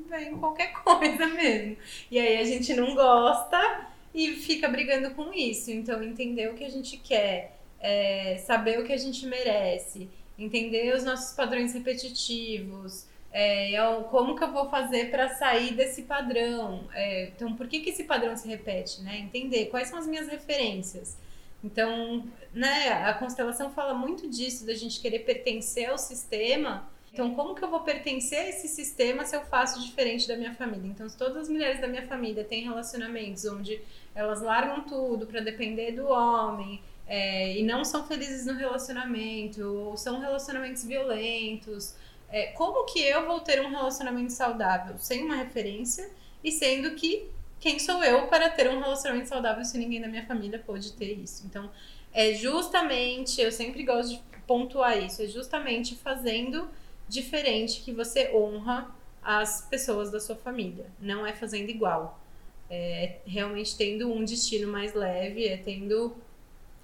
vem 0.07 0.37
qualquer 0.37 0.75
coisa 0.85 1.27
mesmo. 1.27 1.79
E 2.11 2.19
aí 2.19 2.37
a 2.37 2.45
gente 2.45 2.75
não 2.75 2.95
gosta 2.95 3.89
e 4.15 4.33
fica 4.33 4.69
brigando 4.69 5.13
com 5.13 5.33
isso. 5.33 5.71
Então, 5.71 6.03
entender 6.03 6.51
o 6.51 6.55
que 6.55 6.65
a 6.65 6.69
gente 6.69 6.99
quer, 6.99 7.57
é, 7.81 8.37
saber 8.45 8.79
o 8.79 8.85
que 8.85 8.93
a 8.93 8.99
gente 8.99 9.27
merece, 9.27 10.11
entender 10.39 10.95
os 10.95 11.03
nossos 11.03 11.35
padrões 11.35 11.73
repetitivos. 11.73 13.07
É, 13.33 13.71
como 14.11 14.37
que 14.37 14.45
eu 14.45 14.53
vou 14.53 14.69
fazer 14.69 15.11
para 15.11 15.31
sair 15.31 15.73
desse 15.73 16.03
padrão? 16.03 16.85
É, 16.93 17.29
então, 17.35 17.55
por 17.57 17.67
que, 17.67 17.81
que 17.81 17.89
esse 17.89 18.05
padrão 18.05 18.37
se 18.37 18.47
repete? 18.47 19.01
Né? 19.01 19.17
Entender 19.21 19.67
quais 19.71 19.89
são 19.89 19.99
as 19.99 20.07
minhas 20.07 20.29
referências. 20.29 21.24
Então, 21.65 22.25
né, 22.53 22.93
a 23.05 23.15
constelação 23.15 23.71
fala 23.71 23.95
muito 23.95 24.29
disso, 24.29 24.67
da 24.67 24.75
gente 24.75 25.01
querer 25.01 25.21
pertencer 25.21 25.89
ao 25.89 25.99
sistema 25.99 26.89
então, 27.15 27.33
como 27.33 27.55
que 27.55 27.63
eu 27.63 27.71
vou 27.71 27.79
pertencer 27.79 28.41
a 28.41 28.49
esse 28.49 28.67
sistema 28.67 29.25
se 29.25 29.37
eu 29.37 29.43
faço 29.43 29.81
diferente 29.81 30.27
da 30.27 30.37
minha 30.37 30.53
família? 30.53 30.89
Então, 30.89 31.09
se 31.09 31.17
todas 31.17 31.37
as 31.43 31.49
mulheres 31.49 31.81
da 31.81 31.87
minha 31.87 32.05
família 32.09 32.43
têm 32.43 32.65
relacionamentos 32.65 33.45
onde 33.45 33.81
elas 34.17 34.43
largam 34.43 34.83
tudo 34.83 35.25
para 35.25 35.41
depender 35.41 35.93
do 35.93 36.09
homem 36.09 36.83
é, 37.07 37.57
e 37.57 37.63
não 37.63 37.85
são 37.85 38.05
felizes 38.05 38.45
no 38.47 38.55
relacionamento, 38.55 39.63
ou 39.63 39.97
são 39.97 40.19
relacionamentos 40.19 40.85
violentos, 40.85 41.95
é, 42.29 42.47
como 42.47 42.85
que 42.85 42.99
eu 42.99 43.25
vou 43.29 43.39
ter 43.39 43.65
um 43.65 43.71
relacionamento 43.71 44.33
saudável 44.33 44.99
sem 44.99 45.23
uma 45.23 45.37
referência 45.37 46.11
e 46.43 46.51
sendo 46.51 46.97
que 46.97 47.31
quem 47.65 47.79
sou 47.79 48.05
eu 48.05 48.27
para 48.27 48.51
ter 48.51 48.69
um 48.69 48.79
relacionamento 48.79 49.31
saudável 49.31 49.65
se 49.65 49.79
ninguém 49.79 49.99
da 49.99 50.07
minha 50.07 50.27
família 50.27 50.59
pode 50.59 50.93
ter 50.93 51.15
isso? 51.15 51.47
Então, 51.47 51.71
é 52.13 52.35
justamente, 52.35 53.41
eu 53.41 53.51
sempre 53.51 53.83
gosto 53.83 54.11
de 54.11 54.23
pontuar 54.47 55.03
isso, 55.03 55.23
é 55.23 55.27
justamente 55.27 55.97
fazendo 55.97 56.69
diferente 57.09 57.81
que 57.81 57.91
você 57.91 58.31
honra 58.35 58.95
as 59.23 59.63
pessoas 59.63 60.11
da 60.11 60.21
sua 60.21 60.37
família. 60.37 60.85
Não 61.01 61.27
é 61.27 61.33
fazendo 61.33 61.71
igual. 61.71 62.21
É 62.69 63.21
realmente 63.27 63.75
tendo 63.79 64.13
um 64.13 64.23
destino 64.23 64.71
mais 64.71 64.93
leve, 64.93 65.49
é 65.49 65.57
tendo 65.57 66.15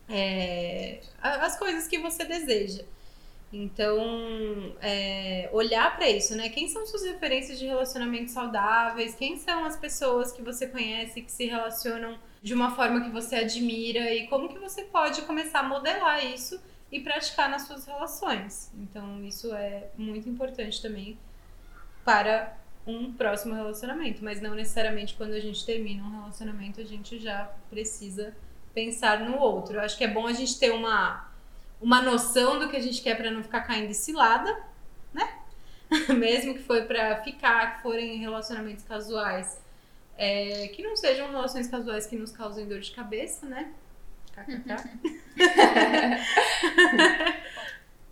é, 0.09 1.01
as 1.20 1.59
coisas 1.59 1.87
que 1.87 1.99
você 1.99 2.24
deseja. 2.24 2.85
Então, 3.53 4.76
é, 4.80 5.51
olhar 5.53 5.96
para 5.96 6.09
isso, 6.09 6.36
né? 6.36 6.48
Quem 6.48 6.68
são 6.68 6.86
suas 6.86 7.05
referências 7.05 7.59
de 7.59 7.66
relacionamentos 7.66 8.32
saudáveis? 8.32 9.14
Quem 9.14 9.36
são 9.36 9.64
as 9.64 9.76
pessoas 9.76 10.30
que 10.30 10.40
você 10.40 10.68
conhece 10.68 11.20
que 11.20 11.32
se 11.32 11.46
relacionam 11.46 12.16
de 12.40 12.55
uma 12.55 12.74
forma 12.76 13.01
que 13.03 13.11
você 13.11 13.36
admira? 13.36 14.14
E 14.14 14.28
como 14.28 14.48
que 14.48 14.59
você 14.59 14.84
pode 14.84 15.22
começar 15.22 15.61
a 15.61 15.62
modelar 15.64 16.24
isso 16.24 16.61
e 16.90 17.01
praticar 17.01 17.48
nas 17.48 17.62
suas 17.62 17.86
relações. 17.86 18.70
Então, 18.74 19.22
isso 19.24 19.55
é 19.55 19.88
muito 19.96 20.28
importante 20.28 20.82
também 20.82 21.16
para 22.05 22.57
um 22.86 23.12
próximo 23.12 23.55
relacionamento, 23.55 24.24
mas 24.24 24.40
não 24.40 24.55
necessariamente 24.55 25.14
quando 25.14 25.32
a 25.32 25.40
gente 25.40 25.64
termina 25.64 26.03
um 26.03 26.20
relacionamento 26.20 26.80
a 26.80 26.84
gente 26.84 27.18
já 27.18 27.53
precisa 27.68 28.34
pensar 28.74 29.20
no 29.20 29.38
outro. 29.38 29.76
Eu 29.76 29.80
acho 29.80 29.96
que 29.96 30.05
é 30.05 30.09
bom 30.09 30.26
a 30.26 30.32
gente 30.32 30.59
ter 30.59 30.72
uma 30.72 31.30
uma 31.81 32.03
noção 32.03 32.59
do 32.59 32.68
que 32.68 32.76
a 32.76 32.83
gente 32.83 33.01
quer 33.03 33.16
para 33.16 33.31
não 33.31 33.43
ficar 33.43 33.62
caindo 33.62 33.89
de 33.89 33.95
cilada, 33.95 34.62
né? 35.12 35.39
Mesmo 36.16 36.55
que 36.55 36.62
foi 36.62 36.83
para 36.83 37.22
ficar, 37.22 37.76
que 37.76 37.83
forem 37.83 38.18
relacionamentos 38.18 38.85
casuais, 38.85 39.61
é, 40.16 40.68
que 40.68 40.83
não 40.83 40.97
sejam 40.97 41.31
relações 41.31 41.68
casuais 41.68 42.07
que 42.07 42.16
nos 42.16 42.31
causem 42.31 42.68
dor 42.68 42.81
de 42.81 42.93
cabeça, 42.93 43.47
né? 43.47 43.72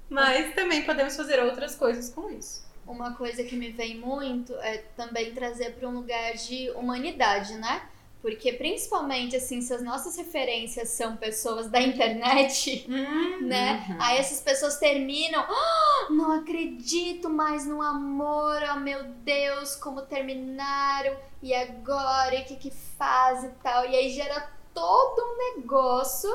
Mas 0.09 0.55
também 0.55 0.85
podemos 0.85 1.17
fazer 1.17 1.43
outras 1.43 1.77
coisas 1.77 2.11
com 2.11 2.31
isso. 2.31 2.67
Uma 2.87 3.15
coisa 3.15 3.45
que 3.45 3.55
me 3.55 3.71
vem 3.71 3.99
muito 3.99 4.55
é 4.55 4.79
também 4.97 5.35
trazer 5.35 5.75
para 5.75 5.87
um 5.87 5.93
lugar 5.93 6.33
de 6.35 6.71
humanidade, 6.71 7.53
né? 7.55 7.83
Porque 8.21 8.53
principalmente 8.53 9.37
assim, 9.37 9.61
se 9.61 9.73
as 9.73 9.81
nossas 9.83 10.17
referências 10.17 10.89
são 10.89 11.17
pessoas 11.17 11.69
da 11.71 11.81
internet, 11.81 12.85
né? 13.41 13.87
Uhum. 13.89 13.97
Aí 14.01 14.19
essas 14.19 14.41
pessoas 14.41 14.77
terminam, 14.79 15.41
"Ah, 15.49 16.07
não 16.11 16.33
acredito 16.33 17.31
mais 17.31 17.65
no 17.65 17.81
amor, 17.81 18.61
oh 18.75 18.81
meu 18.81 19.05
Deus, 19.05 19.77
como 19.77 20.03
terminaram, 20.03 21.17
e 21.41 21.55
agora, 21.55 22.35
e 22.35 22.43
o 22.43 22.45
que 22.45 22.57
que 22.57 22.73
faz 22.99 23.45
e 23.45 23.49
tal. 23.63 23.85
E 23.87 23.95
aí 23.97 24.11
gera 24.11 24.51
todo 24.75 25.21
um 25.23 25.57
negócio 25.57 26.29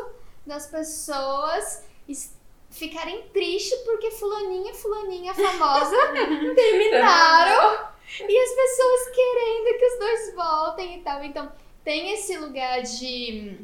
das 0.45 0.67
pessoas 0.67 1.83
es- 2.07 2.33
ficarem 2.69 3.23
tristes 3.33 3.77
porque 3.81 4.09
fulaninha, 4.11 4.73
fulaninha 4.73 5.33
famosa 5.33 5.95
terminaram 6.55 7.87
e 8.19 8.37
as 8.39 8.49
pessoas 8.55 9.09
querendo 9.15 9.77
que 9.77 9.85
os 9.85 9.99
dois 9.99 10.35
voltem 10.35 10.99
e 10.99 11.01
tal. 11.01 11.23
Então, 11.23 11.51
tem 11.83 12.13
esse 12.13 12.37
lugar 12.37 12.81
de 12.81 13.57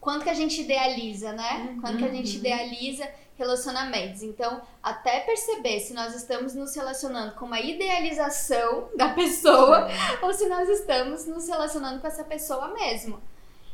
quanto 0.00 0.24
que 0.24 0.30
a 0.30 0.34
gente 0.34 0.60
idealiza, 0.62 1.32
né? 1.32 1.76
Quanto 1.80 1.98
que 1.98 2.04
a 2.04 2.12
gente 2.12 2.36
idealiza 2.36 3.08
relacionamentos. 3.40 4.22
Então, 4.22 4.60
até 4.82 5.20
perceber 5.20 5.80
se 5.80 5.94
nós 5.94 6.14
estamos 6.14 6.54
nos 6.54 6.74
relacionando 6.76 7.34
com 7.34 7.46
uma 7.46 7.58
idealização 7.58 8.90
da 8.94 9.08
pessoa 9.10 9.88
ou 10.22 10.32
se 10.32 10.46
nós 10.46 10.68
estamos 10.68 11.26
nos 11.26 11.48
relacionando 11.48 12.00
com 12.00 12.06
essa 12.06 12.22
pessoa 12.22 12.68
mesmo. 12.68 13.18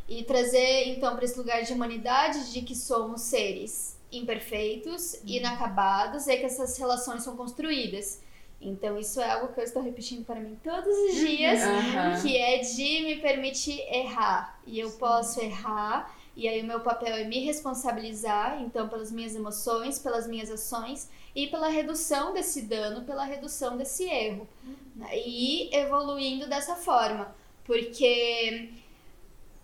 E 0.08 0.22
trazer, 0.22 0.88
então, 0.88 1.16
para 1.16 1.24
esse 1.24 1.36
lugar 1.36 1.62
de 1.62 1.72
humanidade 1.72 2.52
de 2.52 2.62
que 2.62 2.76
somos 2.76 3.22
seres 3.22 3.96
imperfeitos, 4.12 5.16
inacabados 5.24 6.28
e 6.28 6.36
que 6.36 6.44
essas 6.44 6.78
relações 6.78 7.24
são 7.24 7.36
construídas. 7.36 8.22
Então, 8.60 8.98
isso 8.98 9.20
é 9.20 9.30
algo 9.30 9.52
que 9.52 9.60
eu 9.60 9.64
estou 9.64 9.82
repetindo 9.82 10.24
para 10.24 10.40
mim 10.40 10.58
todos 10.64 10.86
os 10.88 11.14
dias, 11.14 11.62
Aham. 11.62 12.22
que 12.22 12.36
é 12.36 12.58
de 12.58 13.00
me 13.04 13.16
permitir 13.20 13.78
errar. 13.92 14.58
E 14.66 14.80
eu 14.80 14.90
posso 14.92 15.40
errar, 15.40 16.12
e 16.34 16.48
aí 16.48 16.62
o 16.62 16.64
meu 16.64 16.80
papel 16.80 17.14
é 17.14 17.24
me 17.24 17.40
responsabilizar, 17.44 18.60
então, 18.62 18.88
pelas 18.88 19.12
minhas 19.12 19.34
emoções, 19.34 19.98
pelas 19.98 20.26
minhas 20.26 20.50
ações 20.50 21.08
e 21.34 21.46
pela 21.48 21.68
redução 21.68 22.32
desse 22.32 22.62
dano, 22.62 23.04
pela 23.04 23.24
redução 23.24 23.76
desse 23.76 24.04
erro. 24.04 24.48
né? 24.96 25.08
E 25.18 25.68
evoluindo 25.76 26.48
dessa 26.48 26.74
forma. 26.76 27.34
Porque 27.64 28.70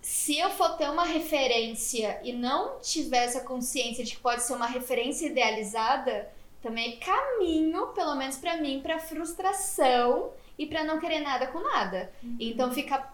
se 0.03 0.39
eu 0.39 0.51
for 0.51 0.77
ter 0.77 0.91
uma 0.91 1.05
referência 1.05 2.21
e 2.23 2.33
não 2.33 2.79
tiver 2.81 3.25
essa 3.25 3.41
consciência 3.41 4.05
de 4.05 4.15
que 4.17 4.21
pode 4.21 4.43
ser 4.43 4.53
uma 4.55 4.67
referência 4.67 5.27
idealizada, 5.27 6.29
também 6.63 6.95
é 6.95 7.05
caminho, 7.05 7.89
pelo 7.89 8.15
menos 8.15 8.37
pra 8.37 8.57
mim, 8.57 8.81
pra 8.81 8.99
frustração 8.99 10.31
e 10.59 10.67
pra 10.67 10.85
não 10.85 11.01
querer 11.01 11.21
nada 11.21 11.49
com 11.49 11.61
nada. 11.61 12.13
Então 12.39 12.73
fica 12.73 13.13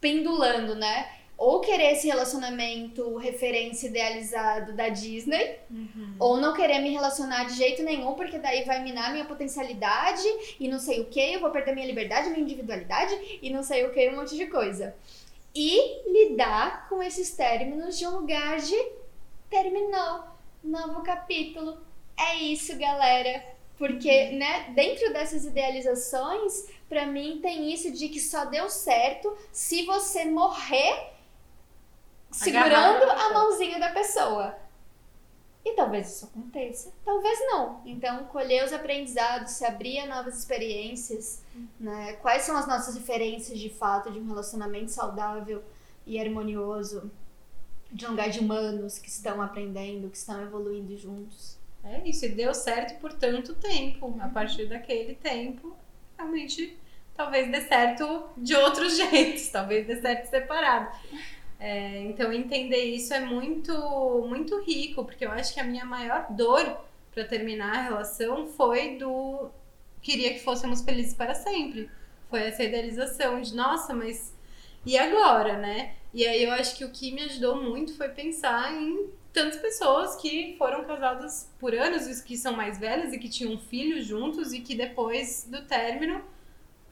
pendulando, 0.00 0.74
né? 0.74 1.10
Ou 1.36 1.60
querer 1.60 1.92
esse 1.92 2.06
relacionamento 2.06 3.16
referência 3.16 3.88
idealizado 3.88 4.74
da 4.74 4.90
Disney, 4.90 5.56
ou 6.18 6.36
não 6.36 6.52
querer 6.52 6.80
me 6.80 6.90
relacionar 6.90 7.44
de 7.44 7.54
jeito 7.54 7.82
nenhum, 7.82 8.12
porque 8.12 8.38
daí 8.38 8.64
vai 8.64 8.82
minar 8.82 9.10
minha 9.10 9.24
potencialidade 9.24 10.28
e 10.60 10.68
não 10.68 10.78
sei 10.78 11.00
o 11.00 11.06
que, 11.06 11.32
eu 11.32 11.40
vou 11.40 11.50
perder 11.50 11.74
minha 11.74 11.86
liberdade, 11.86 12.28
minha 12.28 12.42
individualidade 12.42 13.38
e 13.40 13.48
não 13.48 13.62
sei 13.62 13.86
o 13.86 13.90
que, 13.90 14.10
um 14.10 14.16
monte 14.16 14.36
de 14.36 14.48
coisa. 14.48 14.94
E 15.54 16.02
lidar 16.12 16.86
com 16.90 17.02
esses 17.02 17.30
términos 17.30 17.98
de 17.98 18.06
um 18.06 18.18
lugar 18.18 18.58
de 18.58 18.76
terminou, 19.48 20.24
novo 20.62 21.02
capítulo. 21.02 21.78
É 22.20 22.36
isso, 22.36 22.76
galera. 22.76 23.42
Porque, 23.78 24.32
né, 24.32 24.70
dentro 24.74 25.10
dessas 25.12 25.44
idealizações, 25.46 26.66
pra 26.86 27.06
mim 27.06 27.40
tem 27.40 27.72
isso 27.72 27.90
de 27.90 28.10
que 28.10 28.20
só 28.20 28.44
deu 28.44 28.68
certo 28.68 29.34
se 29.50 29.86
você 29.86 30.26
morrer 30.26 31.14
segurando 32.30 33.04
Agarrado 33.04 33.20
a 33.20 33.32
mãozinha 33.32 33.78
da 33.78 33.90
pessoa. 33.90 34.54
E 35.64 35.72
talvez 35.74 36.10
isso 36.10 36.24
aconteça, 36.26 36.92
talvez 37.04 37.38
não. 37.40 37.82
Então, 37.84 38.24
colher 38.24 38.64
os 38.64 38.72
aprendizados, 38.72 39.52
se 39.52 39.64
abrir 39.64 39.98
a 40.00 40.06
novas 40.06 40.38
experiências, 40.38 41.42
né? 41.78 42.14
Quais 42.14 42.42
são 42.42 42.56
as 42.56 42.66
nossas 42.66 42.94
referências 42.94 43.58
de 43.58 43.68
fato 43.68 44.10
de 44.10 44.18
um 44.18 44.26
relacionamento 44.26 44.90
saudável 44.90 45.62
e 46.06 46.18
harmonioso, 46.18 47.10
de 47.92 48.06
um 48.06 48.10
lugar 48.10 48.30
de 48.30 48.40
humanos 48.40 48.98
que 48.98 49.08
estão 49.08 49.42
aprendendo, 49.42 50.08
que 50.08 50.16
estão 50.16 50.40
evoluindo 50.42 50.96
juntos. 50.96 51.59
É 51.84 52.08
isso, 52.08 52.26
e 52.26 52.28
deu 52.28 52.52
certo 52.54 53.00
por 53.00 53.12
tanto 53.12 53.54
tempo. 53.54 54.16
A 54.20 54.28
partir 54.28 54.66
daquele 54.66 55.14
tempo, 55.14 55.76
realmente, 56.16 56.76
talvez 57.16 57.50
dê 57.50 57.60
certo 57.62 58.28
de 58.36 58.54
outros 58.54 58.96
jeitos, 58.98 59.48
talvez 59.48 59.86
dê 59.86 60.00
certo 60.00 60.26
separado. 60.26 60.94
É, 61.58 62.02
então, 62.04 62.32
entender 62.32 62.84
isso 62.84 63.12
é 63.12 63.20
muito, 63.20 63.72
muito 64.28 64.62
rico, 64.62 65.04
porque 65.04 65.24
eu 65.24 65.30
acho 65.30 65.52
que 65.52 65.60
a 65.60 65.64
minha 65.64 65.84
maior 65.84 66.26
dor 66.30 66.80
para 67.12 67.24
terminar 67.24 67.76
a 67.76 67.82
relação 67.82 68.46
foi 68.46 68.96
do 68.96 69.50
queria 70.00 70.32
que 70.32 70.40
fôssemos 70.40 70.82
felizes 70.82 71.14
para 71.14 71.34
sempre. 71.34 71.90
Foi 72.30 72.40
essa 72.40 72.62
idealização 72.62 73.40
de, 73.40 73.54
nossa, 73.54 73.92
mas 73.92 74.32
e 74.84 74.96
agora, 74.98 75.56
né? 75.58 75.94
E 76.12 76.26
aí 76.26 76.44
eu 76.44 76.52
acho 76.52 76.76
que 76.76 76.84
o 76.84 76.90
que 76.90 77.12
me 77.12 77.22
ajudou 77.22 77.62
muito 77.62 77.96
foi 77.96 78.08
pensar 78.08 78.72
em 78.74 79.10
tantas 79.32 79.60
pessoas 79.60 80.16
que 80.16 80.56
foram 80.58 80.84
casadas 80.84 81.50
por 81.58 81.74
anos, 81.74 82.06
os 82.06 82.20
que 82.20 82.36
são 82.36 82.54
mais 82.56 82.78
velhas 82.78 83.12
e 83.12 83.18
que 83.18 83.28
tinham 83.28 83.56
filhos 83.58 84.04
juntos 84.06 84.52
e 84.52 84.60
que 84.60 84.74
depois 84.74 85.46
do 85.48 85.62
término 85.66 86.20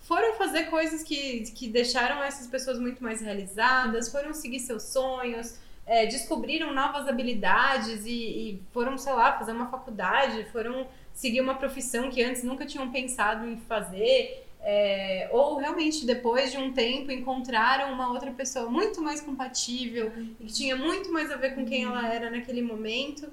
foram 0.00 0.34
fazer 0.36 0.64
coisas 0.64 1.02
que, 1.02 1.40
que 1.52 1.68
deixaram 1.68 2.22
essas 2.22 2.46
pessoas 2.46 2.78
muito 2.78 3.02
mais 3.02 3.20
realizadas, 3.20 4.10
foram 4.10 4.32
seguir 4.32 4.60
seus 4.60 4.84
sonhos, 4.84 5.58
é, 5.84 6.06
descobriram 6.06 6.72
novas 6.72 7.08
habilidades 7.08 8.06
e, 8.06 8.12
e 8.12 8.62
foram, 8.72 8.96
sei 8.96 9.12
lá, 9.12 9.36
fazer 9.38 9.52
uma 9.52 9.68
faculdade, 9.68 10.46
foram 10.52 10.86
seguir 11.12 11.40
uma 11.40 11.56
profissão 11.56 12.10
que 12.10 12.22
antes 12.22 12.44
nunca 12.44 12.64
tinham 12.64 12.90
pensado 12.92 13.46
em 13.48 13.56
fazer. 13.58 14.46
é, 14.60 15.07
ou 15.32 15.56
realmente 15.56 16.04
depois 16.06 16.50
de 16.52 16.58
um 16.58 16.72
tempo 16.72 17.10
encontraram 17.10 17.92
uma 17.92 18.10
outra 18.12 18.30
pessoa 18.32 18.68
muito 18.70 19.00
mais 19.00 19.20
compatível 19.20 20.12
e 20.40 20.44
que 20.44 20.52
tinha 20.52 20.76
muito 20.76 21.12
mais 21.12 21.30
a 21.30 21.36
ver 21.36 21.54
com 21.54 21.64
quem 21.66 21.84
ela 21.84 22.06
era 22.12 22.30
naquele 22.30 22.62
momento. 22.62 23.28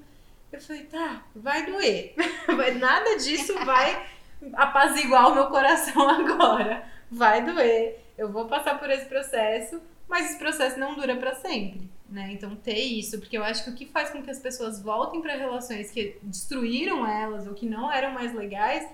Eu 0.52 0.60
falei, 0.60 0.82
tá, 0.84 1.22
vai 1.34 1.66
doer. 1.66 2.14
Vai- 2.56 2.74
Nada 2.74 3.16
disso 3.16 3.52
vai 3.64 4.06
apaziguar 4.54 5.30
o 5.30 5.34
meu 5.34 5.46
coração 5.46 6.08
agora. 6.08 6.84
Vai 7.10 7.44
doer. 7.44 7.98
Eu 8.16 8.30
vou 8.32 8.46
passar 8.46 8.78
por 8.78 8.88
esse 8.90 9.06
processo, 9.06 9.80
mas 10.08 10.26
esse 10.30 10.38
processo 10.38 10.78
não 10.78 10.94
dura 10.94 11.16
pra 11.16 11.34
sempre, 11.34 11.82
né? 12.08 12.30
Então 12.32 12.54
ter 12.56 12.78
isso, 12.78 13.18
porque 13.18 13.36
eu 13.36 13.44
acho 13.44 13.64
que 13.64 13.70
o 13.70 13.74
que 13.74 13.86
faz 13.86 14.10
com 14.10 14.22
que 14.22 14.30
as 14.30 14.38
pessoas 14.38 14.80
voltem 14.80 15.20
para 15.20 15.34
relações 15.36 15.90
que 15.90 16.16
destruíram 16.22 17.06
elas 17.06 17.46
ou 17.46 17.52
que 17.54 17.66
não 17.66 17.92
eram 17.92 18.12
mais 18.12 18.32
legais 18.34 18.88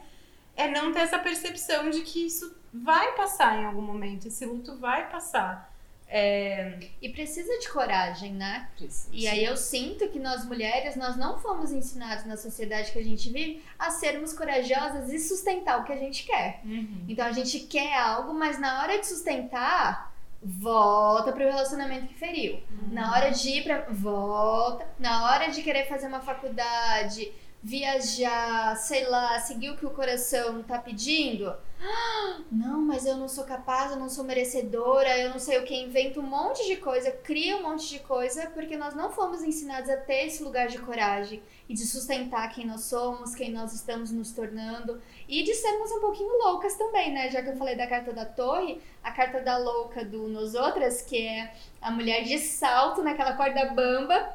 é 0.56 0.68
não 0.68 0.92
ter 0.92 1.00
essa 1.00 1.18
percepção 1.18 1.88
de 1.90 2.00
que 2.02 2.26
isso 2.26 2.54
vai 2.72 3.12
passar 3.14 3.58
em 3.60 3.64
algum 3.66 3.82
momento, 3.82 4.28
esse 4.28 4.44
luto 4.46 4.76
vai 4.78 5.08
passar. 5.10 5.70
É, 6.14 6.78
E 7.00 7.08
precisa 7.08 7.58
de 7.58 7.70
coragem, 7.70 8.34
né? 8.34 8.68
Precisa. 8.76 9.08
E 9.10 9.26
aí 9.26 9.42
eu 9.42 9.56
sinto 9.56 10.06
que 10.08 10.18
nós 10.18 10.44
mulheres, 10.44 10.94
nós 10.94 11.16
não 11.16 11.38
fomos 11.38 11.72
ensinados 11.72 12.26
na 12.26 12.36
sociedade 12.36 12.92
que 12.92 12.98
a 12.98 13.02
gente 13.02 13.30
vive 13.32 13.62
a 13.78 13.90
sermos 13.90 14.34
corajosas 14.34 15.10
e 15.10 15.18
sustentar 15.18 15.80
o 15.80 15.84
que 15.84 15.92
a 15.92 15.96
gente 15.96 16.24
quer. 16.26 16.60
Então 17.08 17.24
a 17.24 17.32
gente 17.32 17.60
quer 17.60 17.94
algo, 17.96 18.34
mas 18.34 18.58
na 18.58 18.82
hora 18.82 18.98
de 18.98 19.06
sustentar, 19.06 20.12
volta 20.42 21.32
pro 21.32 21.44
relacionamento 21.44 22.08
que 22.08 22.14
feriu. 22.14 22.60
Na 22.90 23.12
hora 23.12 23.30
de 23.30 23.48
ir 23.48 23.64
pra. 23.64 23.86
volta. 23.88 24.86
Na 24.98 25.24
hora 25.30 25.48
de 25.50 25.62
querer 25.62 25.88
fazer 25.88 26.08
uma 26.08 26.20
faculdade, 26.20 27.32
viajar, 27.62 28.76
sei 28.76 29.08
lá, 29.08 29.38
seguir 29.40 29.70
o 29.70 29.76
que 29.78 29.86
o 29.86 29.90
coração 29.90 30.62
tá 30.62 30.78
pedindo. 30.78 31.54
"Ah, 31.84 32.38
Não, 32.50 32.80
mas 32.80 33.06
eu 33.06 33.16
não 33.16 33.28
sou 33.28 33.44
capaz, 33.44 33.90
eu 33.90 33.96
não 33.98 34.08
sou 34.08 34.24
merecedora, 34.24 35.18
eu 35.18 35.30
não 35.30 35.38
sei 35.38 35.58
o 35.58 35.64
que, 35.64 35.74
inventa 35.74 36.20
um 36.20 36.22
monte 36.22 36.66
de 36.66 36.76
coisa, 36.76 37.10
cria 37.10 37.56
um 37.56 37.62
monte 37.62 37.88
de 37.88 37.98
coisa, 38.00 38.46
porque 38.50 38.76
nós 38.76 38.94
não 38.94 39.10
fomos 39.10 39.42
ensinados 39.42 39.88
a 39.90 39.96
ter 39.96 40.26
esse 40.26 40.42
lugar 40.42 40.68
de 40.68 40.78
coragem 40.78 41.42
e 41.68 41.74
de 41.74 41.86
sustentar 41.86 42.48
quem 42.54 42.66
nós 42.66 42.82
somos, 42.82 43.34
quem 43.34 43.50
nós 43.50 43.72
estamos 43.72 44.10
nos 44.10 44.30
tornando 44.32 45.00
e 45.28 45.42
de 45.42 45.54
sermos 45.54 45.90
um 45.90 46.00
pouquinho 46.00 46.36
loucas 46.44 46.74
também, 46.76 47.12
né? 47.12 47.30
Já 47.30 47.42
que 47.42 47.48
eu 47.50 47.56
falei 47.56 47.74
da 47.74 47.86
carta 47.86 48.12
da 48.12 48.24
torre, 48.26 48.80
a 49.02 49.10
carta 49.10 49.40
da 49.40 49.56
louca 49.56 50.04
do 50.04 50.28
Nos 50.28 50.54
Outras, 50.54 51.02
que 51.02 51.26
é 51.26 51.54
a 51.80 51.90
mulher 51.90 52.22
de 52.24 52.38
salto 52.38 53.02
naquela 53.02 53.32
corda 53.34 53.66
bamba, 53.72 54.34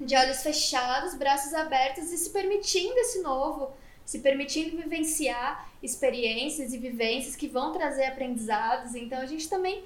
de 0.00 0.16
olhos 0.16 0.42
fechados, 0.42 1.14
braços 1.14 1.52
abertos 1.54 2.10
e 2.12 2.16
se 2.18 2.30
permitindo 2.30 2.96
esse 2.98 3.20
novo, 3.20 3.70
se 4.08 4.20
permitindo 4.20 4.74
vivenciar 4.74 5.68
experiências 5.82 6.72
e 6.72 6.78
vivências 6.78 7.36
que 7.36 7.46
vão 7.46 7.74
trazer 7.74 8.06
aprendizados. 8.06 8.94
Então 8.94 9.20
a 9.20 9.26
gente 9.26 9.46
também 9.50 9.84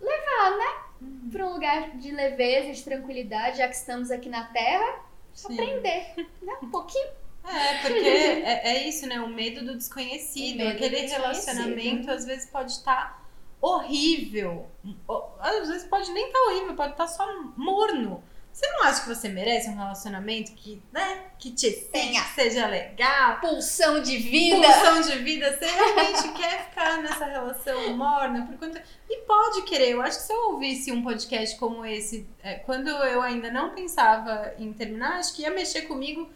levar, 0.00 0.56
né, 0.56 1.08
para 1.32 1.48
um 1.48 1.54
lugar 1.54 1.98
de 1.98 2.12
leveza, 2.12 2.72
de 2.72 2.84
tranquilidade, 2.84 3.58
já 3.58 3.66
que 3.66 3.74
estamos 3.74 4.12
aqui 4.12 4.28
na 4.28 4.44
Terra, 4.44 5.00
sim. 5.34 5.52
aprender, 5.52 6.28
né, 6.40 6.58
um 6.62 6.70
pouquinho. 6.70 7.08
É, 7.42 7.78
porque 7.82 7.98
é, 8.06 8.68
é 8.68 8.88
isso, 8.88 9.04
né? 9.08 9.20
O 9.20 9.26
medo 9.26 9.64
do 9.64 9.76
desconhecido. 9.76 10.58
Medo 10.58 10.70
do 10.70 10.76
Aquele 10.76 11.00
desconhecido. 11.00 11.20
relacionamento 11.20 12.08
às 12.08 12.24
vezes 12.24 12.48
pode 12.48 12.70
estar 12.70 13.20
horrível. 13.60 14.68
O- 15.08 15.24
às 15.40 15.66
vezes 15.66 15.88
pode 15.88 16.08
nem 16.12 16.28
estar 16.28 16.38
tá 16.38 16.44
horrível, 16.44 16.76
pode 16.76 16.92
estar 16.92 17.06
tá 17.06 17.10
só 17.10 17.26
morno. 17.56 18.22
Você 18.52 18.66
não 18.72 18.82
acha 18.82 19.02
que 19.02 19.08
você 19.08 19.28
merece 19.28 19.70
um 19.70 19.76
relacionamento 19.76 20.52
que, 20.52 20.82
né, 20.92 21.30
que 21.38 21.50
te 21.50 21.70
tenha, 21.70 22.22
seja 22.34 22.66
legal? 22.66 23.40
Pulsão 23.40 24.02
de 24.02 24.18
vida. 24.18 24.66
Pulsão 24.66 25.00
de 25.00 25.18
vida. 25.18 25.56
Você 25.56 25.66
realmente 25.66 26.28
quer 26.36 26.68
ficar 26.68 26.98
nessa 26.98 27.24
relação 27.24 27.96
morna 27.96 28.46
por 28.46 28.58
conta. 28.58 28.82
E 29.08 29.18
pode 29.22 29.62
querer. 29.62 29.90
Eu 29.90 30.02
acho 30.02 30.18
que 30.18 30.24
se 30.24 30.32
eu 30.32 30.50
ouvisse 30.50 30.92
um 30.92 31.02
podcast 31.02 31.56
como 31.58 31.86
esse, 31.86 32.28
é, 32.42 32.56
quando 32.56 32.88
eu 32.88 33.22
ainda 33.22 33.50
não 33.50 33.70
pensava 33.70 34.52
em 34.58 34.72
terminar, 34.72 35.18
acho 35.18 35.34
que 35.34 35.42
ia 35.42 35.50
mexer 35.50 35.82
comigo. 35.82 36.28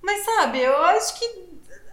Mas 0.00 0.24
sabe, 0.24 0.60
eu 0.60 0.76
acho 0.84 1.18
que 1.18 1.44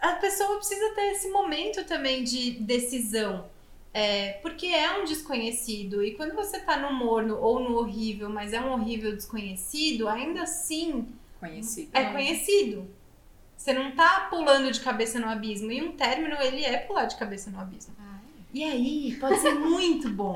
a 0.01 0.13
pessoa 0.13 0.57
precisa 0.57 0.93
ter 0.95 1.11
esse 1.11 1.29
momento 1.29 1.83
também 1.85 2.23
de 2.23 2.51
decisão. 2.51 3.49
É, 3.93 4.33
porque 4.41 4.67
é 4.67 4.99
um 4.99 5.03
desconhecido. 5.03 6.03
E 6.03 6.13
quando 6.13 6.35
você 6.35 6.59
tá 6.59 6.77
no 6.77 6.93
morno 6.93 7.37
ou 7.39 7.59
no 7.59 7.77
horrível, 7.77 8.29
mas 8.29 8.53
é 8.53 8.61
um 8.61 8.71
horrível 8.71 9.15
desconhecido, 9.15 10.07
ainda 10.07 10.43
assim. 10.43 11.07
Conhecido. 11.39 11.89
É 11.93 12.05
conhecido. 12.05 12.87
Você 13.57 13.73
não 13.73 13.91
tá 13.91 14.27
pulando 14.29 14.71
de 14.71 14.79
cabeça 14.79 15.19
no 15.19 15.27
abismo. 15.27 15.71
E 15.71 15.81
um 15.81 15.91
término, 15.91 16.35
ele 16.39 16.63
é 16.63 16.77
pular 16.77 17.05
de 17.05 17.17
cabeça 17.17 17.49
no 17.49 17.59
abismo. 17.59 17.95
E 18.53 18.63
aí, 18.63 19.17
pode 19.19 19.39
ser 19.39 19.53
muito 19.53 20.09
bom. 20.09 20.33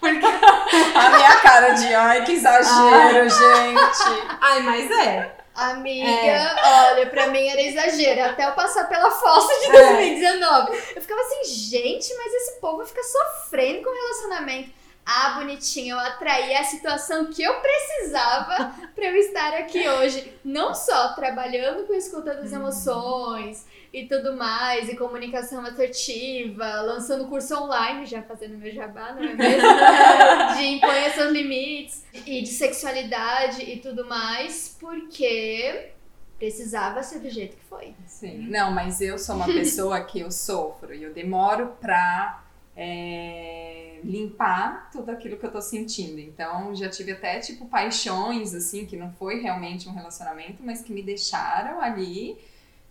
Porque... 0.00 0.26
A 0.26 1.16
minha 1.16 1.40
cara 1.40 1.70
de 1.70 1.94
ai, 1.94 2.24
que 2.24 2.32
exagero, 2.32 3.22
ai. 3.22 3.30
gente. 3.30 4.28
Ai, 4.40 4.62
mas 4.62 4.90
é. 4.90 5.41
Amiga, 5.54 6.08
é. 6.08 6.90
olha, 6.90 7.06
pra 7.06 7.28
mim 7.28 7.46
era 7.46 7.60
exagero. 7.60 8.24
Até 8.24 8.46
eu 8.46 8.52
passar 8.52 8.88
pela 8.88 9.10
fossa 9.10 9.52
de 9.60 9.72
2019. 9.72 10.72
É. 10.72 10.98
Eu 10.98 11.02
ficava 11.02 11.20
assim, 11.20 11.44
gente, 11.44 12.14
mas 12.16 12.32
esse 12.34 12.60
povo 12.60 12.84
fica 12.86 13.02
sofrendo 13.02 13.82
com 13.82 13.90
relacionamento. 13.90 14.70
Ah, 15.04 15.30
bonitinho, 15.30 15.96
eu 15.96 15.98
atraí 15.98 16.54
a 16.54 16.62
situação 16.62 17.26
que 17.26 17.42
eu 17.42 17.54
precisava 17.60 18.72
para 18.94 19.04
eu 19.04 19.16
estar 19.16 19.52
aqui 19.54 19.86
hoje. 19.88 20.32
Não 20.44 20.74
só 20.74 21.12
trabalhando 21.14 21.86
com 21.86 21.92
escuta 21.92 22.34
das 22.34 22.52
uhum. 22.52 22.58
emoções, 22.58 23.66
e 23.92 24.06
tudo 24.06 24.34
mais, 24.36 24.88
e 24.88 24.96
comunicação 24.96 25.60
assertiva, 25.66 26.80
lançando 26.80 27.26
curso 27.28 27.54
online, 27.54 28.06
já 28.06 28.22
fazendo 28.22 28.56
meu 28.56 28.72
jabá, 28.72 29.12
não 29.12 29.22
é 29.22 29.34
mesmo? 29.36 30.56
de 30.56 30.64
impõe 30.64 31.10
seus 31.10 31.30
limites, 31.30 32.04
e 32.26 32.40
de 32.40 32.48
sexualidade 32.48 33.62
e 33.62 33.78
tudo 33.80 34.06
mais, 34.06 34.76
porque 34.80 35.90
precisava 36.38 37.02
ser 37.02 37.20
do 37.20 37.28
jeito 37.28 37.56
que 37.56 37.64
foi. 37.64 37.94
Sim, 38.06 38.48
não, 38.48 38.72
mas 38.72 39.00
eu 39.00 39.18
sou 39.18 39.36
uma 39.36 39.46
pessoa 39.46 40.00
que 40.00 40.20
eu 40.20 40.30
sofro 40.30 40.94
e 40.94 41.02
eu 41.02 41.12
demoro 41.12 41.76
pra 41.80 42.42
é, 42.74 44.00
limpar 44.02 44.90
tudo 44.90 45.10
aquilo 45.10 45.36
que 45.36 45.44
eu 45.44 45.52
tô 45.52 45.60
sentindo. 45.60 46.18
Então, 46.18 46.74
já 46.74 46.88
tive 46.88 47.12
até, 47.12 47.38
tipo, 47.40 47.66
paixões, 47.66 48.54
assim, 48.54 48.86
que 48.86 48.96
não 48.96 49.12
foi 49.12 49.40
realmente 49.40 49.88
um 49.88 49.92
relacionamento, 49.92 50.62
mas 50.64 50.80
que 50.80 50.92
me 50.92 51.02
deixaram 51.02 51.80
ali 51.80 52.38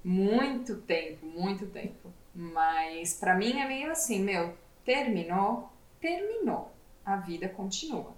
muito 0.04 0.78
tempo, 0.78 1.26
muito 1.26 1.66
tempo. 1.68 2.12
Mas 2.34 3.14
para 3.14 3.36
mim 3.36 3.60
é 3.60 3.68
meio 3.68 3.92
assim, 3.92 4.24
meu, 4.24 4.56
terminou, 4.86 5.72
terminou. 6.00 6.72
A 7.06 7.18
vida 7.18 7.50
continua. 7.50 8.14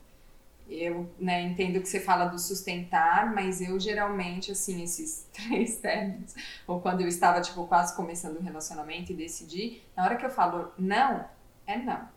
Eu 0.70 1.10
né, 1.20 1.42
entendo 1.42 1.82
que 1.82 1.88
você 1.88 2.00
fala 2.00 2.26
do 2.26 2.40
sustentar, 2.40 3.34
mas 3.34 3.62
eu 3.62 3.80
geralmente, 3.80 4.52
assim, 4.52 4.82
esses 4.84 5.28
três 5.34 5.78
términos, 5.78 6.34
ou 6.66 6.80
quando 6.80 7.02
eu 7.02 7.08
estava, 7.08 7.42
tipo, 7.42 7.66
quase 7.68 7.96
começando 7.96 8.38
um 8.38 8.44
relacionamento 8.44 9.12
e 9.12 9.16
decidi, 9.16 9.82
na 9.96 10.04
hora 10.04 10.16
que 10.16 10.26
eu 10.26 10.30
falo 10.30 10.72
não, 10.78 11.26
é 11.68 11.78
não. 11.78 12.08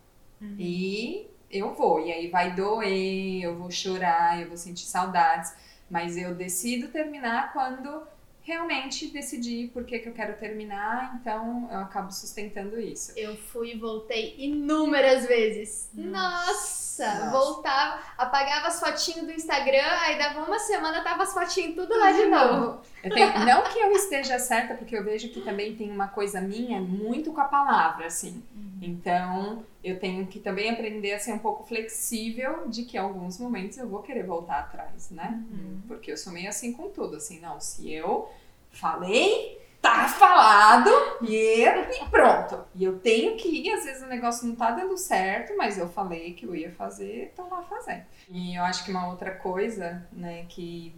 Uhum. 0.41 0.57
E 0.59 1.29
eu 1.51 1.75
vou, 1.75 2.05
e 2.05 2.13
aí 2.13 2.29
vai 2.29 2.55
doer, 2.55 3.43
eu 3.43 3.57
vou 3.57 3.71
chorar, 3.71 4.41
eu 4.41 4.49
vou 4.49 4.57
sentir 4.57 4.87
saudades, 4.87 5.55
mas 5.91 6.17
eu 6.17 6.35
decido 6.35 6.89
terminar 6.89 7.53
quando 7.53 8.03
realmente 8.47 9.09
decidi 9.09 9.69
por 9.75 9.85
que, 9.85 9.99
que 9.99 10.09
eu 10.09 10.13
quero 10.13 10.39
terminar, 10.39 11.19
então 11.21 11.69
eu 11.69 11.79
acabo 11.81 12.13
sustentando 12.13 12.81
isso. 12.81 13.13
Eu 13.17 13.37
fui 13.37 13.73
e 13.73 13.77
voltei 13.77 14.37
inúmeras 14.39 15.27
vezes. 15.27 15.91
Nossa, 15.93 16.53
Nossa. 16.53 16.86
Voltava, 17.31 18.01
apagava 18.17 18.69
as 18.69 18.81
fotinhas 18.81 19.27
do 19.27 19.33
Instagram, 19.33 19.87
aí 20.01 20.19
dava 20.19 20.41
uma 20.41 20.59
semana, 20.59 21.03
tava 21.03 21.23
as 21.23 21.33
fotinhas 21.33 21.75
tudo 21.75 21.99
lá 21.99 22.13
de 22.13 22.27
novo. 22.27 22.81
Tenho, 23.03 23.45
não 23.45 23.63
que 23.63 23.79
eu 23.79 23.93
esteja 23.93 24.39
certa, 24.39 24.75
porque 24.75 24.97
eu 24.97 25.05
vejo 25.05 25.29
que 25.29 25.41
também 25.41 25.77
tem 25.77 25.91
uma 25.91 26.09
coisa 26.09 26.41
minha 26.41 26.81
muito 26.81 27.33
com 27.33 27.41
a 27.41 27.45
palavra, 27.45 28.07
assim. 28.07 28.43
Uhum. 28.55 28.79
Então, 28.83 29.65
eu 29.83 29.99
tenho 29.99 30.27
que 30.27 30.41
também 30.41 30.71
aprender 30.71 31.15
a 31.15 31.19
ser 31.19 31.33
um 31.33 31.39
pouco 31.39 31.65
flexível 31.65 32.69
de 32.69 32.85
que 32.85 32.97
em 32.97 33.01
alguns 33.01 33.39
momentos 33.39 33.79
eu 33.79 33.89
vou 33.89 34.03
querer 34.03 34.25
voltar 34.25 34.59
atrás, 34.59 35.11
né? 35.11 35.43
Uhum. 35.51 35.83
Porque 35.87 36.11
eu 36.11 36.17
sou 36.17 36.33
meio 36.33 36.49
assim 36.49 36.73
com 36.73 36.89
tudo, 36.91 37.17
assim, 37.17 37.41
não, 37.41 37.61
se 37.61 37.93
eu 37.93 38.29
falei, 38.73 39.59
tá 39.91 40.09
falado 40.09 40.91
e, 41.23 41.65
pronto. 42.11 42.65
E 42.75 42.85
eu 42.85 42.99
tenho 42.99 43.37
que 43.37 43.49
ir, 43.49 43.73
às 43.73 43.85
vezes 43.85 44.03
o 44.03 44.07
negócio 44.07 44.47
não 44.47 44.55
tá 44.55 44.71
dando 44.71 44.97
certo, 44.97 45.57
mas 45.57 45.79
eu 45.79 45.89
falei 45.89 46.35
que 46.35 46.47
eu 46.47 46.55
ia 46.55 46.73
fazer, 46.73 47.33
tô 47.37 47.47
lá 47.49 47.63
fazendo. 47.63 48.05
E 48.29 48.57
eu 48.57 48.65
acho 48.65 48.85
que 48.85 48.91
uma 48.91 49.09
outra 49.09 49.33
coisa, 49.33 50.07
né, 50.13 50.45
que 50.49 50.95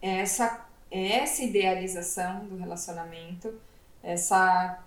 essa, 0.00 0.66
essa 0.90 1.42
idealização 1.42 2.46
do 2.46 2.56
relacionamento, 2.56 3.54
essa 4.02 4.78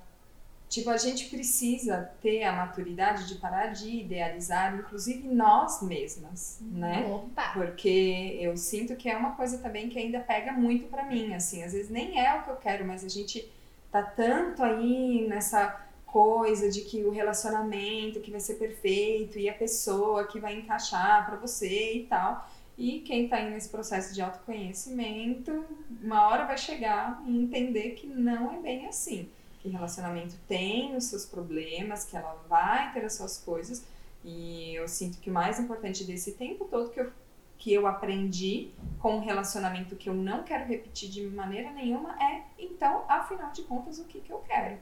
Tipo, 0.72 0.90
a 0.90 0.96
gente 0.96 1.26
precisa 1.26 2.10
ter 2.22 2.46
a 2.46 2.54
maturidade 2.54 3.28
de 3.28 3.36
parar 3.36 3.74
de 3.74 3.90
idealizar, 3.90 4.74
inclusive 4.74 5.28
nós 5.28 5.82
mesmas, 5.82 6.60
né? 6.62 7.06
Opa. 7.12 7.52
Porque 7.52 8.38
eu 8.40 8.56
sinto 8.56 8.96
que 8.96 9.10
é 9.10 9.18
uma 9.18 9.36
coisa 9.36 9.58
também 9.58 9.90
que 9.90 10.00
ainda 10.00 10.22
pega 10.22 10.54
muito 10.54 10.88
para 10.88 11.04
mim, 11.04 11.34
assim, 11.34 11.62
às 11.62 11.74
vezes 11.74 11.90
nem 11.90 12.18
é 12.18 12.34
o 12.36 12.44
que 12.44 12.52
eu 12.52 12.56
quero, 12.56 12.88
mas 12.88 13.04
a 13.04 13.10
gente 13.10 13.52
tá 13.92 14.02
tanto 14.02 14.64
aí 14.64 15.28
nessa 15.28 15.88
coisa 16.06 16.72
de 16.72 16.84
que 16.84 17.04
o 17.04 17.12
relacionamento 17.12 18.22
que 18.22 18.32
vai 18.32 18.40
ser 18.40 18.54
perfeito 18.54 19.38
e 19.38 19.50
a 19.50 19.54
pessoa 19.54 20.26
que 20.26 20.40
vai 20.40 20.56
encaixar 20.56 21.26
para 21.26 21.36
você 21.36 21.96
e 21.96 22.04
tal. 22.06 22.50
E 22.78 23.02
quem 23.02 23.28
tá 23.28 23.36
aí 23.36 23.52
nesse 23.52 23.68
processo 23.68 24.14
de 24.14 24.22
autoconhecimento, 24.22 25.66
uma 26.02 26.30
hora 26.30 26.46
vai 26.46 26.58
chegar 26.58 27.22
e 27.28 27.38
entender 27.38 27.90
que 27.92 28.08
não 28.08 28.54
é 28.54 28.58
bem 28.58 28.88
assim 28.88 29.30
que 29.62 29.70
relacionamento 29.70 30.36
tem 30.48 30.96
os 30.96 31.06
seus 31.06 31.26
problemas, 31.26 32.04
que 32.04 32.18
ela 32.18 32.44
vai 32.50 32.92
ter 32.94 33.06
as 33.06 33.14
suas 33.14 33.38
coisas. 33.38 33.86
E 34.24 34.76
eu 34.76 34.88
sinto 34.88 35.20
que 35.20 35.30
o 35.30 35.34
mais 35.34 35.60
importante 35.60 36.04
desse 36.04 36.34
tempo 36.34 36.66
todo 36.66 36.90
que 36.90 37.00
eu, 37.00 37.12
que 37.58 37.74
eu 37.74 37.86
aprendi 37.86 38.72
com 39.00 39.18
um 39.18 39.20
relacionamento 39.20 39.96
que 39.96 40.10
eu 40.10 40.14
não 40.14 40.44
quero 40.44 40.66
repetir 40.66 41.10
de 41.10 41.28
maneira 41.28 41.72
nenhuma 41.72 42.16
é, 42.22 42.42
então, 42.58 43.06
afinal 43.08 43.52
de 43.52 43.62
contas, 43.64 44.00
o 44.00 44.06
que, 44.06 44.20
que 44.20 44.32
eu 44.32 44.40
quero. 44.40 44.78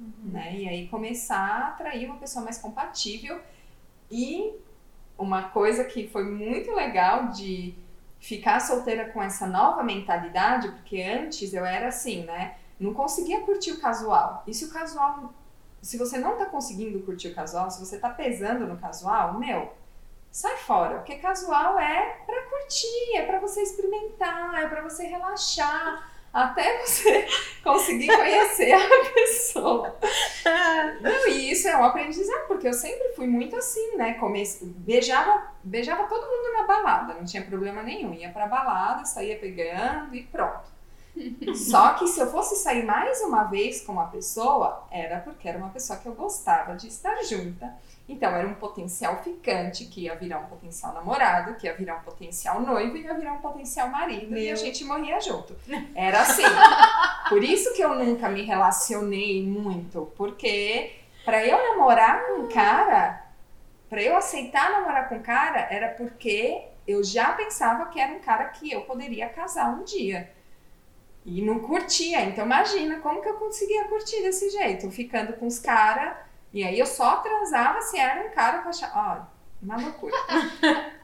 Uhum. 0.00 0.30
Né? 0.30 0.56
E 0.56 0.68
aí 0.68 0.88
começar 0.88 1.38
a 1.38 1.68
atrair 1.68 2.06
uma 2.06 2.16
pessoa 2.16 2.44
mais 2.44 2.58
compatível. 2.58 3.40
E 4.10 4.54
uma 5.18 5.44
coisa 5.50 5.84
que 5.84 6.08
foi 6.08 6.24
muito 6.24 6.70
legal 6.72 7.28
de 7.28 7.74
ficar 8.18 8.60
solteira 8.60 9.10
com 9.10 9.22
essa 9.22 9.46
nova 9.46 9.82
mentalidade, 9.82 10.68
porque 10.68 11.02
antes 11.02 11.52
eu 11.52 11.64
era 11.64 11.88
assim, 11.88 12.24
né? 12.24 12.56
Não 12.82 12.92
conseguia 12.92 13.40
curtir 13.42 13.72
o 13.72 13.80
casual. 13.80 14.42
E 14.46 14.52
se 14.52 14.64
o 14.64 14.70
casual, 14.70 15.32
se 15.80 15.96
você 15.96 16.18
não 16.18 16.36
tá 16.36 16.46
conseguindo 16.46 17.00
curtir 17.00 17.28
o 17.28 17.34
casual, 17.34 17.70
se 17.70 17.80
você 17.80 17.98
tá 17.98 18.10
pesando 18.10 18.66
no 18.66 18.76
casual, 18.76 19.38
meu, 19.38 19.72
sai 20.30 20.56
fora, 20.56 20.96
porque 20.96 21.16
casual 21.16 21.78
é 21.78 22.18
para 22.26 22.42
curtir, 22.42 23.16
é 23.16 23.26
para 23.26 23.38
você 23.38 23.62
experimentar, 23.62 24.62
é 24.62 24.68
para 24.68 24.82
você 24.82 25.06
relaxar, 25.06 26.10
até 26.32 26.78
você 26.78 27.26
conseguir 27.62 28.06
conhecer 28.06 28.72
a 28.72 29.12
pessoa. 29.12 29.96
Não, 31.02 31.28
e 31.28 31.52
isso 31.52 31.68
é 31.68 31.76
um 31.76 31.84
aprendizado, 31.84 32.46
porque 32.46 32.66
eu 32.66 32.72
sempre 32.72 33.12
fui 33.14 33.26
muito 33.26 33.54
assim, 33.54 33.96
né? 33.96 34.14
Comece... 34.14 34.64
Beijava, 34.64 35.52
beijava 35.62 36.04
todo 36.04 36.26
mundo 36.26 36.52
na 36.54 36.62
balada, 36.66 37.14
não 37.14 37.24
tinha 37.24 37.44
problema 37.44 37.82
nenhum. 37.82 38.14
Ia 38.14 38.30
pra 38.30 38.46
balada, 38.46 39.04
saía 39.04 39.38
pegando 39.38 40.14
e 40.14 40.22
pronto. 40.22 40.72
Só 41.54 41.94
que 41.94 42.06
se 42.08 42.20
eu 42.20 42.30
fosse 42.30 42.56
sair 42.56 42.84
mais 42.84 43.20
uma 43.20 43.44
vez 43.44 43.82
com 43.82 43.92
uma 43.92 44.06
pessoa, 44.06 44.86
era 44.90 45.18
porque 45.20 45.48
era 45.48 45.58
uma 45.58 45.68
pessoa 45.68 45.98
que 45.98 46.06
eu 46.06 46.14
gostava 46.14 46.74
de 46.74 46.88
estar 46.88 47.22
junta. 47.24 47.72
Então 48.08 48.30
era 48.30 48.46
um 48.46 48.54
potencial 48.54 49.22
ficante 49.22 49.84
que 49.84 50.02
ia 50.02 50.14
virar 50.16 50.40
um 50.40 50.46
potencial 50.46 50.92
namorado, 50.92 51.54
que 51.54 51.66
ia 51.66 51.74
virar 51.74 51.96
um 51.96 52.00
potencial 52.00 52.60
noivo 52.60 52.96
e 52.96 53.02
ia 53.02 53.14
virar 53.14 53.34
um 53.34 53.40
potencial 53.40 53.88
marido 53.88 54.32
Meu. 54.32 54.42
e 54.42 54.50
a 54.50 54.56
gente 54.56 54.84
morria 54.84 55.20
junto. 55.20 55.56
Era 55.94 56.22
assim. 56.22 56.42
Por 57.28 57.42
isso 57.44 57.72
que 57.74 57.82
eu 57.82 57.94
nunca 57.94 58.28
me 58.28 58.42
relacionei 58.42 59.46
muito, 59.46 60.12
porque 60.16 60.96
para 61.24 61.46
eu 61.46 61.56
namorar 61.56 62.26
com 62.26 62.42
um 62.42 62.48
cara, 62.48 63.24
para 63.88 64.02
eu 64.02 64.16
aceitar 64.16 64.70
namorar 64.72 65.08
com 65.08 65.16
um 65.16 65.22
cara, 65.22 65.68
era 65.70 65.88
porque 65.88 66.64
eu 66.86 67.04
já 67.04 67.32
pensava 67.32 67.86
que 67.86 68.00
era 68.00 68.12
um 68.12 68.18
cara 68.18 68.46
que 68.46 68.72
eu 68.72 68.82
poderia 68.82 69.28
casar 69.28 69.70
um 69.70 69.84
dia. 69.84 70.30
E 71.24 71.40
não 71.42 71.60
curtia. 71.60 72.24
Então 72.24 72.44
imagina 72.44 73.00
como 73.00 73.22
que 73.22 73.28
eu 73.28 73.34
conseguia 73.34 73.84
curtir 73.84 74.22
desse 74.22 74.50
jeito, 74.50 74.90
ficando 74.90 75.34
com 75.34 75.46
os 75.46 75.58
caras. 75.58 76.16
E 76.52 76.64
aí 76.64 76.78
eu 76.78 76.86
só 76.86 77.16
transava 77.16 77.80
se 77.80 77.98
era 77.98 78.26
um 78.26 78.30
cara 78.30 78.58
que 78.58 78.66
eu 78.66 78.70
achava. 78.70 79.28
Ó, 79.60 79.64
Uma 79.64 79.76
loucura. 79.76 80.16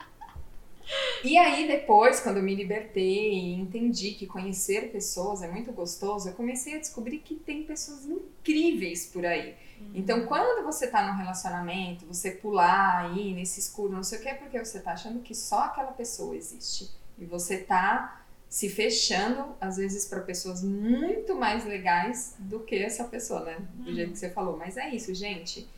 E 1.23 1.37
aí, 1.37 1.67
depois, 1.67 2.21
quando 2.21 2.39
eu 2.39 2.43
me 2.43 2.55
libertei 2.55 3.35
e 3.35 3.53
entendi 3.55 4.13
que 4.13 4.27
conhecer 4.27 4.91
pessoas 4.91 5.43
é 5.43 5.49
muito 5.49 5.73
gostoso, 5.73 6.29
eu 6.29 6.33
comecei 6.33 6.77
a 6.77 6.79
descobrir 6.79 7.19
que 7.19 7.35
tem 7.35 7.65
pessoas 7.65 8.07
incríveis 8.07 9.07
por 9.07 9.27
aí. 9.27 9.55
Então, 9.95 10.27
quando 10.27 10.65
você 10.65 10.87
tá 10.87 11.07
num 11.07 11.19
relacionamento, 11.19 12.07
você 12.07 12.31
pular 12.31 13.05
aí 13.05 13.33
nesse 13.35 13.61
escuro, 13.61 13.93
não 13.93 14.03
sei 14.03 14.19
o 14.19 14.23
que, 14.23 14.29
é 14.29 14.35
porque 14.35 14.59
você 14.59 14.81
tá 14.81 14.93
achando 14.93 15.21
que 15.21 15.35
só 15.35 15.65
aquela 15.65 15.93
pessoa 15.93 16.35
existe. 16.37 16.91
E 17.19 17.25
você 17.25 17.59
tá 17.59 18.23
se 18.49 18.69
fechando, 18.69 19.55
às 19.61 19.77
vezes, 19.77 20.07
para 20.07 20.21
pessoas 20.21 20.63
muito 20.63 21.35
mais 21.35 21.65
legais 21.65 22.35
do 22.39 22.61
que 22.61 22.77
essa 22.77 23.05
pessoa, 23.05 23.45
né? 23.45 23.59
Do 23.75 23.95
jeito 23.95 24.13
que 24.13 24.19
você 24.19 24.31
falou. 24.31 24.57
Mas 24.57 24.77
é 24.77 24.89
isso, 24.89 25.15
gente. 25.15 25.69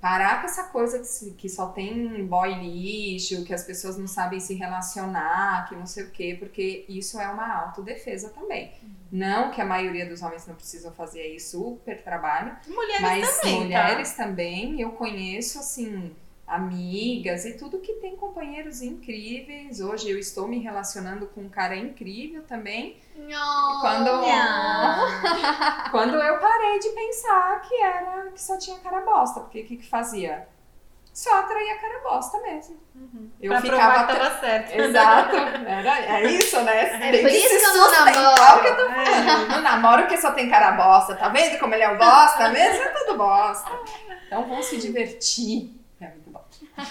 Parar 0.00 0.40
com 0.40 0.46
essa 0.46 0.64
coisa 0.64 1.02
que, 1.36 1.48
só 1.48 1.68
tem 1.68 2.24
boy 2.26 2.54
lixo, 2.54 3.44
que 3.44 3.52
as 3.52 3.64
pessoas 3.64 3.98
não 3.98 4.06
sabem 4.06 4.40
se 4.40 4.54
relacionar, 4.54 5.68
que 5.68 5.74
não 5.74 5.86
sei 5.86 6.04
o 6.04 6.10
quê, 6.10 6.36
porque 6.38 6.84
isso 6.88 7.20
é 7.20 7.28
uma 7.28 7.64
autodefesa 7.64 8.30
também. 8.30 8.72
Não 9.10 9.50
que 9.50 9.60
a 9.60 9.64
maioria 9.64 10.06
dos 10.06 10.22
homens 10.22 10.46
não 10.46 10.54
precisam 10.54 10.92
fazer 10.92 11.20
aí 11.20 11.40
super 11.40 12.02
trabalho, 12.02 12.56
Mulheres 12.66 13.00
mas 13.00 13.40
também, 13.40 13.60
mulheres 13.60 14.12
também, 14.12 14.80
eu 14.80 14.90
conheço 14.92 15.58
assim 15.58 16.14
amigas 16.46 17.44
e 17.44 17.54
tudo 17.54 17.80
que 17.80 17.94
tem 17.94 18.14
companheiros 18.16 18.80
incríveis. 18.80 19.80
Hoje 19.80 20.10
eu 20.10 20.18
estou 20.18 20.46
me 20.46 20.58
relacionando 20.58 21.26
com 21.26 21.42
um 21.42 21.48
cara 21.48 21.76
incrível 21.76 22.44
também. 22.44 22.96
Não. 23.16 23.80
Quando 23.80 24.10
quando 25.90 26.14
eu 26.16 26.38
parei 26.38 26.78
de 26.78 26.88
pensar 26.90 27.60
que 27.62 27.74
era 27.82 28.30
que 28.30 28.40
só 28.40 28.56
tinha 28.58 28.78
cara 28.78 29.00
bosta, 29.00 29.40
porque 29.40 29.62
o 29.62 29.66
que 29.66 29.76
que 29.78 29.88
fazia? 29.88 30.46
Só 31.12 31.34
atraía 31.40 31.78
cara 31.78 32.00
bosta 32.00 32.38
mesmo. 32.42 32.76
Eu 33.40 33.50
pra 33.50 33.62
ficava 33.62 34.04
provar 34.04 34.06
que 34.06 34.16
tava 34.16 34.38
certo. 34.38 34.70
Exato. 34.78 35.34
Era, 35.34 35.98
é 35.98 36.24
isso, 36.30 36.60
né? 36.60 37.08
É 37.08 37.10
Tem 37.10 37.22
por 37.22 37.30
que 37.30 37.36
isso 37.38 37.48
que 37.58 37.64
eu 37.64 37.74
não 37.74 37.90
namoro. 37.90 38.60
que 38.60 38.68
eu 38.68 38.76
tô 38.76 38.92
falando. 38.92 39.48
Não 39.48 39.62
namoro 39.62 40.02
porque 40.02 40.18
só 40.18 40.32
tem 40.32 40.50
cara 40.50 40.72
bosta. 40.72 41.14
Tá 41.14 41.30
vendo 41.30 41.58
como 41.58 41.74
ele 41.74 41.84
é 41.84 41.88
um 41.88 41.96
bosta 41.96 42.50
mesmo? 42.50 42.82
É 42.82 42.88
tudo 42.88 43.16
bosta. 43.16 43.70
Então 44.26 44.46
vão 44.46 44.62
se 44.62 44.76
divertir. 44.76 45.74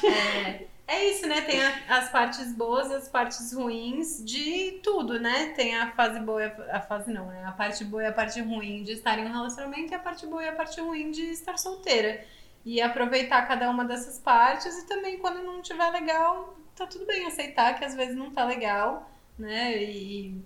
É. 0.04 0.68
É, 0.88 1.06
isso, 1.10 1.28
né? 1.28 1.42
Tem 1.42 1.64
a- 1.64 1.98
as 1.98 2.10
partes 2.10 2.54
boas 2.54 2.92
e 2.92 2.94
as 2.96 3.08
partes 3.10 3.52
ruins 3.54 4.24
de 4.24 4.80
tudo, 4.84 5.20
né? 5.20 5.48
Tem 5.56 5.76
a 5.76 5.92
fase 5.94 6.20
boa 6.20 6.46
a, 6.46 6.78
a 6.78 6.82
fase 6.82 7.12
não, 7.12 7.26
né? 7.28 7.44
A 7.46 7.52
parte 7.52 7.84
boa 7.84 8.04
e 8.04 8.06
a 8.06 8.12
parte 8.14 8.40
ruim 8.42 8.84
de 8.84 8.92
estar 8.94 9.18
em 9.18 9.26
um 9.26 9.32
relacionamento 9.34 9.92
e 9.92 9.96
a 9.96 10.00
parte 10.00 10.28
boa 10.28 10.44
e 10.44 10.48
a 10.48 10.54
parte 10.54 10.80
ruim 10.80 11.10
de 11.12 11.24
estar 11.32 11.58
solteira. 11.58 12.24
E 12.64 12.82
aproveitar 12.82 13.48
cada 13.48 13.70
uma 13.70 13.84
dessas 13.86 14.20
partes 14.20 14.78
e 14.78 14.88
também 14.88 15.18
quando 15.18 15.44
não 15.44 15.62
tiver 15.62 15.90
legal, 15.92 16.56
tá 16.76 16.86
tudo 16.88 17.06
bem 17.06 17.26
aceitar 17.28 17.78
que 17.78 17.86
às 17.86 17.96
vezes 17.96 18.16
não 18.16 18.32
tá 18.32 18.44
legal, 18.46 19.10
né? 19.40 19.82
E 19.84 20.40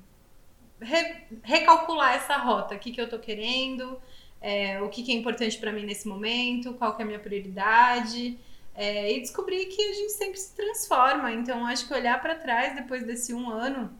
re- 0.82 1.24
recalcular 1.44 2.16
essa 2.16 2.38
rota, 2.38 2.76
o 2.76 2.80
que, 2.80 2.92
que 2.92 3.02
eu 3.02 3.10
tô 3.10 3.20
querendo, 3.20 4.00
é, 4.42 4.82
o 4.82 4.90
que, 4.90 5.04
que 5.04 5.12
é 5.12 5.16
importante 5.16 5.58
pra 5.58 5.72
mim 5.72 5.86
nesse 5.86 6.08
momento, 6.08 6.74
qual 6.76 6.96
que 6.96 7.02
é 7.02 7.06
a 7.06 7.08
minha 7.08 7.20
prioridade. 7.20 8.38
É, 8.82 9.11
e 9.11 9.19
descobrir 9.19 9.65
que 9.65 9.82
a 9.82 9.93
gente 9.93 10.13
sempre 10.13 10.39
se 10.39 10.55
transforma. 10.55 11.34
Então, 11.34 11.65
acho 11.65 11.86
que 11.86 11.93
olhar 11.93 12.21
pra 12.21 12.34
trás 12.34 12.73
depois 12.73 13.03
desse 13.03 13.34
um 13.34 13.49
ano, 13.49 13.91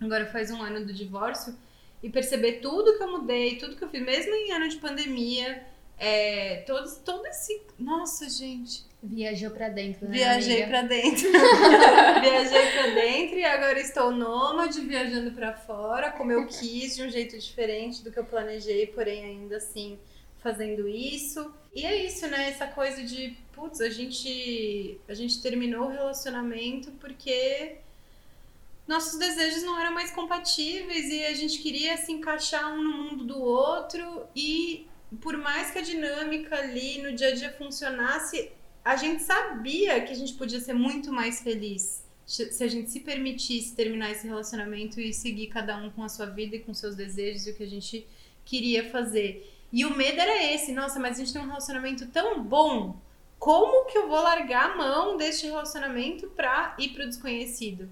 agora 0.00 0.26
faz 0.26 0.48
um 0.52 0.62
ano 0.62 0.86
do 0.86 0.92
divórcio, 0.92 1.58
e 2.00 2.08
perceber 2.08 2.60
tudo 2.60 2.96
que 2.96 3.02
eu 3.02 3.10
mudei, 3.10 3.56
tudo 3.56 3.74
que 3.74 3.82
eu 3.82 3.88
fiz, 3.88 4.00
mesmo 4.00 4.32
em 4.32 4.52
ano 4.52 4.68
de 4.68 4.76
pandemia, 4.76 5.66
é, 5.98 6.62
todos, 6.64 6.98
todo 6.98 7.26
esse. 7.26 7.62
Nossa, 7.76 8.30
gente. 8.30 8.84
Viajou 9.02 9.50
pra 9.50 9.68
dentro, 9.68 10.06
né? 10.06 10.12
Viajei 10.12 10.66
pra 10.68 10.82
dentro. 10.82 11.28
Viajei 12.22 12.72
pra 12.74 12.86
dentro 12.94 13.38
e 13.38 13.44
agora 13.44 13.80
estou 13.80 14.12
nômade, 14.12 14.82
viajando 14.82 15.32
pra 15.32 15.52
fora, 15.52 16.12
como 16.12 16.30
eu 16.30 16.46
quis, 16.46 16.94
de 16.94 17.02
um 17.02 17.10
jeito 17.10 17.36
diferente 17.36 18.04
do 18.04 18.12
que 18.12 18.20
eu 18.20 18.24
planejei, 18.24 18.86
porém 18.86 19.24
ainda 19.24 19.56
assim 19.56 19.98
fazendo 20.42 20.88
isso. 20.88 21.52
E 21.74 21.84
é 21.86 22.04
isso, 22.04 22.26
né? 22.26 22.50
Essa 22.50 22.66
coisa 22.66 23.02
de, 23.02 23.36
putz, 23.52 23.80
a 23.80 23.88
gente, 23.88 25.00
a 25.08 25.14
gente 25.14 25.40
terminou 25.40 25.86
o 25.86 25.90
relacionamento 25.90 26.90
porque 26.92 27.76
nossos 28.86 29.18
desejos 29.18 29.62
não 29.62 29.78
eram 29.80 29.92
mais 29.92 30.10
compatíveis 30.10 31.06
e 31.10 31.24
a 31.24 31.34
gente 31.34 31.58
queria 31.58 31.96
se 31.96 32.12
encaixar 32.12 32.74
um 32.74 32.82
no 32.82 32.92
mundo 32.92 33.24
do 33.24 33.40
outro 33.40 34.26
e 34.34 34.86
por 35.20 35.36
mais 35.36 35.70
que 35.70 35.78
a 35.78 35.82
dinâmica 35.82 36.56
ali 36.56 37.00
no 37.00 37.14
dia 37.14 37.28
a 37.28 37.34
dia 37.34 37.52
funcionasse, 37.52 38.50
a 38.84 38.96
gente 38.96 39.22
sabia 39.22 40.00
que 40.02 40.12
a 40.12 40.16
gente 40.16 40.34
podia 40.34 40.60
ser 40.60 40.72
muito 40.72 41.12
mais 41.12 41.40
feliz 41.40 42.02
se 42.24 42.64
a 42.64 42.68
gente 42.68 42.90
se 42.90 43.00
permitisse 43.00 43.74
terminar 43.74 44.10
esse 44.10 44.26
relacionamento 44.26 45.00
e 45.00 45.12
seguir 45.12 45.48
cada 45.48 45.76
um 45.76 45.90
com 45.90 46.02
a 46.02 46.08
sua 46.08 46.26
vida 46.26 46.56
e 46.56 46.60
com 46.60 46.72
seus 46.72 46.94
desejos 46.94 47.46
e 47.46 47.50
o 47.50 47.54
que 47.54 47.62
a 47.62 47.68
gente 47.68 48.06
queria 48.44 48.88
fazer. 48.90 49.51
E 49.72 49.84
o 49.84 49.96
medo 49.96 50.20
era 50.20 50.42
esse, 50.52 50.70
nossa, 50.72 51.00
mas 51.00 51.16
a 51.16 51.20
gente 51.20 51.32
tem 51.32 51.40
um 51.40 51.46
relacionamento 51.46 52.06
tão 52.08 52.42
bom. 52.42 52.94
Como 53.38 53.86
que 53.86 53.96
eu 53.96 54.06
vou 54.06 54.20
largar 54.20 54.70
a 54.70 54.76
mão 54.76 55.16
deste 55.16 55.46
relacionamento 55.46 56.28
pra 56.28 56.76
ir 56.78 56.90
pro 56.90 57.06
desconhecido? 57.06 57.88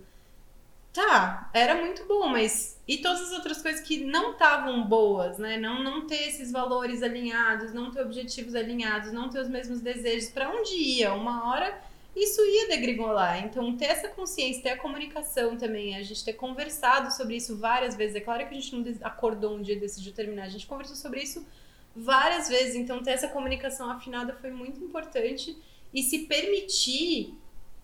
Tá, 0.92 1.48
era 1.54 1.76
muito 1.76 2.04
bom, 2.06 2.28
mas 2.28 2.78
e 2.86 2.98
todas 2.98 3.22
as 3.22 3.32
outras 3.32 3.62
coisas 3.62 3.80
que 3.80 4.04
não 4.04 4.32
estavam 4.32 4.84
boas, 4.84 5.38
né? 5.38 5.56
Não, 5.56 5.82
não 5.82 6.06
ter 6.06 6.28
esses 6.28 6.50
valores 6.50 7.02
alinhados, 7.02 7.72
não 7.72 7.90
ter 7.90 8.02
objetivos 8.02 8.54
alinhados, 8.56 9.12
não 9.12 9.30
ter 9.30 9.40
os 9.40 9.48
mesmos 9.48 9.80
desejos, 9.80 10.30
pra 10.30 10.50
onde 10.50 10.74
ia? 10.74 11.14
Uma 11.14 11.48
hora 11.48 11.80
isso 12.14 12.40
ia 12.42 12.68
degringolar. 12.68 13.44
Então, 13.44 13.76
ter 13.76 13.86
essa 13.86 14.08
consciência, 14.08 14.62
ter 14.62 14.70
a 14.70 14.78
comunicação 14.78 15.56
também, 15.56 15.96
a 15.96 16.02
gente 16.02 16.24
ter 16.24 16.32
conversado 16.32 17.12
sobre 17.14 17.36
isso 17.36 17.56
várias 17.56 17.94
vezes. 17.94 18.16
É 18.16 18.20
claro 18.20 18.46
que 18.46 18.54
a 18.54 18.60
gente 18.60 18.74
não 18.74 18.84
acordou 19.02 19.56
um 19.56 19.62
dia 19.62 19.76
e 19.76 19.80
decidiu 19.80 20.12
terminar, 20.12 20.44
a 20.44 20.48
gente 20.48 20.66
conversou 20.66 20.96
sobre 20.96 21.22
isso 21.22 21.46
várias 21.95 22.49
vezes. 22.49 22.74
Então, 22.74 23.03
ter 23.03 23.12
essa 23.12 23.28
comunicação 23.28 23.91
afinada 23.91 24.34
foi 24.41 24.51
muito 24.51 24.82
importante. 24.82 25.57
E 25.93 26.03
se 26.03 26.20
permitir 26.20 27.34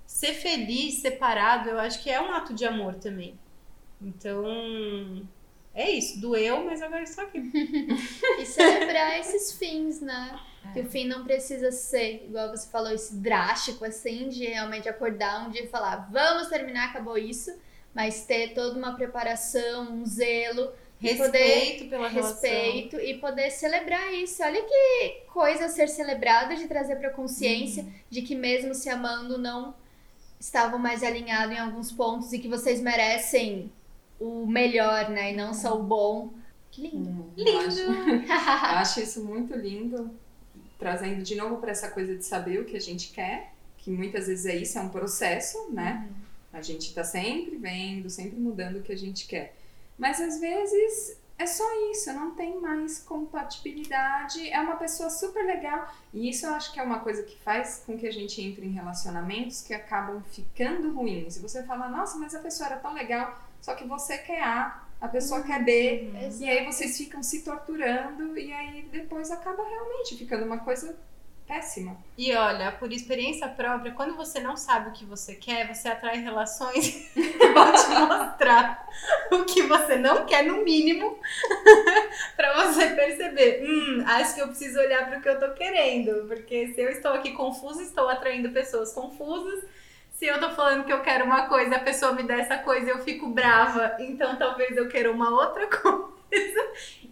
ser 0.07 0.35
feliz, 0.35 1.01
separado, 1.01 1.69
eu 1.69 1.79
acho 1.79 2.03
que 2.03 2.11
é 2.11 2.21
um 2.21 2.33
ato 2.33 2.55
de 2.55 2.65
amor 2.65 2.95
também. 2.95 3.39
Então, 4.01 4.45
é 5.75 5.91
isso. 5.91 6.21
Doeu, 6.21 6.65
mas 6.65 6.81
agora 6.81 7.03
estou 7.03 7.25
aqui. 7.25 7.41
E 8.39 8.47
celebrar 8.47 9.19
esses 9.19 9.53
fins, 9.53 10.01
né? 10.01 10.39
Que 10.73 10.81
o 10.81 10.87
fim 10.87 11.07
não 11.07 11.25
precisa 11.25 11.71
ser, 11.71 12.25
igual 12.27 12.51
você 12.51 12.69
falou, 12.69 12.91
esse 12.91 13.15
drástico, 13.17 13.85
assim, 13.85 14.29
de 14.29 14.47
realmente 14.47 14.89
acordar 14.89 15.47
um 15.47 15.51
dia 15.51 15.65
e 15.65 15.69
falar, 15.69 16.09
vamos 16.11 16.49
terminar, 16.49 16.89
acabou 16.89 17.17
isso. 17.17 17.55
Mas 17.95 18.27
ter 18.27 18.53
toda 18.53 18.79
uma 18.79 18.95
preparação, 18.95 19.93
um 19.93 20.05
zelo, 20.05 20.71
e 21.01 21.15
poder 21.15 21.39
Respeito 21.39 21.89
pela 21.91 22.09
relação. 22.09 22.41
respeito 22.51 22.97
e 23.01 23.15
poder 23.19 23.51
celebrar 23.51 24.13
isso. 24.15 24.43
Olha 24.43 24.63
que 24.63 25.11
coisa 25.33 25.67
a 25.67 25.69
ser 25.69 25.89
celebrada 25.89 26.57
de 26.57 26.67
trazer 26.67 26.97
pra 26.97 27.11
consciência 27.11 27.83
Uhum. 27.83 27.93
de 28.09 28.23
que 28.23 28.35
mesmo 28.35 28.75
se 28.75 28.89
amando 28.89 29.37
não 29.39 29.75
estavam 30.41 30.79
mais 30.79 31.03
alinhados 31.03 31.55
em 31.55 31.59
alguns 31.59 31.93
pontos 31.93 32.33
e 32.33 32.39
que 32.39 32.49
vocês 32.49 32.81
merecem 32.81 33.71
o 34.19 34.47
melhor, 34.47 35.11
né? 35.11 35.33
E 35.33 35.37
não 35.37 35.53
só 35.53 35.79
o 35.79 35.83
bom. 35.83 36.31
Que 36.71 36.83
lindo. 36.89 37.31
Eu 37.37 37.59
acho- 37.61 37.81
Eu 37.81 38.79
acho 38.79 39.01
isso 39.01 39.25
muito 39.25 39.55
lindo, 39.57 40.11
trazendo 40.79 41.23
de 41.23 41.35
novo 41.35 41.57
para 41.59 41.71
essa 41.71 41.91
coisa 41.91 42.15
de 42.17 42.25
saber 42.25 42.61
o 42.61 42.65
que 42.65 42.77
a 42.77 42.81
gente 42.81 43.13
quer, 43.13 43.53
que 43.79 43.91
muitas 43.91 44.27
vezes 44.27 44.47
é 44.47 44.57
isso, 44.57 44.79
é 44.79 44.83
um 44.83 44.89
processo, 44.89 45.71
né? 45.71 46.09
A 46.53 46.61
gente 46.63 46.93
tá 46.95 47.05
sempre 47.05 47.57
vendo, 47.57 48.09
sempre 48.11 48.39
mudando 48.39 48.77
o 48.79 48.83
que 48.83 48.93
a 48.93 48.97
gente 48.97 49.27
quer. 49.27 49.55
Mas 49.99 50.21
às 50.21 50.39
vezes 50.39 51.19
é 51.39 51.47
só 51.47 51.65
isso, 51.91 52.13
não 52.13 52.31
tem 52.31 52.59
mais 52.61 52.99
compatibilidade, 53.01 54.49
é 54.51 54.59
uma 54.59 54.77
pessoa 54.77 55.11
super 55.11 55.45
legal. 55.45 55.93
E 56.13 56.31
isso 56.31 56.47
eu 56.47 56.55
acho 56.55 56.73
que 56.73 56.81
é 56.81 56.83
uma 56.83 57.01
coisa 57.01 57.23
que 57.23 57.39
faz 57.41 57.83
com 57.85 57.97
que 57.99 58.07
a 58.07 58.13
gente 58.13 58.41
entre 58.41 58.67
em 58.67 58.73
relacionamentos 58.73 59.63
que 59.63 59.75
acabam 59.75 60.23
ficando 60.31 60.93
ruins. 60.93 61.37
E 61.37 61.41
você 61.41 61.63
fala, 61.63 61.89
nossa, 61.89 62.17
mas 62.19 62.35
a 62.35 62.39
pessoa 62.39 62.69
era 62.69 62.77
tão 62.77 62.95
legal, 62.95 63.39
só 63.61 63.75
que 63.75 63.87
você 63.87 64.17
quer 64.19 64.43
A, 64.43 64.83
a 64.99 65.09
pessoa 65.09 65.43
quer 65.43 65.63
B, 65.63 66.11
Exato. 66.25 66.43
e 66.43 66.49
aí 66.49 66.65
vocês 66.65 66.97
ficam 66.97 67.23
se 67.23 67.43
torturando 67.43 68.39
e 68.39 68.51
aí 68.53 68.89
depois 68.91 69.31
acaba 69.31 69.63
realmente 69.63 70.17
ficando 70.17 70.47
uma 70.47 70.59
coisa 70.59 70.97
péssima. 71.47 71.97
E 72.19 72.35
olha, 72.35 72.73
por 72.73 72.93
experiência 72.93 73.49
própria, 73.49 73.93
quando 73.93 74.17
você 74.17 74.41
não 74.41 74.57
sabe 74.57 74.89
o 74.89 74.93
que 74.93 75.05
você 75.05 75.35
quer, 75.35 75.73
você 75.73 75.89
atrai 75.89 76.19
relações 76.19 77.11
que 77.15 77.49
vão 77.49 77.73
te 77.73 77.89
mostrar 77.89 78.89
o 79.31 79.45
que 79.45 79.63
você 79.63 79.97
não 79.97 80.27
quer, 80.27 80.45
no 80.45 80.65
mínimo, 80.65 81.19
pra 82.37 82.65
você 82.65 82.91
perceber. 82.91 83.65
Hum, 83.65 84.03
acho 84.07 84.35
que 84.35 84.41
eu 84.41 84.49
preciso 84.49 84.79
olhar 84.81 85.07
para 85.09 85.19
o 85.19 85.23
que 85.23 85.29
eu 85.29 85.39
tô 85.39 85.53
querendo. 85.53 86.27
Porque 86.27 86.69
se 86.69 86.81
eu 86.81 86.91
estou 86.91 87.13
aqui 87.13 87.33
confusa, 87.33 87.83
estou 87.83 88.09
atraindo 88.09 88.51
pessoas 88.51 88.93
confusas. 88.93 89.65
Se 90.13 90.27
eu 90.27 90.41
tô 90.41 90.51
falando 90.51 90.85
que 90.85 90.93
eu 90.93 91.03
quero 91.03 91.27
uma 91.27 91.47
coisa, 91.47 91.77
a 91.77 91.81
pessoa 91.81 92.13
me 92.13 92.23
dá 92.23 92.39
essa 92.39 92.57
coisa 92.59 92.87
e 92.87 92.91
eu 92.91 93.05
fico 93.05 93.29
brava, 93.29 93.97
então 93.99 94.37
talvez 94.37 94.75
eu 94.75 94.89
queira 94.89 95.13
uma 95.13 95.31
outra 95.31 95.67
coisa. 95.69 96.16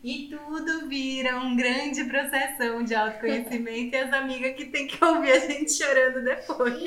E 0.06 0.28
tudo 0.28 0.86
vira 0.86 1.36
um 1.38 1.56
grande 1.56 2.04
processão 2.04 2.84
de 2.84 2.94
autoconhecimento 2.94 3.96
e 3.96 3.98
as 3.98 4.12
amigas 4.12 4.54
que 4.54 4.66
tem 4.66 4.86
que 4.86 5.02
ouvir 5.02 5.32
a 5.32 5.38
gente 5.38 5.72
chorando 5.72 6.22
depois. 6.22 6.74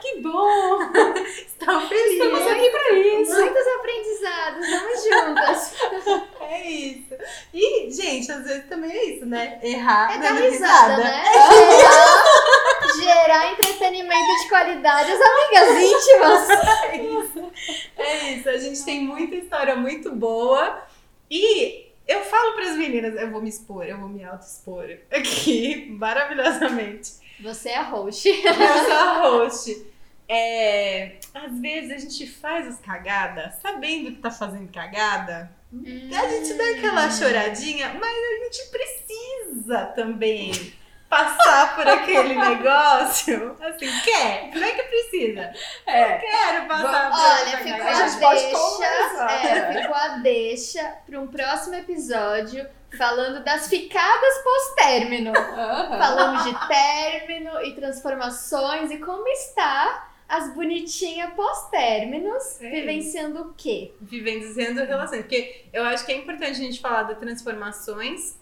Que 0.00 0.20
bom! 0.20 0.78
Estão 1.24 1.88
felizes. 1.88 2.12
Estamos 2.12 2.46
aqui 2.46 2.70
pra 2.70 2.92
isso. 2.92 3.32
Muitos 3.32 3.66
aprendizados, 3.78 4.70
vamos 4.70 5.04
juntas. 5.04 6.28
É 6.50 6.70
isso. 6.70 7.14
E, 7.52 7.90
gente, 7.90 8.32
às 8.32 8.42
vezes 8.42 8.64
também 8.70 8.90
é 8.90 9.04
isso, 9.04 9.26
né? 9.26 9.58
Errar 9.62 10.14
É 10.14 10.18
dar 10.18 10.32
dando 10.32 10.50
risada, 10.50 10.96
né? 10.96 11.22
Gerar, 12.96 12.96
gerar 12.96 13.52
entretenimento 13.52 14.42
de 14.42 14.48
qualidade 14.48 15.12
às 15.12 15.20
amigas 15.20 15.82
íntimas. 15.82 16.48
É 16.88 16.96
isso. 16.96 17.52
É 17.98 18.30
isso. 18.32 18.48
A 18.48 18.56
gente 18.56 18.82
tem 18.82 19.04
muita 19.04 19.34
história 19.36 19.76
muito 19.76 19.97
boa. 20.14 20.82
E 21.30 21.86
eu 22.06 22.24
falo 22.24 22.54
para 22.54 22.70
as 22.70 22.76
meninas, 22.76 23.14
eu 23.14 23.30
vou 23.30 23.42
me 23.42 23.48
expor, 23.48 23.84
eu 23.84 23.98
vou 23.98 24.08
me 24.08 24.24
auto-expor 24.24 24.98
aqui, 25.10 25.90
maravilhosamente. 25.98 27.12
Você 27.40 27.68
é 27.68 27.76
a 27.76 27.82
host. 27.82 28.26
Eu 28.28 28.54
sou 28.54 28.92
a 28.92 29.20
host. 29.20 29.86
É, 30.28 31.16
às 31.32 31.58
vezes 31.60 31.90
a 31.92 31.96
gente 31.96 32.26
faz 32.26 32.66
as 32.66 32.80
cagadas, 32.80 33.54
sabendo 33.62 34.10
que 34.10 34.18
tá 34.18 34.30
fazendo 34.30 34.70
cagada. 34.72 35.50
A 35.72 36.28
gente 36.28 36.54
dá 36.54 36.70
aquela 36.70 37.10
choradinha, 37.10 37.94
mas 37.94 38.16
a 38.16 38.44
gente 38.44 38.70
precisa 38.70 39.86
também 39.94 40.50
passar 41.08 41.74
por 41.74 41.86
aquele 41.88 42.34
negócio. 42.34 43.56
Assim, 43.60 43.88
quer? 44.04 44.50
Não 44.54 44.62
é 44.66 44.72
que 44.72 44.82
precisa. 44.82 45.52
É. 45.86 46.18
Quero 46.18 46.66
passar 46.66 47.10
por 47.10 47.18
Olha, 47.20 47.58
ficou. 47.58 47.86
A 47.86 47.90
a 47.90 48.34
deixa. 48.34 49.48
É, 49.48 49.80
ficou 49.82 49.94
a 49.96 50.08
deixa 50.18 50.94
para 51.06 51.20
um 51.20 51.26
próximo 51.26 51.74
episódio 51.76 52.66
falando 52.96 53.42
das 53.44 53.68
ficadas 53.68 54.38
pós-término. 54.44 55.32
Aham. 55.36 55.98
Falamos 55.98 56.44
de 56.44 56.68
término 56.68 57.60
e 57.62 57.74
transformações 57.74 58.90
e 58.90 58.98
como 58.98 59.26
está 59.28 60.06
as 60.28 60.52
bonitinhas 60.54 61.32
pós-términos, 61.34 62.60
É 62.60 62.68
vivenciando 62.68 63.40
o 63.40 63.54
quê? 63.54 63.94
vivenciando 64.00 64.84
relações. 64.84 65.22
Porque 65.22 65.64
eu 65.72 65.84
acho 65.84 66.04
que 66.04 66.12
é 66.12 66.16
importante 66.16 66.50
a 66.50 66.54
gente 66.54 66.80
falar 66.80 67.04
das 67.04 67.18
transformações 67.18 68.36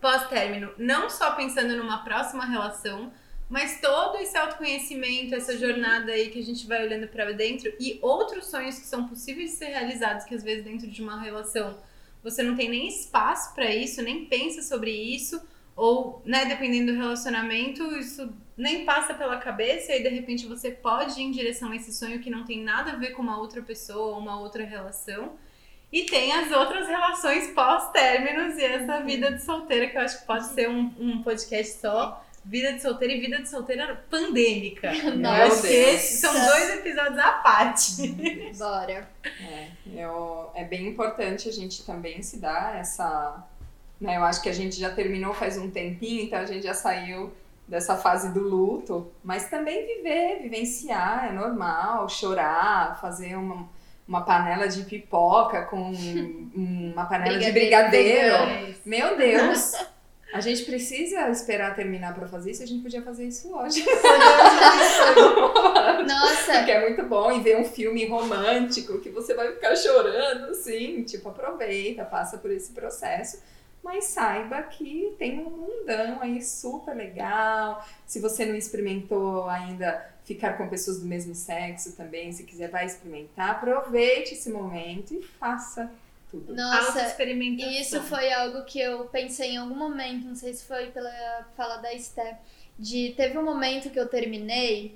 pós-término, 0.00 0.72
não 0.78 1.10
só 1.10 1.32
pensando 1.32 1.76
numa 1.76 2.04
próxima 2.04 2.44
relação, 2.44 3.12
mas 3.48 3.80
todo 3.80 4.18
esse 4.18 4.36
autoconhecimento, 4.36 5.34
essa 5.34 5.56
jornada 5.56 6.12
aí 6.12 6.28
que 6.28 6.38
a 6.38 6.44
gente 6.44 6.66
vai 6.66 6.84
olhando 6.84 7.08
pra 7.08 7.32
dentro 7.32 7.72
e 7.80 7.98
outros 8.02 8.46
sonhos 8.46 8.78
que 8.78 8.86
são 8.86 9.08
possíveis 9.08 9.52
de 9.52 9.56
ser 9.56 9.66
realizados, 9.66 10.24
que 10.24 10.34
às 10.34 10.42
vezes 10.42 10.64
dentro 10.64 10.86
de 10.86 11.02
uma 11.02 11.20
relação 11.20 11.78
você 12.22 12.42
não 12.42 12.56
tem 12.56 12.68
nem 12.68 12.88
espaço 12.88 13.54
pra 13.54 13.74
isso, 13.74 14.02
nem 14.02 14.26
pensa 14.26 14.60
sobre 14.62 14.90
isso, 14.90 15.40
ou, 15.74 16.20
né, 16.24 16.44
dependendo 16.44 16.92
do 16.92 16.98
relacionamento, 16.98 17.96
isso 17.96 18.28
nem 18.56 18.84
passa 18.84 19.14
pela 19.14 19.38
cabeça 19.38 19.94
e 19.94 20.02
de 20.02 20.08
repente 20.08 20.46
você 20.46 20.72
pode 20.72 21.20
ir 21.20 21.22
em 21.22 21.30
direção 21.30 21.70
a 21.70 21.76
esse 21.76 21.94
sonho 21.94 22.18
que 22.18 22.28
não 22.28 22.44
tem 22.44 22.62
nada 22.62 22.92
a 22.92 22.96
ver 22.96 23.12
com 23.12 23.22
uma 23.22 23.38
outra 23.38 23.62
pessoa 23.62 24.16
ou 24.16 24.18
uma 24.18 24.40
outra 24.40 24.64
relação. 24.64 25.38
E 25.90 26.02
tem 26.04 26.32
as 26.32 26.52
outras 26.52 26.86
relações 26.86 27.50
pós-términos 27.52 28.56
e 28.58 28.64
essa 28.64 29.00
vida 29.00 29.32
de 29.32 29.42
solteira, 29.42 29.88
que 29.88 29.96
eu 29.96 30.02
acho 30.02 30.20
que 30.20 30.26
pode 30.26 30.46
ser 30.48 30.68
um, 30.68 30.92
um 30.98 31.22
podcast 31.22 31.78
só. 31.78 32.24
Vida 32.44 32.72
de 32.72 32.82
solteira 32.82 33.14
e 33.14 33.20
vida 33.20 33.42
de 33.42 33.48
solteira 33.48 34.04
pandêmica. 34.08 34.92
Nossa. 35.16 35.44
acho 35.44 35.62
que 35.62 35.68
esses 35.68 36.20
são 36.20 36.32
dois 36.32 36.70
episódios 36.74 37.18
à 37.18 37.32
parte. 37.32 38.08
Bora. 38.56 39.08
É, 39.24 39.68
eu, 39.94 40.50
é 40.54 40.64
bem 40.64 40.86
importante 40.88 41.48
a 41.48 41.52
gente 41.52 41.84
também 41.84 42.22
se 42.22 42.38
dar 42.38 42.78
essa. 42.78 43.44
Né, 44.00 44.16
eu 44.16 44.24
acho 44.24 44.40
que 44.40 44.48
a 44.48 44.54
gente 44.54 44.78
já 44.78 44.90
terminou 44.90 45.34
faz 45.34 45.58
um 45.58 45.70
tempinho, 45.70 46.22
então 46.22 46.38
a 46.38 46.46
gente 46.46 46.62
já 46.62 46.74
saiu 46.74 47.32
dessa 47.66 47.96
fase 47.96 48.32
do 48.32 48.40
luto, 48.40 49.10
mas 49.22 49.50
também 49.50 49.86
viver, 49.86 50.40
vivenciar, 50.40 51.26
é 51.26 51.32
normal, 51.32 52.08
chorar, 52.08 52.98
fazer 53.00 53.36
uma, 53.36 53.68
uma 54.08 54.22
panela 54.22 54.66
de 54.66 54.82
pipoca 54.84 55.66
com 55.66 55.92
uma 56.56 57.04
panela 57.04 57.38
de 57.38 57.52
Brigadeiro. 57.52 58.34
Meu 58.84 59.16
Deus! 59.16 59.74
A 60.32 60.40
gente 60.42 60.64
precisa 60.64 61.30
esperar 61.30 61.74
terminar 61.74 62.14
pra 62.14 62.28
fazer 62.28 62.50
isso, 62.50 62.62
a 62.62 62.66
gente 62.66 62.82
podia 62.82 63.00
fazer 63.00 63.24
isso 63.24 63.50
hoje. 63.56 63.82
Nossa, 66.06 66.52
Porque 66.58 66.70
é 66.70 66.80
muito 66.82 67.02
bom 67.04 67.32
e 67.32 67.40
ver 67.40 67.56
um 67.56 67.64
filme 67.64 68.06
romântico 68.06 68.98
que 68.98 69.08
você 69.08 69.32
vai 69.32 69.52
ficar 69.52 69.74
chorando, 69.74 70.50
assim. 70.50 71.02
Tipo, 71.02 71.30
aproveita, 71.30 72.04
passa 72.04 72.36
por 72.36 72.50
esse 72.50 72.72
processo. 72.72 73.42
Mas 73.82 74.04
saiba 74.04 74.62
que 74.64 75.14
tem 75.18 75.38
um 75.38 75.67
mundão 75.88 76.20
aí 76.20 76.42
super 76.42 76.94
legal. 76.94 77.86
Se 78.06 78.20
você 78.20 78.44
não 78.44 78.54
experimentou 78.54 79.48
ainda 79.48 80.06
ficar 80.24 80.58
com 80.58 80.68
pessoas 80.68 81.00
do 81.00 81.06
mesmo 81.06 81.34
sexo 81.34 81.96
também, 81.96 82.32
se 82.32 82.44
quiser, 82.44 82.68
vai 82.68 82.84
experimentar. 82.84 83.50
Aproveite 83.50 84.34
esse 84.34 84.50
momento 84.50 85.14
e 85.14 85.22
faça 85.22 85.90
tudo. 86.30 86.54
nossa. 86.54 86.92
E 87.66 87.80
isso 87.80 88.02
foi 88.02 88.30
algo 88.32 88.64
que 88.64 88.78
eu 88.78 89.06
pensei 89.06 89.52
em 89.52 89.56
algum 89.56 89.74
momento, 89.74 90.26
não 90.26 90.34
sei 90.34 90.52
se 90.52 90.64
foi 90.64 90.90
pela 90.90 91.46
fala 91.56 91.78
da 91.78 91.92
Esté, 91.94 92.38
de 92.78 93.14
teve 93.16 93.38
um 93.38 93.44
momento 93.44 93.90
que 93.90 93.98
eu 93.98 94.06
terminei 94.06 94.94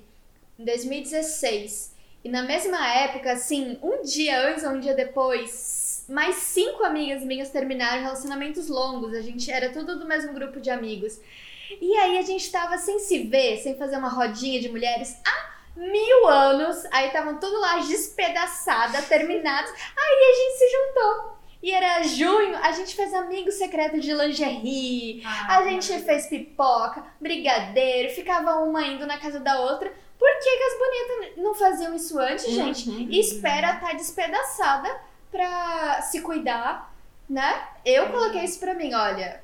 em 0.59 0.63
2016. 0.63 1.93
E 2.23 2.29
na 2.29 2.43
mesma 2.43 2.87
época, 2.95 3.33
assim, 3.33 3.77
um 3.81 4.01
dia 4.03 4.47
antes 4.47 4.63
ou 4.63 4.71
um 4.71 4.79
dia 4.79 4.93
depois, 4.93 5.49
mais 6.09 6.35
cinco 6.35 6.83
amigas 6.83 7.23
minhas 7.23 7.49
terminaram 7.49 8.01
relacionamentos 8.01 8.67
longos. 8.67 9.13
A 9.13 9.21
gente 9.21 9.49
era 9.51 9.69
tudo 9.69 9.97
do 9.97 10.05
mesmo 10.05 10.33
grupo 10.33 10.59
de 10.59 10.69
amigos. 10.69 11.19
E 11.81 11.95
aí 11.97 12.17
a 12.17 12.21
gente 12.21 12.51
tava 12.51 12.77
sem 12.77 12.99
se 12.99 13.23
ver, 13.23 13.57
sem 13.57 13.77
fazer 13.77 13.97
uma 13.97 14.09
rodinha 14.09 14.59
de 14.59 14.69
mulheres 14.69 15.15
há 15.25 15.53
mil 15.75 16.27
anos. 16.27 16.85
Aí 16.91 17.07
estavam 17.07 17.39
tudo 17.39 17.59
lá 17.59 17.77
despedaçada, 17.77 19.01
terminados. 19.03 19.71
Aí 19.71 20.31
a 20.31 20.35
gente 20.35 20.57
se 20.57 20.69
juntou. 20.71 21.33
E 21.61 21.71
era 21.71 22.03
junho, 22.03 22.57
a 22.57 22.73
gente 22.73 22.93
fez 22.93 23.13
amigo 23.13 23.49
secreto 23.49 23.97
de 23.97 24.13
lingerie, 24.13 25.23
Ah, 25.25 25.59
a 25.59 25.63
gente 25.63 25.97
fez 25.99 26.27
pipoca, 26.27 27.01
brigadeiro, 27.21 28.13
ficava 28.13 28.55
uma 28.55 28.85
indo 28.85 29.07
na 29.07 29.17
casa 29.17 29.39
da 29.39 29.61
outra. 29.61 29.89
Por 30.19 30.29
que, 30.39 30.57
que 30.57 30.63
as 30.63 30.77
bonitas 30.77 31.43
não 31.43 31.55
faziam 31.55 31.95
isso 31.95 32.19
antes, 32.19 32.45
gente? 32.51 32.89
Uhum. 32.89 33.07
E 33.09 33.17
espera 33.17 33.75
estar 33.75 33.93
despedaçada 33.93 34.89
pra 35.33 36.03
se 36.03 36.21
cuidar, 36.21 36.93
né? 37.27 37.67
Eu 37.83 38.09
coloquei 38.09 38.43
isso 38.43 38.59
pra 38.59 38.75
mim, 38.75 38.93
olha, 38.93 39.41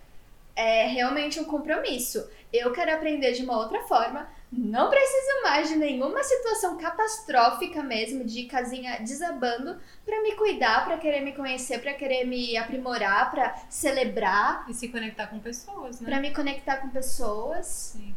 é 0.56 0.86
realmente 0.86 1.40
um 1.40 1.46
compromisso. 1.46 2.30
Eu 2.54 2.72
quero 2.72 2.94
aprender 2.94 3.32
de 3.34 3.44
uma 3.44 3.58
outra 3.58 3.82
forma. 3.82 4.30
Não 4.52 4.90
preciso 4.90 5.42
mais 5.44 5.70
de 5.70 5.76
nenhuma 5.76 6.24
situação 6.24 6.76
catastrófica 6.78 7.84
mesmo, 7.84 8.26
de 8.26 8.46
casinha 8.46 8.98
desabando, 9.00 9.78
pra 10.04 10.22
me 10.24 10.36
cuidar, 10.36 10.86
pra 10.86 10.98
querer 10.98 11.22
me 11.22 11.34
conhecer, 11.34 11.80
pra 11.80 11.94
querer 11.94 12.26
me 12.26 12.58
aprimorar, 12.58 13.30
pra 13.30 13.56
celebrar, 13.70 14.66
E 14.68 14.74
se 14.74 14.88
conectar 14.88 15.28
com 15.28 15.40
pessoas, 15.40 16.02
né? 16.02 16.10
pra 16.10 16.20
me 16.20 16.34
conectar 16.34 16.78
com 16.78 16.90
pessoas. 16.90 17.68
Sim. 17.68 18.16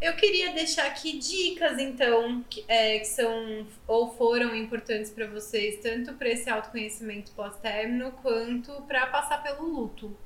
Eu 0.00 0.16
queria 0.16 0.52
deixar 0.52 0.86
aqui 0.86 1.18
dicas, 1.18 1.78
então, 1.78 2.42
que, 2.48 2.64
é, 2.66 2.98
que 2.98 3.06
são 3.06 3.66
ou 3.86 4.14
foram 4.14 4.54
importantes 4.56 5.10
pra 5.10 5.26
vocês, 5.26 5.78
tanto 5.80 6.14
para 6.14 6.28
esse 6.30 6.48
autoconhecimento 6.48 7.32
pós-término, 7.32 8.12
quanto 8.22 8.72
pra 8.82 9.06
passar 9.06 9.42
pelo 9.42 9.62
luto. 9.66 10.16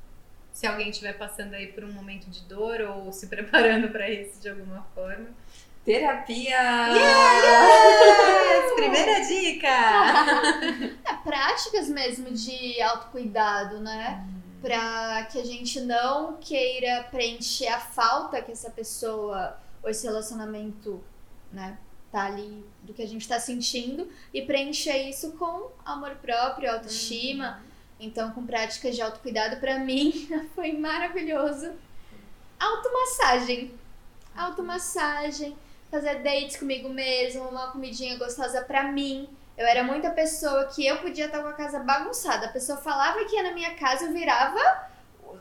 Se 0.59 0.67
alguém 0.67 0.91
estiver 0.91 1.17
passando 1.17 1.55
aí 1.55 1.69
por 1.69 1.85
um 1.85 1.93
momento 1.93 2.29
de 2.29 2.41
dor 2.41 2.81
ou 2.81 3.13
se 3.13 3.29
preparando 3.29 3.91
pra 3.91 4.11
isso 4.11 4.41
de 4.41 4.49
alguma 4.49 4.83
forma. 4.93 5.29
Terapia! 5.85 6.89
Yes! 6.95 8.73
Primeira 8.75 9.21
dica! 9.21 9.69
É, 11.09 11.15
práticas 11.23 11.89
mesmo 11.89 12.33
de 12.33 12.83
autocuidado, 12.83 13.79
né? 13.79 14.27
Pra 14.61 15.29
que 15.31 15.39
a 15.39 15.45
gente 15.45 15.81
não 15.81 16.39
queira 16.41 17.05
preencher 17.05 17.69
a 17.69 17.79
falta 17.79 18.43
que 18.43 18.51
essa 18.51 18.69
pessoa 18.69 19.57
ou 19.81 19.89
esse 19.89 20.05
relacionamento, 20.05 21.05
né, 21.53 21.79
tá 22.11 22.25
ali 22.25 22.65
do 22.83 22.93
que 22.93 23.03
a 23.03 23.07
gente 23.07 23.29
tá 23.29 23.39
sentindo 23.39 24.11
e 24.35 24.43
preencher 24.43 25.09
isso 25.09 25.31
com 25.35 25.71
amor 25.85 26.17
próprio, 26.17 26.69
autoestima. 26.69 27.63
Então, 28.01 28.30
com 28.30 28.46
práticas 28.46 28.94
de 28.94 29.03
autocuidado, 29.03 29.57
pra 29.57 29.78
mim 29.78 30.28
foi 30.55 30.72
maravilhoso. 30.72 31.72
Automassagem. 32.59 33.74
Automassagem, 34.36 35.57
fazer 35.90 36.22
dates 36.22 36.57
comigo 36.57 36.88
mesmo, 36.88 37.49
uma 37.49 37.72
comidinha 37.72 38.16
gostosa 38.16 38.62
pra 38.62 38.84
mim. 38.84 39.28
Eu 39.57 39.66
era 39.66 39.82
muita 39.82 40.11
pessoa 40.11 40.66
que 40.66 40.86
eu 40.86 40.99
podia 40.99 41.26
estar 41.26 41.42
com 41.42 41.49
a 41.49 41.53
casa 41.53 41.80
bagunçada. 41.80 42.46
A 42.46 42.53
pessoa 42.53 42.78
falava 42.78 43.24
que 43.24 43.34
ia 43.34 43.42
na 43.42 43.53
minha 43.53 43.74
casa, 43.74 44.05
eu 44.05 44.12
virava 44.12 44.88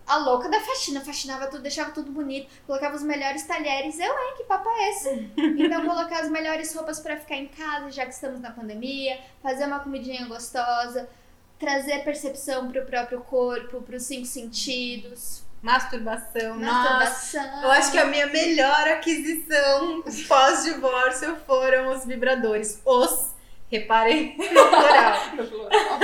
a 0.07 0.17
louca 0.17 0.49
da 0.49 0.59
faxina. 0.59 1.01
Faxinava 1.01 1.45
tudo, 1.45 1.61
deixava 1.61 1.91
tudo 1.91 2.11
bonito, 2.11 2.49
colocava 2.65 2.95
os 2.95 3.03
melhores 3.03 3.45
talheres. 3.45 3.99
Eu, 3.99 4.11
hein, 4.11 4.33
que 4.37 4.43
papo 4.45 4.67
é 4.69 4.89
esse? 4.89 5.31
Então, 5.37 5.85
colocar 5.85 6.21
as 6.21 6.29
melhores 6.29 6.73
roupas 6.73 6.99
pra 6.99 7.17
ficar 7.17 7.35
em 7.35 7.47
casa, 7.47 7.91
já 7.91 8.05
que 8.05 8.13
estamos 8.13 8.39
na 8.39 8.49
pandemia, 8.49 9.19
fazer 9.43 9.65
uma 9.65 9.79
comidinha 9.79 10.25
gostosa. 10.25 11.07
Trazer 11.59 12.03
percepção 12.03 12.71
pro 12.71 12.85
próprio 12.85 13.21
corpo, 13.21 13.81
pros 13.81 14.03
cinco 14.03 14.25
sentidos, 14.25 15.43
Masturbação, 15.61 16.55
nossa. 16.59 16.99
masturbação. 16.99 17.63
Eu 17.63 17.71
acho 17.71 17.91
que 17.91 17.97
a 17.97 18.05
minha 18.05 18.27
melhor 18.27 18.87
aquisição 18.89 20.03
pós-divórcio 20.27 21.35
foram 21.47 21.91
os 21.95 22.05
vibradores. 22.05 22.79
Os, 22.85 23.33
reparem, 23.69 24.37
no 24.37 24.43
plural. 25.49 25.99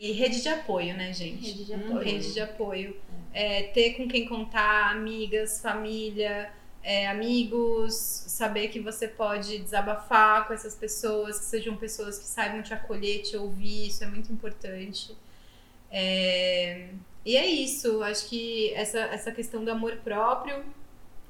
E 0.00 0.12
rede 0.12 0.42
de 0.42 0.48
apoio, 0.48 0.94
né, 0.96 1.12
gente? 1.12 1.46
Rede 1.46 1.64
de 1.64 1.72
Hum. 1.74 1.86
apoio. 1.90 2.04
Rede 2.04 2.32
de 2.32 2.40
apoio. 2.40 2.96
É, 3.32 3.62
ter 3.74 3.94
com 3.94 4.08
quem 4.08 4.26
contar, 4.28 4.90
amigas, 4.90 5.60
família, 5.60 6.50
é, 6.82 7.08
amigos, 7.08 7.94
saber 7.94 8.68
que 8.68 8.80
você 8.80 9.06
pode 9.08 9.58
desabafar 9.58 10.46
com 10.46 10.54
essas 10.54 10.74
pessoas, 10.74 11.38
que 11.38 11.44
sejam 11.44 11.76
pessoas 11.76 12.18
que 12.18 12.24
saibam 12.24 12.62
te 12.62 12.72
acolher, 12.72 13.22
te 13.22 13.36
ouvir, 13.36 13.88
isso 13.88 14.02
é 14.04 14.06
muito 14.06 14.32
importante. 14.32 15.16
É, 15.90 16.90
e 17.24 17.36
é 17.36 17.46
isso, 17.46 18.02
acho 18.02 18.28
que 18.28 18.72
essa, 18.74 18.98
essa 18.98 19.32
questão 19.32 19.64
do 19.64 19.70
amor 19.70 19.96
próprio 19.98 20.64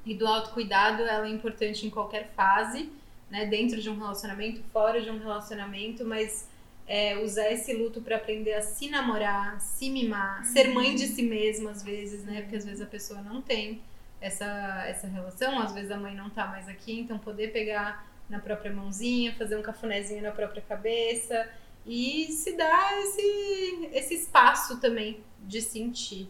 e 0.05 0.15
do 0.15 0.27
autocuidado, 0.27 1.03
ela 1.03 1.27
é 1.27 1.31
importante 1.31 1.87
em 1.87 1.91
qualquer 1.91 2.31
fase, 2.35 2.91
né? 3.31 3.47
Dentro 3.47 3.81
de 3.81 3.91
um 3.91 3.99
relacionamento, 3.99 4.63
fora 4.73 5.01
de 5.01 5.11
um 5.11 5.19
relacionamento, 5.19 6.05
mas 6.05 6.49
é, 6.87 7.19
usar 7.19 7.51
esse 7.51 7.75
luto 7.75 8.01
para 8.01 8.17
aprender 8.17 8.55
a 8.55 8.63
se 8.63 8.89
namorar, 8.89 9.61
se 9.61 9.91
mimar, 9.91 10.45
ser 10.47 10.73
mãe 10.73 10.95
de 10.95 11.07
si 11.07 11.23
mesma 11.23 11.71
às 11.71 11.83
vezes, 11.83 12.25
né? 12.25 12.43
Porque 12.43 12.57
às 12.57 12.65
vezes 12.65 12.81
a 12.81 12.87
pessoa 12.87 13.21
não 13.21 13.43
tem 13.43 13.81
essa, 14.21 14.85
essa 14.87 15.07
relação, 15.07 15.59
às 15.59 15.73
vezes 15.73 15.91
a 15.91 15.97
mãe 15.97 16.15
não 16.15 16.31
tá 16.31 16.47
mais 16.47 16.69
aqui, 16.69 17.01
então 17.01 17.19
poder 17.19 17.53
pegar 17.53 18.07
na 18.29 18.39
própria 18.39 18.73
mãozinha, 18.73 19.35
fazer 19.35 19.57
um 19.57 19.63
cafunézinho 19.63 20.23
na 20.23 20.33
própria 20.33 20.63
cabeça 20.63 21.49
e 21.87 22.27
se 22.33 22.57
dar 22.57 22.99
esse, 23.01 23.89
esse 23.93 24.15
espaço 24.15 24.81
também 24.81 25.23
de 25.41 25.63
sentir. 25.63 26.29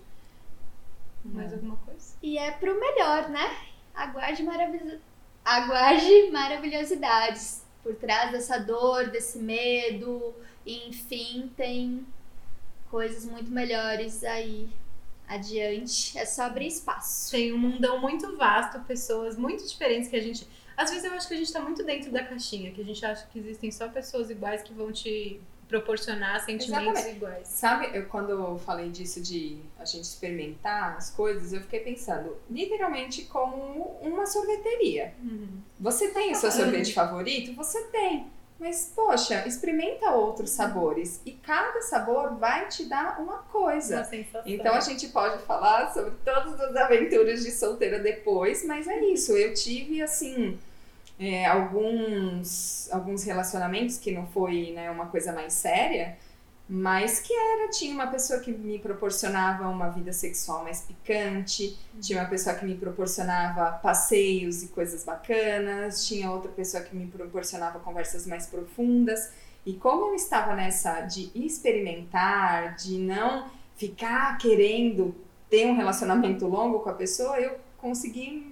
Mais 1.25 1.53
alguma 1.53 1.77
coisa? 1.77 2.17
E 2.23 2.39
é 2.39 2.53
pro 2.53 2.79
melhor, 2.79 3.29
né? 3.29 3.57
Aguarde, 3.95 4.43
maravilho... 4.43 5.01
Aguarde 5.45 6.31
maravilhosidades. 6.31 7.67
Por 7.83 7.95
trás 7.97 8.31
dessa 8.31 8.59
dor, 8.59 9.09
desse 9.09 9.39
medo, 9.39 10.35
enfim, 10.67 11.51
tem 11.57 12.07
coisas 12.91 13.25
muito 13.25 13.51
melhores 13.51 14.23
aí 14.25 14.69
adiante. 15.29 16.17
É 16.19 16.25
só 16.25 16.43
abrir 16.45 16.67
espaço. 16.67 17.31
Tem 17.31 17.53
um 17.53 17.59
mundão 17.59 18.01
muito 18.01 18.37
vasto, 18.37 18.81
pessoas 18.81 19.37
muito 19.37 19.67
diferentes 19.67 20.09
que 20.09 20.17
a 20.17 20.23
gente. 20.23 20.49
Às 20.77 20.91
vezes 20.91 21.05
eu 21.05 21.13
acho 21.13 21.29
que 21.29 21.35
a 21.35 21.37
gente 21.37 21.53
tá 21.53 21.61
muito 21.61 21.85
dentro 21.85 22.11
da 22.11 22.25
caixinha, 22.25 22.73
que 22.73 22.81
a 22.81 22.85
gente 22.85 23.05
acha 23.05 23.27
que 23.27 23.39
existem 23.39 23.71
só 23.71 23.89
pessoas 23.89 24.31
iguais 24.31 24.63
que 24.63 24.73
vão 24.73 24.93
te 24.93 25.41
proporcionar 25.69 26.41
sentimentos 26.41 26.87
Exatamente. 26.87 27.17
iguais. 27.17 27.49
Sabe, 27.49 27.91
eu, 27.93 28.07
quando 28.07 28.31
eu 28.31 28.59
falei 28.59 28.89
disso 28.89 29.21
de 29.21 29.59
a 29.79 29.85
gente 29.85 30.05
experimentar 30.05 30.97
as 30.97 31.11
coisas, 31.11 31.53
eu 31.53 31.61
fiquei 31.61 31.81
pensando 31.81 32.37
literalmente 32.51 33.25
como 33.25 33.99
uma 34.01 34.25
sorveteria. 34.27 35.13
Você 35.79 36.09
tem 36.09 36.33
o 36.33 36.35
seu 36.35 36.51
sorvete 36.51 36.95
favorito? 36.95 37.55
Você 37.55 37.83
tem. 37.89 38.27
Mas, 38.59 38.93
poxa, 38.95 39.47
experimenta 39.47 40.11
outros 40.11 40.51
sabores. 40.51 41.21
E 41.25 41.33
cada 41.33 41.81
sabor 41.83 42.35
vai 42.35 42.67
te 42.67 42.87
dar 42.87 43.21
uma 43.21 43.39
coisa. 43.39 43.97
Uma 43.97 44.05
sensação. 44.05 44.43
Então 44.45 44.75
a 44.75 44.81
gente 44.81 45.09
pode 45.09 45.43
falar 45.45 45.93
sobre 45.93 46.13
todas 46.25 46.61
as 46.61 46.75
aventuras 46.75 47.45
de 47.45 47.53
solteira 47.53 48.01
depois, 48.01 48.65
mas 48.65 48.89
é 48.89 48.99
isso. 49.05 49.33
Eu 49.33 49.55
tive 49.55 50.03
assim 50.03 50.59
é, 51.21 51.47
alguns 51.47 52.89
alguns 52.91 53.23
relacionamentos 53.23 53.97
que 53.97 54.11
não 54.11 54.27
foi 54.27 54.73
né, 54.73 54.91
uma 54.91 55.07
coisa 55.07 55.33
mais 55.33 55.53
séria, 55.53 56.17
mas 56.69 57.21
que 57.21 57.33
era 57.33 57.71
tinha 57.71 57.95
uma 57.95 58.09
pessoa 58.09 58.41
que 58.41 58.53
me 58.53 58.79
proporcionava 58.79 59.67
uma 59.69 59.89
vida 59.89 60.13
sexual 60.13 60.63
mais 60.63 60.83
picante, 60.83 61.79
tinha 62.01 62.21
uma 62.21 62.29
pessoa 62.29 62.55
que 62.55 62.67
me 62.67 62.75
proporcionava 62.75 63.79
passeios 63.79 64.63
e 64.63 64.69
coisas 64.69 65.03
bacanas, 65.03 66.07
tinha 66.07 66.31
outra 66.31 66.51
pessoa 66.51 66.83
que 66.83 66.95
me 66.95 67.07
proporcionava 67.07 67.79
conversas 67.79 68.27
mais 68.27 68.47
profundas. 68.47 69.31
E 69.65 69.73
como 69.75 70.09
eu 70.09 70.15
estava 70.15 70.55
nessa 70.55 71.01
de 71.01 71.31
experimentar, 71.35 72.77
de 72.77 72.99
não 72.99 73.51
ficar 73.77 74.37
querendo 74.37 75.15
ter 75.49 75.67
um 75.67 75.75
relacionamento 75.75 76.47
longo 76.47 76.81
com 76.81 76.91
a 76.91 76.95
pessoa, 76.95 77.41
eu 77.41 77.59
consegui 77.79 78.48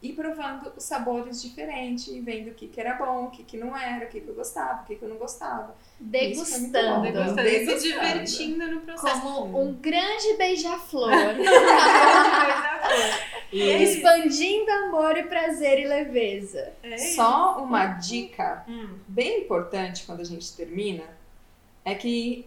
ir 0.00 0.12
provando 0.12 0.72
os 0.76 0.84
sabores 0.84 1.42
diferentes 1.42 2.06
e 2.08 2.20
vendo 2.20 2.50
o 2.50 2.54
que, 2.54 2.68
que 2.68 2.80
era 2.80 2.94
bom, 2.94 3.24
o 3.24 3.30
que, 3.30 3.42
que 3.42 3.56
não 3.56 3.76
era, 3.76 4.06
o 4.06 4.08
que, 4.08 4.20
que 4.20 4.28
eu 4.28 4.34
gostava, 4.34 4.82
o 4.82 4.86
que, 4.86 4.94
que 4.94 5.02
eu 5.02 5.08
não 5.08 5.16
gostava. 5.16 5.74
Degustando. 5.98 7.02
Degustando, 7.02 7.80
se 7.80 7.88
divertindo 7.88 8.70
no 8.70 8.80
processo. 8.82 9.20
Como 9.20 9.60
um 9.60 9.74
grande 9.74 10.34
beija-flor. 10.36 11.10
E 13.50 13.62
é 13.62 13.82
Expandindo 13.82 14.70
amor 14.70 15.16
e 15.16 15.22
prazer 15.22 15.80
e 15.80 15.86
leveza. 15.86 16.70
É 16.82 16.98
só 16.98 17.62
uma 17.62 17.86
dica 17.86 18.62
Hum. 18.68 18.98
bem 19.08 19.40
importante 19.40 20.04
quando 20.04 20.20
a 20.20 20.24
gente 20.24 20.54
termina 20.54 21.04
é 21.84 21.94
que 21.94 22.46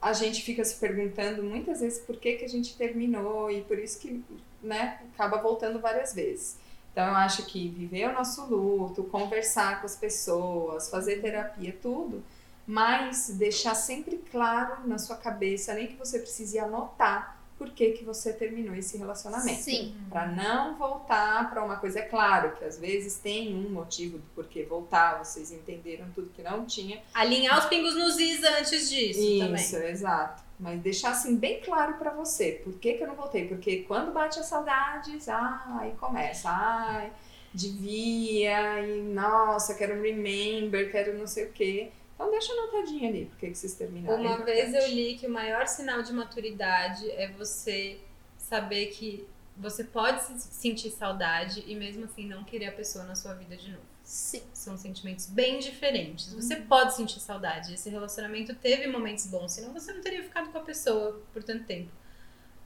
a 0.00 0.12
gente 0.12 0.42
fica 0.42 0.64
se 0.64 0.74
perguntando 0.80 1.44
muitas 1.44 1.80
vezes 1.80 2.00
por 2.00 2.16
que, 2.16 2.32
que 2.34 2.44
a 2.44 2.48
gente 2.48 2.76
terminou 2.76 3.52
e 3.52 3.60
por 3.62 3.78
isso 3.78 4.00
que 4.00 4.20
né, 4.60 4.98
acaba 5.14 5.40
voltando 5.40 5.78
várias 5.78 6.12
vezes. 6.12 6.58
Então 6.92 7.06
eu 7.06 7.14
acho 7.14 7.46
que 7.46 7.68
viver 7.68 8.10
o 8.10 8.12
nosso 8.12 8.44
luto, 8.44 9.02
conversar 9.04 9.80
com 9.80 9.86
as 9.86 9.96
pessoas, 9.96 10.90
fazer 10.90 11.22
terapia, 11.22 11.74
tudo, 11.80 12.22
mas 12.66 13.28
deixar 13.30 13.74
sempre 13.74 14.18
claro 14.30 14.86
na 14.86 14.98
sua 14.98 15.16
cabeça, 15.16 15.74
nem 15.74 15.86
que 15.86 15.96
você 15.96 16.18
precise 16.18 16.58
anotar 16.58 17.38
por 17.56 17.70
que, 17.70 17.92
que 17.92 18.04
você 18.04 18.32
terminou 18.32 18.74
esse 18.74 18.96
relacionamento. 18.98 19.62
Sim. 19.62 19.94
Para 20.10 20.26
não 20.26 20.76
voltar 20.76 21.48
para 21.48 21.64
uma 21.64 21.76
coisa, 21.76 22.00
é 22.00 22.02
claro 22.02 22.56
que 22.56 22.64
às 22.64 22.76
vezes 22.76 23.16
tem 23.16 23.54
um 23.54 23.70
motivo 23.70 24.18
do 24.18 24.24
porquê 24.34 24.64
voltar, 24.64 25.24
vocês 25.24 25.52
entenderam 25.52 26.06
tudo 26.12 26.30
que 26.30 26.42
não 26.42 26.64
tinha. 26.66 27.00
Alinhar 27.14 27.58
os 27.58 27.66
pingos 27.66 27.94
nos 27.94 28.18
is 28.18 28.42
antes 28.42 28.90
disso 28.90 29.20
Isso, 29.20 29.76
também. 29.76 29.90
exato. 29.90 30.41
Mas 30.58 30.80
deixar 30.80 31.10
assim 31.10 31.36
bem 31.36 31.60
claro 31.60 31.94
para 31.94 32.10
você, 32.12 32.60
por 32.64 32.74
que, 32.78 32.94
que 32.94 33.02
eu 33.02 33.08
não 33.08 33.16
voltei? 33.16 33.48
Porque 33.48 33.82
quando 33.82 34.12
bate 34.12 34.38
as 34.38 34.46
saudades, 34.46 35.28
ah, 35.28 35.78
aí 35.80 35.92
começa, 35.92 36.48
ai, 36.50 37.12
devia, 37.52 38.80
e 38.86 39.02
nossa, 39.02 39.74
quero 39.74 40.00
remember, 40.00 40.90
quero 40.90 41.18
não 41.18 41.26
sei 41.26 41.46
o 41.46 41.52
quê. 41.52 41.90
Então 42.14 42.30
deixa 42.30 42.52
anotadinho 42.52 43.08
ali, 43.08 43.24
por 43.26 43.36
que, 43.38 43.52
vocês 43.54 43.74
terminaram. 43.74 44.20
Uma 44.22 44.34
É 44.42 44.44
vez 44.44 44.72
eu 44.74 44.86
li 44.88 45.16
que 45.18 45.26
o 45.26 45.30
maior 45.30 45.66
sinal 45.66 46.02
de 46.02 46.12
maturidade 46.12 47.10
é 47.10 47.28
você 47.32 47.98
saber 48.38 48.86
que 48.86 49.26
você 49.56 49.84
pode 49.84 50.22
se- 50.22 50.40
sentir 50.54 50.90
saudade 50.90 51.64
e 51.66 51.74
mesmo 51.74 52.04
assim 52.04 52.26
não 52.26 52.44
querer 52.44 52.66
a 52.66 52.72
pessoa 52.72 53.04
na 53.04 53.14
sua 53.14 53.34
vida 53.34 53.56
de 53.56 53.70
novo. 53.72 53.91
Sim. 54.12 54.42
São 54.52 54.76
sentimentos 54.76 55.24
bem 55.24 55.58
diferentes. 55.58 56.34
Você 56.34 56.56
pode 56.56 56.94
sentir 56.94 57.18
saudade. 57.18 57.72
Esse 57.72 57.88
relacionamento 57.88 58.54
teve 58.54 58.86
momentos 58.86 59.26
bons, 59.26 59.52
senão 59.52 59.72
você 59.72 59.90
não 59.90 60.02
teria 60.02 60.22
ficado 60.22 60.52
com 60.52 60.58
a 60.58 60.60
pessoa 60.60 61.18
por 61.32 61.42
tanto 61.42 61.64
tempo. 61.64 61.90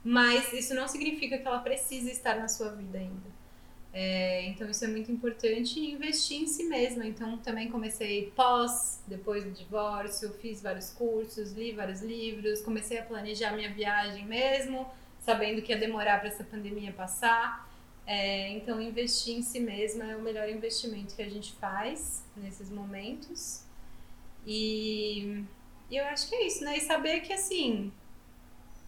Mas 0.03 0.51
isso 0.51 0.73
não 0.73 0.89
significa 0.89 1.37
que 1.37 1.47
ela 1.47 1.59
precisa 1.59 2.11
estar 2.11 2.35
na 2.35 2.49
sua 2.49 2.73
vida 2.73 2.97
ainda. 2.97 3.37
É, 3.93 4.45
então 4.47 4.69
isso 4.69 4.83
é 4.83 4.89
muito 4.89 5.09
importante 5.09 5.79
e 5.79 5.89
investir 5.89 6.41
em 6.41 6.47
si 6.47 6.65
mesma. 6.65 7.05
Então 7.05 7.37
também 7.37 7.71
comecei 7.71 8.29
pós, 8.35 9.01
depois 9.07 9.45
do 9.45 9.51
divórcio, 9.51 10.33
fiz 10.41 10.61
vários 10.61 10.89
cursos, 10.89 11.53
li 11.53 11.71
vários 11.71 12.01
livros, 12.01 12.59
comecei 12.59 12.99
a 12.99 13.03
planejar 13.03 13.53
minha 13.53 13.71
viagem 13.73 14.25
mesmo, 14.25 14.85
sabendo 15.21 15.61
que 15.61 15.71
ia 15.71 15.79
demorar 15.79 16.19
para 16.19 16.27
essa 16.27 16.43
pandemia 16.43 16.91
passar. 16.91 17.66
É, 18.07 18.47
então, 18.51 18.81
investir 18.81 19.35
em 19.35 19.41
si 19.41 19.59
mesma 19.59 20.09
é 20.09 20.15
o 20.15 20.21
melhor 20.21 20.47
investimento 20.47 21.13
que 21.13 21.21
a 21.21 21.29
gente 21.29 21.51
faz 21.55 22.23
nesses 22.37 22.69
momentos. 22.69 23.65
E, 24.45 25.43
e 25.89 25.97
eu 25.97 26.05
acho 26.05 26.29
que 26.29 26.35
é 26.35 26.47
isso, 26.47 26.63
né? 26.63 26.77
E 26.77 26.81
saber 26.81 27.19
que, 27.19 27.33
assim, 27.33 27.91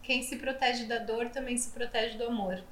quem 0.02 0.24
se 0.24 0.38
protege 0.38 0.86
da 0.86 1.00
dor 1.00 1.30
também 1.32 1.58
se 1.58 1.70
protege 1.72 2.18
do 2.18 2.28
amor. 2.28 2.64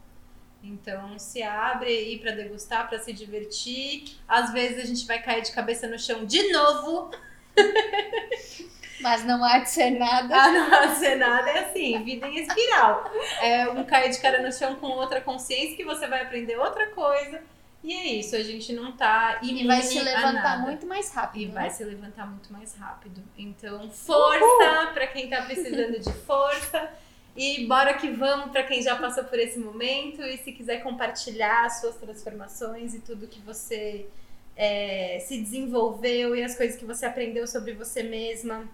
Então, 0.63 1.19
se 1.19 1.43
abre 1.43 1.89
aí 1.89 2.17
pra 2.17 2.31
degustar, 2.31 2.87
pra 2.87 2.97
se 2.97 3.11
divertir. 3.11 4.17
Às 4.25 4.53
vezes 4.53 4.79
a 4.79 4.85
gente 4.85 5.05
vai 5.05 5.21
cair 5.21 5.41
de 5.41 5.51
cabeça 5.51 5.85
no 5.85 5.99
chão 5.99 6.25
de 6.25 6.49
novo. 6.51 7.11
Mas 8.99 9.23
não 9.23 9.43
há 9.43 9.59
de 9.59 9.69
ser 9.69 9.91
nada. 9.91 10.35
Ah, 10.35 10.51
não 10.51 10.69
vai 10.69 10.95
ser 10.95 11.15
nada, 11.15 11.49
é 11.49 11.59
assim, 11.65 12.03
vida 12.03 12.27
em 12.27 12.39
espiral. 12.39 13.11
É 13.41 13.69
um 13.69 13.83
cair 13.83 14.09
de 14.09 14.19
cara 14.19 14.41
no 14.41 14.51
chão 14.51 14.75
com 14.75 14.87
outra 14.87 15.21
consciência 15.21 15.75
que 15.75 15.83
você 15.83 16.07
vai 16.07 16.23
aprender 16.23 16.57
outra 16.57 16.87
coisa. 16.87 17.41
E 17.83 17.93
é 17.93 18.05
isso, 18.15 18.35
a 18.35 18.43
gente 18.43 18.73
não 18.73 18.91
tá 18.91 19.39
imune 19.41 19.63
E 19.63 19.67
vai 19.67 19.81
se 19.81 19.99
levantar 19.99 20.61
muito 20.61 20.85
mais 20.87 21.13
rápido. 21.13 21.41
E 21.41 21.45
né? 21.45 21.53
vai 21.53 21.69
se 21.69 21.83
levantar 21.83 22.27
muito 22.27 22.51
mais 22.51 22.75
rápido. 22.75 23.23
Então, 23.37 23.89
força 23.89 24.91
pra 24.93 25.07
quem 25.07 25.29
tá 25.29 25.43
precisando 25.43 25.99
de 25.99 26.11
força. 26.11 26.89
E 27.35 27.67
bora 27.67 27.93
que 27.93 28.09
vamos 28.09 28.51
pra 28.51 28.63
quem 28.63 28.81
já 28.81 28.95
passou 28.95 29.23
por 29.23 29.37
esse 29.37 29.59
momento. 29.59 30.23
E 30.23 30.37
se 30.39 30.51
quiser 30.51 30.81
compartilhar 30.81 31.65
as 31.65 31.79
suas 31.79 31.95
transformações 31.95 32.95
e 32.95 32.99
tudo 32.99 33.27
que 33.27 33.39
você 33.41 34.07
é, 34.55 35.19
se 35.19 35.39
desenvolveu 35.39 36.35
e 36.35 36.43
as 36.43 36.57
coisas 36.57 36.75
que 36.75 36.83
você 36.83 37.05
aprendeu 37.05 37.45
sobre 37.45 37.73
você 37.73 38.01
mesma. 38.01 38.67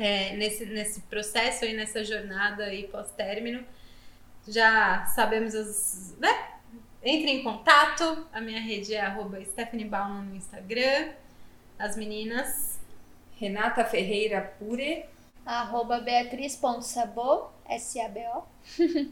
É, 0.00 0.34
nesse, 0.34 0.64
nesse 0.64 1.02
processo 1.02 1.66
aí, 1.66 1.74
nessa 1.74 2.02
jornada 2.02 2.64
aí 2.64 2.88
pós-término. 2.88 3.62
Já 4.48 5.04
sabemos 5.04 5.54
as. 5.54 6.16
né? 6.18 6.54
Entre 7.02 7.30
em 7.30 7.42
contato. 7.42 8.26
A 8.32 8.40
minha 8.40 8.60
rede 8.60 8.94
é 8.94 9.00
arroba 9.00 9.44
Stephanie 9.44 9.84
Bauman 9.84 10.22
no 10.22 10.34
Instagram. 10.36 11.12
As 11.78 11.96
meninas. 11.96 12.80
Renata 13.38 13.84
Ferreira 13.84 14.40
Pure. 14.58 15.04
Arroba 15.44 16.00
beatriz.sabo, 16.00 17.50
S-A-B-O. 17.68 18.44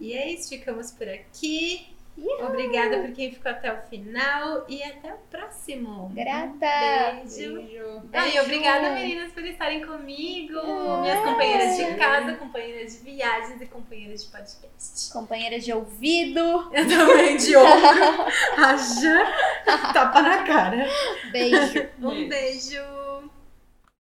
E 0.01 0.12
é 0.12 0.30
isso, 0.30 0.49
ficamos 0.49 0.91
por 0.91 1.09
aqui. 1.09 1.97
Obrigada 2.41 2.99
por 2.99 3.12
quem 3.12 3.33
ficou 3.33 3.51
até 3.51 3.73
o 3.73 3.81
final 3.83 4.64
e 4.69 4.83
até 4.83 5.12
o 5.12 5.19
próximo. 5.31 6.11
Grata! 6.14 7.21
Beijo. 7.23 7.55
Beijo. 7.55 8.03
Ah, 8.12 8.29
e 8.29 8.41
obrigada, 8.41 8.91
meninas, 8.91 9.33
por 9.33 9.45
estarem 9.45 9.85
comigo. 9.85 10.55
Minhas 11.01 11.25
companheiras 11.25 11.77
de 11.77 11.95
casa, 11.97 12.33
companheiras 12.35 12.93
de 12.93 12.99
viagens 13.05 13.61
e 13.61 13.66
companheiras 13.66 14.25
de 14.25 14.31
podcast. 14.31 15.12
Companheira 15.12 15.59
de 15.59 15.73
ouvido. 15.73 16.41
Eu 16.73 16.89
também 16.89 17.37
de 17.37 17.57
ombro. 17.57 17.69
A 18.57 18.77
Jã, 18.77 19.25
tapa 19.93 20.23
na 20.23 20.43
cara. 20.45 20.87
Beijo. 21.31 21.89
Um 22.01 22.29
beijo. 22.29 23.08